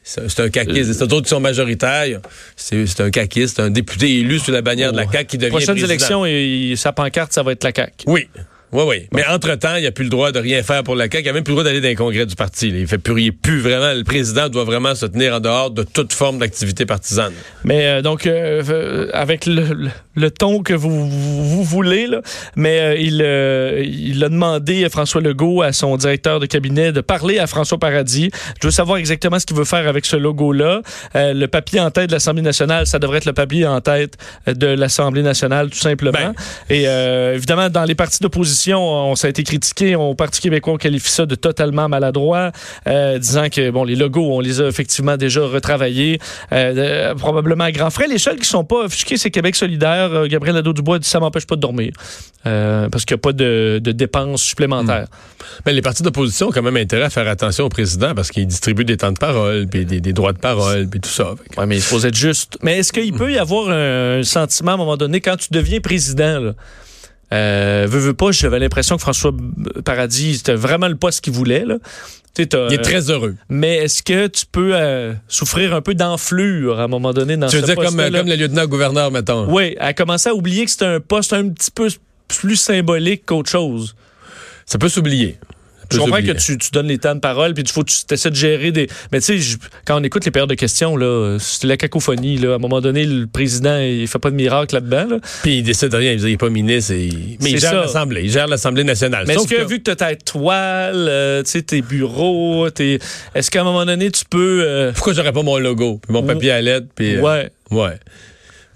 C'est 0.05 0.41
un 0.41 0.49
caquiste. 0.51 0.93
C'est 0.93 1.01
eux 1.05 1.15
autres 1.15 1.23
qui 1.23 1.29
sont 1.31 1.41
majoritaires. 1.41 2.21
C'est 2.57 3.01
un 3.01 3.11
caquiste, 3.11 3.57
c'est 3.57 3.63
un 3.63 3.71
député 3.71 4.21
élu 4.21 4.39
sous 4.39 4.53
la 4.53 4.63
bannière 4.63 4.93
de 4.93 4.97
la 4.99 5.11
CAQ 5.11 5.27
qui 5.27 5.39
devient 5.39 5.51
Prochaines 5.51 5.75
président. 5.75 5.89
élections, 5.89 6.25
et, 6.27 6.75
sa 6.77 6.93
pancarte, 6.93 7.33
ça 7.33 7.43
va 7.43 7.53
être 7.53 7.65
la 7.65 7.73
CAQ. 7.75 8.05
Oui. 8.07 8.29
Oui, 8.73 8.85
oui. 8.87 9.09
Mais 9.15 9.25
entre-temps, 9.27 9.77
il 9.77 9.85
n'a 9.85 9.93
plus 9.93 10.05
le 10.05 10.11
droit 10.11 10.31
de 10.31 10.39
rien 10.39 10.63
faire 10.63 10.83
pour 10.83 10.95
la 10.95 11.05
CAQ. 11.05 11.21
Il 11.21 11.27
n'a 11.27 11.33
même 11.33 11.45
plus 11.45 11.53
le 11.53 11.57
droit 11.57 11.65
d'aller 11.65 11.81
dans 11.81 11.89
les 11.89 11.95
congrès 11.95 12.27
du 12.27 12.35
parti. 12.35 12.71
là. 12.71 12.79
Il 12.79 12.87
fait 12.87 12.99
plus, 12.99 13.23
il 13.23 13.33
plus 13.33 13.61
vraiment. 13.61 13.95
Le 13.95 14.05
président 14.05 14.49
doit 14.49 14.65
vraiment 14.65 14.95
se 14.95 15.07
tenir 15.07 15.35
en 15.35 15.41
dehors 15.41 15.71
de 15.71 15.83
toute 15.85 16.13
forme 16.13 16.39
d'activité 16.39 16.85
partisane. 16.85 17.33
Mais 17.65 17.87
euh, 17.87 18.03
donc, 18.03 18.27
euh, 18.27 18.63
euh, 18.69 19.09
avec 19.15 19.47
le, 19.47 20.31
ton 20.31 20.63
que 20.63 20.75
vous, 20.75 21.09
vous, 21.09 21.45
vous 21.45 21.65
voulez, 21.65 22.07
là, 22.07 22.21
mais 22.57 22.81
euh, 22.81 23.83
il, 23.85 24.11
il 24.11 24.23
a 24.23 24.29
demandé 24.29 24.85
à 24.85 24.91
François 24.91 25.21
Legault, 25.21 25.63
à 25.63 25.73
son 25.73 25.97
directeur 25.97 26.39
de 26.41 26.47
cabinet, 26.47 26.93
de 26.93 27.01
parler 27.01 27.39
à 27.39 27.47
François 27.47 27.79
Paradis. 27.79 28.31
Je 28.61 28.67
veux 28.67 28.71
savoir 28.73 28.99
exactement 28.99 29.39
ce 29.39 29.47
qu'il 29.47 29.57
veut 29.57 29.65
faire 29.65 29.89
avec 29.89 30.05
ce 30.05 30.17
logo-là. 30.17 30.83
Le 31.15 31.47
papier 31.47 31.81
en 31.81 31.91
tête 31.91 32.09
de 32.09 32.15
l'Assemblée 32.15 32.43
nationale, 32.43 32.87
ça 32.87 32.99
devrait 32.99 33.19
être 33.19 33.25
le 33.25 33.33
papier 33.33 33.67
en 33.67 33.81
tête 33.81 34.17
de 34.47 34.67
l'Assemblée 34.67 35.23
nationale, 35.23 35.71
tout 35.71 35.79
simplement. 35.79 36.13
Ben. 36.13 36.35
Et 36.69 36.85
évidemment, 37.35 37.71
dans 37.71 37.85
les 37.85 37.95
partis 37.95 38.19
d'opposition, 38.21 38.58
on, 38.75 39.15
ça 39.17 39.27
a 39.27 39.31
été 39.31 39.43
critiqué. 39.43 39.97
On, 39.97 40.11
au 40.11 40.15
Parti 40.15 40.41
québécois, 40.41 40.75
on 40.75 40.77
qualifie 40.77 41.11
ça 41.11 41.27
de 41.27 41.35
totalement 41.35 41.89
maladroit, 41.89 42.53
euh, 42.87 43.19
disant 43.19 43.49
que 43.49 43.71
bon, 43.71 43.85
les 43.85 43.97
logos, 43.97 44.35
on 44.37 44.41
les 44.41 44.61
a 44.61 44.67
effectivement 44.69 45.17
déjà 45.17 45.41
retravaillés, 45.43 46.19
euh, 46.53 47.13
de- 47.15 47.19
probablement 47.19 47.65
à 47.65 47.73
grands 47.73 47.91
frais. 47.91 48.07
Les 48.09 48.19
seuls 48.19 48.37
qui 48.39 48.49
sont 48.49 48.65
pas 48.65 48.85
offusqués, 48.85 49.17
c'est 49.17 49.31
Québec 49.31 49.57
solidaire. 49.57 50.11
Euh, 50.13 50.27
Gabriel 50.27 50.57
Nadeau-Dubois 50.57 50.99
dit 50.99 51.09
ça 51.09 51.21
m'empêche 51.21 51.47
pas 51.47 51.57
de 51.57 51.61
dormir 51.61 51.93
euh, 52.47 52.89
parce 52.89 53.05
qu'il 53.05 53.15
n'y 53.15 53.19
a 53.21 53.23
pas 53.23 53.33
de, 53.33 53.81
de 53.83 53.93
dépenses 53.93 54.43
supplémentaires. 54.43 55.07
Mais 55.67 55.73
les 55.73 55.83
partis 55.83 56.03
d'opposition 56.03 56.49
ont 56.49 56.53
quand 56.53 56.63
même 56.63 56.77
intérêt 56.77 57.05
à 57.05 57.11
faire 57.11 57.29
attention 57.29 57.65
au 57.65 57.69
président 57.69 58.15
parce 58.15 58.31
qu'il 58.31 58.47
distribue 58.47 58.85
des 58.85 58.97
temps 58.97 59.13
de 59.13 59.19
parole, 59.19 59.67
puis 59.67 59.85
des, 59.85 60.01
des 60.01 60.13
droits 60.13 60.33
de 60.33 60.39
parole, 60.39 60.89
puis 60.89 61.01
tout 61.01 61.09
ça. 61.09 61.35
Ouais, 61.57 61.67
mais 61.67 61.77
il 61.77 61.83
faut 61.83 62.01
être 62.05 62.15
juste. 62.15 62.59
Mais 62.63 62.79
est-ce 62.79 62.93
qu'il 62.93 63.13
peut 63.13 63.33
y 63.33 63.39
avoir 63.39 63.69
un, 63.71 64.19
un 64.21 64.23
sentiment 64.23 64.73
à 64.73 64.75
un 64.75 64.79
moment 64.79 64.97
donné 64.97 65.21
quand 65.21 65.37
tu 65.37 65.49
deviens 65.51 65.81
président? 65.81 66.39
Là, 66.41 66.53
euh, 67.33 67.87
veux, 67.89 67.99
veux 67.99 68.15
pas, 68.15 68.33
j'avais 68.33 68.59
l'impression 68.59 68.97
que 68.97 69.03
François 69.03 69.33
Paradis, 69.85 70.39
c'était 70.39 70.55
vraiment 70.55 70.89
le 70.89 70.97
poste 70.97 71.21
qu'il 71.21 71.33
voulait. 71.33 71.65
Là. 71.65 71.77
Il 72.39 72.45
est 72.45 72.83
très 72.83 73.11
heureux. 73.11 73.35
Mais 73.49 73.79
est-ce 73.79 74.03
que 74.03 74.29
tu 74.29 74.47
peux 74.47 74.71
euh, 74.75 75.13
souffrir 75.27 75.75
un 75.75 75.81
peu 75.81 75.95
d'enflure 75.95 76.79
à 76.79 76.85
un 76.85 76.89
moment 76.89 77.13
donné 77.13 77.37
dans 77.37 77.49
Tu 77.49 77.57
veux 77.57 77.63
ce 77.63 77.67
dire 77.67 77.75
comme, 77.75 77.97
comme 77.97 78.29
le 78.29 78.37
lieutenant-gouverneur, 78.37 79.11
mettons. 79.11 79.53
Oui, 79.53 79.77
à 79.81 79.93
commencer 79.93 80.29
à 80.29 80.35
oublier 80.35 80.65
que 80.65 80.71
c'était 80.71 80.85
un 80.85 81.01
poste 81.01 81.33
un 81.33 81.49
petit 81.49 81.71
peu 81.73 81.89
plus 82.29 82.57
symbolique 82.57 83.27
qu'autre 83.27 83.51
chose. 83.51 83.97
Ça 84.67 84.79
peut 84.79 84.89
s'oublier. 84.89 85.39
Je 85.91 85.99
comprends 85.99 86.19
que 86.21 86.39
tu, 86.39 86.59
tu 86.59 86.71
donnes 86.73 86.87
les 86.89 86.99
temps 86.99 87.15
de 87.15 87.21
parole, 87.21 87.55
puis 87.55 87.63
il 87.63 87.71
faut 87.71 87.83
que 87.83 87.91
tu 87.91 88.15
essaies 88.15 88.31
de 88.31 88.35
gérer 88.35 88.71
des. 88.73 88.89
Mais 89.13 89.21
tu 89.21 89.41
sais, 89.41 89.57
quand 89.85 90.01
on 90.01 90.05
écoute 90.05 90.25
les 90.25 90.31
périodes 90.31 90.51
de 90.51 90.55
questions, 90.55 90.97
là, 90.97 91.39
c'est 91.41 91.67
la 91.67 91.77
cacophonie. 91.77 92.37
Là. 92.37 92.53
À 92.53 92.55
un 92.57 92.59
moment 92.59 92.81
donné, 92.81 93.05
le 93.07 93.27
président, 93.27 93.79
il 93.81 94.07
fait 94.07 94.19
pas 94.19 94.31
de 94.31 94.37
miracle 94.37 94.75
là-dedans. 94.75 95.07
là. 95.11 95.17
Puis 95.43 95.59
il 95.59 95.63
décide 95.63 95.89
de 95.91 95.97
rien. 95.97 96.13
Il 96.13 96.23
n'est 96.25 96.37
pas 96.37 96.51
ministre. 96.51 96.93
et- 96.93 97.09
Mais 97.41 97.51
il 97.53 97.59
gère 97.61 97.71
l'Assemblée. 97.81 98.23
Il 98.25 98.31
gère 98.31 98.47
l'Assemblée 98.47 98.85
nationale. 98.85 99.25
Mais 99.27 99.35
est-ce 99.35 99.49
que, 99.49 99.69
vu 99.69 99.79
que 99.79 99.85
tu 99.85 99.91
as 99.91 99.97
ta 99.97 100.15
toile, 100.17 101.07
euh, 101.09 101.43
tu 101.43 101.51
sais, 101.51 101.63
tes 101.63 101.83
bureaux, 101.83 102.69
tes... 102.71 102.99
est-ce 103.35 103.51
qu'à 103.51 103.61
un 103.61 103.65
moment 103.65 103.85
donné, 103.87 104.11
tu 104.11 104.25
peux. 104.29 104.63
euh, 104.67 104.93
Pourquoi 104.93 105.13
j'aurais 105.15 105.33
pas 105.33 105.43
mon 105.43 105.59
logo, 105.59 106.01
puis 106.03 106.13
mon 106.13 106.23
papier 106.23 106.51
à 106.51 106.61
lettres, 106.61 106.87
puis... 106.95 107.17
euh, 107.17 107.21
Ouais. 107.23 107.51
Ouais. 107.71 107.99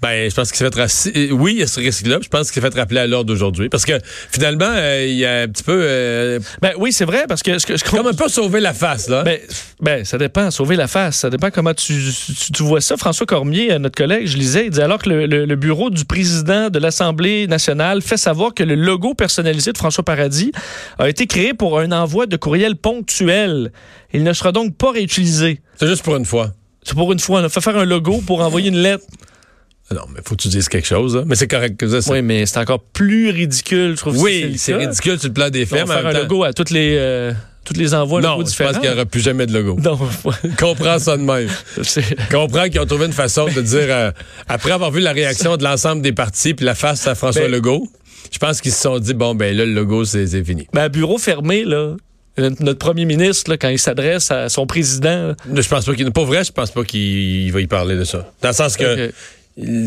Ben, 0.03 0.29
je 0.29 0.35
pense 0.35 0.49
qu'il 0.51 0.57
s'est 0.57 0.69
fait 0.69 0.79
rappeler. 0.79 1.31
Oui, 1.31 1.53
il 1.53 1.59
y 1.59 1.63
a 1.63 1.67
ce 1.67 1.79
risque-là. 1.79 2.19
Je 2.21 2.27
pense 2.27 2.51
qu'il 2.51 2.61
s'est 2.61 2.69
fait 2.69 2.77
rappeler 2.77 2.99
à 2.99 3.07
l'ordre 3.07 3.31
aujourd'hui. 3.33 3.69
Parce 3.69 3.85
que 3.85 3.93
finalement, 4.29 4.67
euh, 4.69 5.05
il 5.07 5.15
y 5.15 5.25
a 5.25 5.41
un 5.43 5.47
petit 5.47 5.63
peu. 5.63 5.79
euh, 5.81 6.39
Ben 6.61 6.73
oui, 6.77 6.91
c'est 6.91 7.05
vrai, 7.05 7.23
parce 7.27 7.41
que. 7.41 7.57
ce 7.57 7.65
qu'on- 7.65 7.97
comme 7.97 8.07
un 8.07 8.13
peu 8.13 8.27
sauvé 8.27 8.59
la 8.59 8.73
face, 8.73 9.07
là. 9.07 9.23
Ben, 9.23 9.39
ben, 9.79 10.03
ça 10.03 10.17
dépend, 10.17 10.51
sauver 10.51 10.75
la 10.75 10.87
face. 10.87 11.15
Ça 11.19 11.29
dépend 11.29 11.49
comment 11.51 11.73
tu, 11.73 11.93
tu, 12.35 12.51
tu 12.51 12.63
vois 12.63 12.81
ça. 12.81 12.97
François 12.97 13.25
Cormier, 13.25 13.71
euh, 13.71 13.79
notre 13.79 13.95
collègue, 13.95 14.27
je 14.27 14.37
lisais, 14.37 14.65
il 14.65 14.71
dit 14.71 14.81
alors 14.81 14.99
que 14.99 15.07
le, 15.09 15.25
le- 15.25 15.45
le 15.45 15.55
bureau 15.55 15.89
du 15.89 16.03
président 16.05 16.69
de 16.69 16.79
l'Assemblée 16.79 17.47
nationale 17.47 18.01
fait 18.01 18.17
savoir 18.17 18.53
que 18.53 18.63
le 18.63 18.75
logo 18.75 19.13
personnalisé 19.13 19.71
de 19.71 19.77
François 19.77 20.03
Paradis 20.03 20.51
a 20.99 21.07
été 21.07 21.27
créé 21.27 21.53
pour 21.53 21.79
un 21.79 21.91
envoi 21.93 22.25
de 22.25 22.35
courriel 22.35 22.75
ponctuel. 22.75 23.71
Il 24.13 24.23
ne 24.23 24.33
sera 24.33 24.51
donc 24.51 24.75
pas 24.75 24.91
réutilisé. 24.91 25.61
C'est 25.77 25.87
juste 25.87 26.03
pour 26.03 26.17
une 26.17 26.25
fois. 26.25 26.51
C'est 26.83 26.95
pour 26.95 27.13
une 27.13 27.19
fois, 27.19 27.39
on 27.39 27.43
a 27.45 27.49
fait 27.49 27.61
faire 27.61 27.77
un 27.77 27.85
logo 27.85 28.21
pour 28.27 28.41
envoyer 28.41 28.67
une 28.67 28.77
lettre. 28.81 29.05
Non, 29.91 30.01
mais 30.13 30.21
faut 30.25 30.35
que 30.35 30.41
tu 30.41 30.47
dises 30.47 30.69
quelque 30.69 30.87
chose. 30.87 31.15
hein. 31.17 31.23
Mais 31.27 31.35
c'est 31.35 31.47
correct 31.47 31.77
que 31.77 31.87
ça. 32.01 32.11
Oui, 32.11 32.21
mais 32.21 32.45
c'est 32.45 32.57
encore 32.57 32.81
plus 32.81 33.29
ridicule, 33.29 33.91
je 33.91 33.97
trouve. 33.97 34.17
Oui, 34.21 34.55
c'est 34.57 34.73
ridicule 34.75 35.19
sur 35.19 35.27
le 35.27 35.33
plan 35.33 35.49
des 35.49 35.63
On 35.63 35.67
faits. 35.67 35.79
va 35.79 35.85
mais 35.85 35.91
en 35.91 35.95
faire 36.01 36.07
un 36.07 36.13
temps- 36.13 36.19
logo 36.19 36.43
à 36.45 36.53
toutes 36.53 36.69
les, 36.71 36.95
euh, 36.97 37.31
tous 37.65 37.75
les 37.75 37.93
envois 37.93 38.21
Non, 38.21 38.37
logos 38.37 38.49
je 38.57 38.63
pense 38.63 38.73
qu'il 38.79 38.89
n'y 38.89 38.95
aura 38.95 39.05
plus 39.05 39.19
jamais 39.21 39.45
de 39.45 39.53
logo. 39.53 39.77
Non, 39.83 39.99
Comprends 40.59 40.99
ça 40.99 41.17
de 41.17 41.21
même. 41.23 41.49
Comprends 42.31 42.69
qu'ils 42.69 42.79
ont 42.79 42.85
trouvé 42.85 43.05
une 43.05 43.13
façon 43.13 43.45
de 43.45 43.61
dire, 43.61 43.85
euh, 43.89 44.11
après 44.47 44.71
avoir 44.71 44.89
vu 44.91 45.01
la 45.01 45.11
réaction 45.11 45.57
de 45.57 45.63
l'ensemble 45.63 46.01
des 46.01 46.13
partis 46.13 46.53
puis 46.53 46.65
la 46.65 46.75
face 46.75 47.05
à 47.07 47.13
François 47.15 47.43
Ben- 47.43 47.51
Legault, 47.51 47.87
je 48.31 48.39
pense 48.39 48.61
qu'ils 48.61 48.71
se 48.71 48.81
sont 48.81 48.97
dit, 48.99 49.13
bon, 49.13 49.35
ben 49.35 49.55
là, 49.55 49.65
le 49.65 49.73
logo, 49.73 50.05
c'est 50.05 50.25
fini. 50.43 50.65
Ben, 50.73 50.83
à 50.83 50.89
bureau 50.89 51.17
fermé, 51.17 51.65
là, 51.65 51.95
notre 52.37 52.63
notre 52.63 52.79
premier 52.79 53.05
ministre, 53.05 53.51
là, 53.51 53.57
quand 53.57 53.69
il 53.69 53.77
s'adresse 53.77 54.31
à 54.31 54.49
son 54.49 54.65
président, 54.65 55.33
Je 55.53 55.67
pense 55.67 55.85
pas 55.85 55.93
qu'il 55.93 56.09
pas 56.11 56.23
vrai, 56.23 56.43
je 56.43 56.51
pense 56.51 56.71
pas 56.71 56.83
qu'il 56.83 57.51
va 57.51 57.61
y 57.61 57.67
parler 57.67 57.95
de 57.95 58.05
ça. 58.05 58.31
Dans 58.41 58.49
le 58.49 58.55
sens 58.55 58.75
que. 58.77 59.11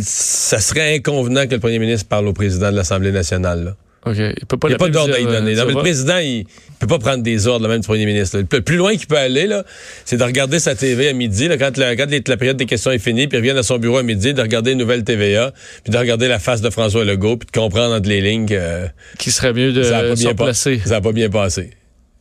Ça 0.03 0.61
serait 0.61 0.95
inconvenant 0.95 1.47
que 1.47 1.55
le 1.55 1.61
premier 1.61 1.79
ministre 1.79 2.09
parle 2.09 2.29
au 2.29 2.33
président 2.33 2.71
de 2.71 2.77
l'Assemblée 2.77 3.13
nationale. 3.13 3.65
là. 3.65 3.77
OK, 4.07 4.17
il 4.19 4.47
peut 4.47 4.57
pas 4.57 4.69
Il 4.69 4.71
n'y 4.71 4.75
a 4.77 4.79
pas 4.79 4.89
d'ordre 4.89 5.15
à 5.15 5.19
y 5.19 5.25
donner. 5.25 5.55
Non, 5.55 5.63
ça 5.63 5.65
mais 5.67 5.73
le 5.73 5.81
président, 5.81 6.19
il 6.19 6.45
peut 6.79 6.87
pas 6.87 7.01
prendre 7.01 7.25
des 7.25 7.49
ordres, 7.49 7.67
là, 7.67 7.73
même 7.73 7.81
du 7.81 7.89
premier 7.89 8.07
ministre. 8.07 8.39
là. 8.39 8.45
Le 8.51 8.61
plus 8.63 8.77
loin 8.77 8.95
qu'il 8.97 9.09
peut 9.09 9.19
aller, 9.19 9.49
là, 9.49 9.65
c'est 10.05 10.17
de 10.17 10.23
regarder 10.23 10.61
sa 10.61 10.77
TV 10.77 11.09
à 11.09 11.13
midi, 11.13 11.49
là, 11.49 11.59
quand, 11.59 11.77
la, 11.77 11.97
quand 11.97 12.07
la 12.09 12.37
période 12.37 12.57
des 12.57 12.67
questions 12.67 12.93
est 12.93 13.01
finie, 13.01 13.27
puis 13.27 13.37
il 13.37 13.41
revient 13.41 13.59
à 13.59 13.65
son 13.65 13.79
bureau 13.79 13.99
à 13.99 14.05
midi, 14.05 14.33
de 14.33 14.41
regarder 14.41 14.73
une 14.73 14.79
nouvelle 14.79 15.03
TVA, 15.03 15.53
puis 15.83 15.93
de 15.93 15.99
regarder 15.99 16.29
la 16.29 16.39
face 16.39 16.61
de 16.61 16.71
François 16.71 17.05
Legault, 17.05 17.37
puis 17.37 17.49
de 17.53 17.59
comprendre 17.59 17.97
entre 17.97 18.09
les 18.09 18.21
lignes 18.21 18.47
que 18.47 18.87
Qui 19.19 19.33
serait 19.33 19.53
mieux 19.53 19.73
de 19.73 19.83
ça 19.83 20.03
n'a 20.03 20.09
pas, 20.11 20.15
bien 20.15 20.35
placer. 20.35 20.81
ça 20.85 20.97
a 20.97 21.01
pas 21.01 21.13
bien 21.13 21.29
passé. 21.29 21.71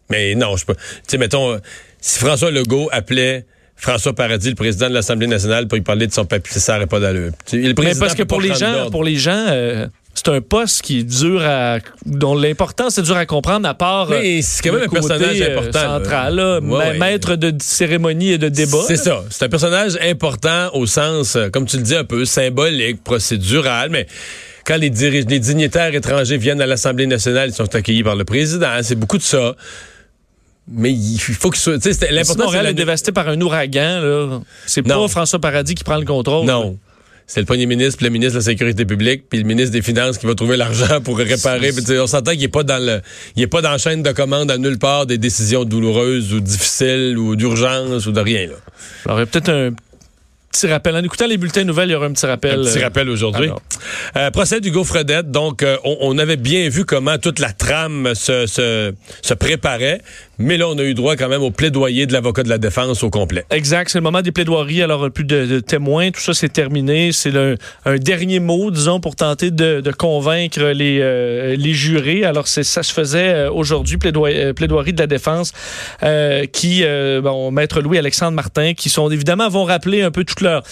Mais 0.10 0.34
non, 0.34 0.58
je 0.58 0.66
peux. 0.66 0.74
Tu 0.74 0.82
sais, 1.08 1.18
mettons, 1.20 1.52
euh, 1.52 1.58
si 2.02 2.18
François 2.18 2.50
Legault 2.50 2.90
appelait 2.92 3.46
François 3.78 4.14
Paradis, 4.14 4.50
le 4.50 4.56
président 4.56 4.90
de 4.90 4.94
l'Assemblée 4.94 5.28
nationale, 5.28 5.68
pour 5.68 5.76
lui 5.76 5.84
parler 5.84 6.08
de 6.08 6.14
son 6.14 6.26
papier, 6.26 6.60
ça 6.60 6.74
n'aurait 6.74 6.88
pas 6.88 7.00
d'allure. 7.00 7.32
Mais 7.54 7.74
parce 8.00 8.16
que 8.16 8.24
pour 8.24 8.42
les 8.42 8.54
gens, 8.56 8.90
pour 8.90 9.04
les 9.04 9.16
gens, 9.18 9.46
euh, 9.50 9.88
c'est 10.14 10.30
un 10.30 10.40
poste 10.42 10.82
qui 10.82 11.00
est 11.00 11.04
dur 11.04 11.42
à, 11.44 11.80
dont 12.06 12.36
l'importance 12.36 12.98
est 12.98 13.02
dur 13.02 13.18
à 13.18 13.26
comprendre 13.26 13.68
à 13.68 13.74
part. 13.74 14.10
euh, 14.12 14.20
Mais 14.22 14.42
c'est 14.42 14.64
quand 14.64 14.74
même 14.74 14.84
un 14.84 14.88
personnage 14.88 15.42
euh, 15.42 15.52
important, 15.58 15.80
central, 16.00 16.36
là, 16.36 16.54
Ouais, 16.56 16.62
ma- 16.62 16.78
ouais. 16.78 16.98
maître 16.98 17.36
de 17.36 17.54
cérémonie 17.62 18.32
et 18.32 18.38
de 18.38 18.48
débat. 18.48 18.78
C'est 18.88 18.96
ça. 18.96 19.24
C'est 19.30 19.44
un 19.46 19.50
personnage 19.50 19.98
important 20.02 20.70
au 20.74 20.86
sens, 20.88 21.36
euh, 21.36 21.50
comme 21.50 21.66
tu 21.66 21.76
le 21.78 21.84
dis, 21.84 21.96
un 21.96 22.06
peu 22.06 22.24
symbolique, 22.24 23.04
procédural, 23.04 23.90
mais 23.92 24.08
quand 24.66 24.78
les, 24.78 24.90
les 24.90 25.40
dignitaires 25.40 25.94
étrangers 25.94 26.38
viennent 26.38 26.62
à 26.62 26.66
l'Assemblée 26.66 27.08
nationale, 27.08 27.50
ils 27.50 27.54
sont 27.54 27.76
accueillis 27.76 28.04
par 28.04 28.16
le 28.16 28.24
président. 28.24 28.70
C'est 28.82 28.96
beaucoup 28.96 29.18
de 29.18 29.24
ça. 29.24 29.54
Mais 30.68 30.92
il 30.92 31.20
faut 31.20 31.52
qu'il 31.52 31.62
soit. 31.62 31.74
L'important, 31.76 32.24
c'est 32.26 32.38
Montréal 32.46 32.64
la- 32.66 32.70
est 32.72 32.74
dévasté 32.74 33.12
par 33.12 33.28
un 33.30 33.40
ouragan, 33.40 34.00
là, 34.02 34.42
c'est 34.66 34.82
pas. 34.82 35.08
François 35.08 35.40
Paradis 35.40 35.76
qui 35.76 35.84
prend 35.84 35.98
le 35.98 36.06
contrôle. 36.06 36.46
Non. 36.46 36.78
C'est 37.28 37.40
le 37.40 37.48
premier 37.48 37.66
ministre, 37.66 37.98
puis 37.98 38.06
le 38.06 38.12
ministre 38.12 38.34
de 38.34 38.40
la 38.40 38.44
Sécurité 38.44 38.86
publique, 38.86 39.24
puis 39.28 39.40
le 39.40 39.46
ministre 39.46 39.72
des 39.72 39.82
Finances 39.82 40.20
qui 40.20 40.28
va 40.28 40.36
trouver 40.36 40.58
l'argent 40.58 41.02
pour 41.02 41.18
réparer. 41.18 41.72
Puis, 41.72 42.00
on 42.00 42.06
s'entend 42.06 42.32
qu'il 42.32 42.42
n'est 42.42 42.48
pas 42.50 42.62
dans 42.62 42.78
le, 42.78 43.02
il 43.36 43.42
est 43.42 43.48
pas 43.48 43.62
dans 43.64 43.72
la 43.72 43.80
chaîne 43.80 44.04
de 44.04 44.12
commande 44.12 44.52
à 44.52 44.60
nulle 44.60 44.78
part 44.78 45.08
des 45.08 45.18
décisions 45.18 45.66
douloureuses 45.66 46.34
ou 46.34 46.40
difficiles 46.40 47.18
ou 47.18 47.36
d'urgence 47.36 48.06
ou 48.06 48.12
de 48.12 48.20
rien. 48.20 48.46
Là. 48.48 48.54
Alors, 49.06 49.18
il 49.18 49.22
y 49.22 49.24
a 49.24 49.26
peut-être 49.26 49.50
un 49.50 49.72
petit 50.52 50.68
rappel. 50.68 50.96
En 50.96 51.04
écoutant 51.04 51.26
les 51.26 51.38
bulletins 51.38 51.62
de 51.64 51.68
nouvelles, 51.68 51.90
il 51.90 51.94
y 51.94 51.96
aura 51.96 52.06
un 52.06 52.14
petit 52.14 52.28
rappel. 52.28 52.60
Un 52.60 52.64
petit 52.64 52.78
euh, 52.78 52.84
rappel 52.84 53.10
aujourd'hui. 53.10 53.50
Euh, 54.18 54.30
procès 54.30 54.62
d'Hugo 54.62 54.84
Fredette. 54.84 55.32
Donc, 55.32 55.64
euh, 55.64 55.78
on, 55.84 55.98
on 56.02 56.18
avait 56.20 56.38
bien 56.38 56.70
vu 56.70 56.86
comment 56.86 57.18
toute 57.18 57.40
la 57.40 57.52
trame 57.54 58.14
se, 58.14 58.46
se, 58.46 58.94
se 59.24 59.34
préparait, 59.34 60.00
mais 60.38 60.58
là, 60.58 60.68
on 60.68 60.78
a 60.78 60.84
eu 60.84 60.94
droit 60.94 61.16
quand 61.16 61.30
même 61.30 61.42
au 61.44 61.52
plaidoyer 61.52 62.06
de 62.06 62.14
l'avocat 62.14 62.44
de 62.44 62.50
la 62.50 62.58
défense 62.58 63.04
au 63.04 63.10
complet. 63.10 63.46
Exact, 63.52 63.90
c'est 63.90 63.98
le 64.00 64.04
moment 64.04 64.22
des 64.22 64.32
plaidoiries. 64.32 64.82
Alors, 64.82 65.10
plus 65.12 65.24
de, 65.24 65.60
témoins, 65.60 66.12
tout 66.12 66.22
ça, 66.22 66.34
c'est 66.34 66.52
terminé. 66.52 67.12
C'est 67.12 67.34
un 67.86 67.96
dernier 67.98 68.40
mot, 68.40 68.72
disons, 68.72 69.00
pour 69.00 69.16
tenter 69.16 69.52
de, 69.52 69.82
convaincre 69.98 70.60
les, 70.62 71.00
euh, 71.02 71.56
les 71.56 71.74
jurés. 71.74 72.24
Alors, 72.24 72.48
ça 72.48 72.64
se 72.64 72.94
faisait 72.94 73.34
euh, 73.34 73.52
aujourd'hui, 73.52 73.98
plaidoyer- 73.98 74.46
euh, 74.48 74.54
plaidoirie 74.54 74.94
de 74.94 75.00
la 75.00 75.08
défense, 75.08 75.54
euh, 76.04 76.46
qui, 76.46 76.82
euh, 76.84 77.22
bon, 77.22 77.52
Maître 77.52 77.82
Louis-Alexandre 77.82 78.34
Martin, 78.34 78.74
qui 78.74 78.90
sont 78.90 79.10
évidemment, 79.10 79.50
vont 79.50 79.64
rappeler 79.64 80.02
un 80.02 80.12
peu 80.12 80.24
toute 80.24 80.42
leur, 80.42 80.64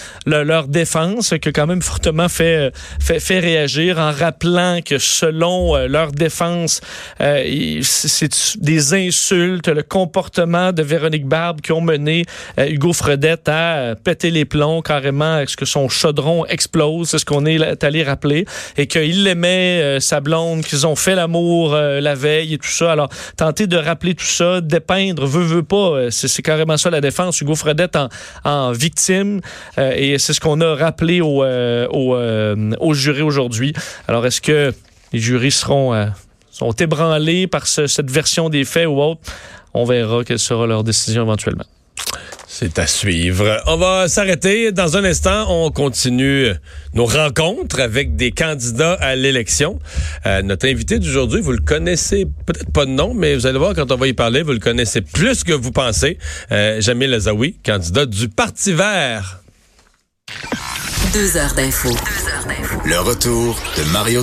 défense, 0.68 1.34
qui 1.42 1.50
a 1.50 1.52
quand 1.52 1.68
même 1.68 1.82
fortement 1.82 2.30
fait, 2.30 2.56
euh, 2.56 2.72
fait, 3.00 3.20
fait 3.20 3.40
réagir 3.40 4.00
en 4.00 4.12
rappelant 4.12 4.80
que 4.84 4.98
selon 4.98 5.76
euh, 5.76 5.88
leur 5.88 6.12
défense, 6.12 6.82
euh, 7.22 7.80
c'est 7.82 8.58
des 8.60 8.94
insultes, 8.94 9.53
le 9.54 9.84
comportement 9.84 10.72
de 10.72 10.84
Véronique 10.84 11.26
Barbe 11.26 11.62
qui 11.62 11.72
ont 11.72 11.82
mené 11.82 12.26
euh, 12.60 12.68
Hugo 12.68 12.94
Fredette 12.94 13.48
à 13.50 13.76
euh, 13.76 13.96
péter 13.96 14.32
les 14.32 14.46
plombs 14.46 14.82
carrément, 14.82 15.40
est-ce 15.40 15.58
que 15.58 15.66
son 15.66 15.90
chaudron 15.90 16.46
explose, 16.46 17.10
c'est 17.10 17.20
ce 17.20 17.26
qu'on 17.26 17.46
est 17.46 17.84
allé 17.84 18.04
rappeler, 18.04 18.46
et 18.78 18.88
qu'il 18.88 19.28
aimait 19.28 19.82
euh, 19.82 20.00
sa 20.00 20.20
blonde, 20.20 20.64
qu'ils 20.64 20.88
ont 20.88 20.96
fait 20.96 21.16
l'amour 21.16 21.74
la 21.74 22.16
veille 22.16 22.56
et 22.56 22.58
tout 22.58 22.68
ça. 22.68 22.92
Alors, 22.92 23.10
tenter 23.38 23.68
de 23.68 23.78
rappeler 23.78 24.16
tout 24.16 24.26
ça, 24.26 24.62
dépeindre, 24.62 25.26
veut, 25.26 25.44
veut 25.44 25.64
pas, 25.64 26.10
c'est 26.10 26.42
carrément 26.42 26.78
ça 26.78 26.90
la 26.90 27.02
défense. 27.02 27.40
Hugo 27.42 27.56
Fredette 27.56 27.98
en, 28.44 28.72
victime, 28.72 29.42
et 29.78 30.18
c'est 30.20 30.34
ce 30.34 30.40
qu'on 30.40 30.62
a 30.62 30.76
rappelé 30.76 31.22
au, 31.22 31.44
au, 31.44 32.94
aujourd'hui. 33.24 33.74
Alors, 34.08 34.26
est-ce 34.26 34.42
que 34.42 34.74
les 35.12 35.20
jurys 35.20 35.52
seront, 35.52 35.94
sont 36.54 36.72
ébranlés 36.72 37.48
par 37.48 37.68
ce- 37.68 37.88
cette 37.88 38.10
version 38.12 38.50
des 38.50 38.64
faits 38.64 38.88
ou 38.88 39.02
autre? 39.02 39.22
On 39.74 39.86
verra 39.86 40.24
quelle 40.24 40.40
sera 40.40 40.68
leur 40.68 40.84
décision 40.84 41.24
éventuellement. 41.24 41.66
C'est 42.48 42.78
à 42.78 42.86
suivre. 42.86 43.60
On 43.66 43.78
va 43.78 44.08
s'arrêter. 44.08 44.72
Dans 44.72 44.96
un 44.96 45.04
instant, 45.04 45.48
on 45.50 45.72
continue 45.72 46.52
nos 46.94 47.06
rencontres 47.08 47.80
avec 47.80 48.16
des 48.16 48.30
candidats 48.32 48.94
à 49.02 49.16
l'élection. 49.16 49.80
Euh, 50.28 50.44
notre 50.44 50.68
invité 50.68 51.00
d'aujourd'hui, 51.00 51.42
vous 51.42 51.54
le 51.54 51.58
connaissez 51.66 52.28
peut-être 52.46 52.72
pas 52.72 52.86
de 52.86 52.92
nom, 52.92 53.16
mais 53.16 53.34
vous 53.34 53.48
allez 53.48 53.58
voir 53.58 53.74
quand 53.74 53.92
on 53.92 53.96
va 53.96 54.06
y 54.06 54.14
parler, 54.14 54.44
vous 54.44 54.52
le 54.52 54.60
connaissez 54.60 55.02
plus 55.02 55.44
que 55.44 55.54
vous 55.54 55.72
pensez. 55.72 56.20
Euh, 56.52 56.80
Jamil 56.80 57.12
Azaoui, 57.16 57.58
candidat 57.66 58.06
du 58.06 58.30
Parti 58.30 58.72
vert. 58.74 59.40
Deux 61.14 61.36
heures 61.38 61.54
d'info. 61.56 61.90
Le 62.86 63.00
retour 63.00 63.60
de 63.78 63.84
Mario 63.92 64.22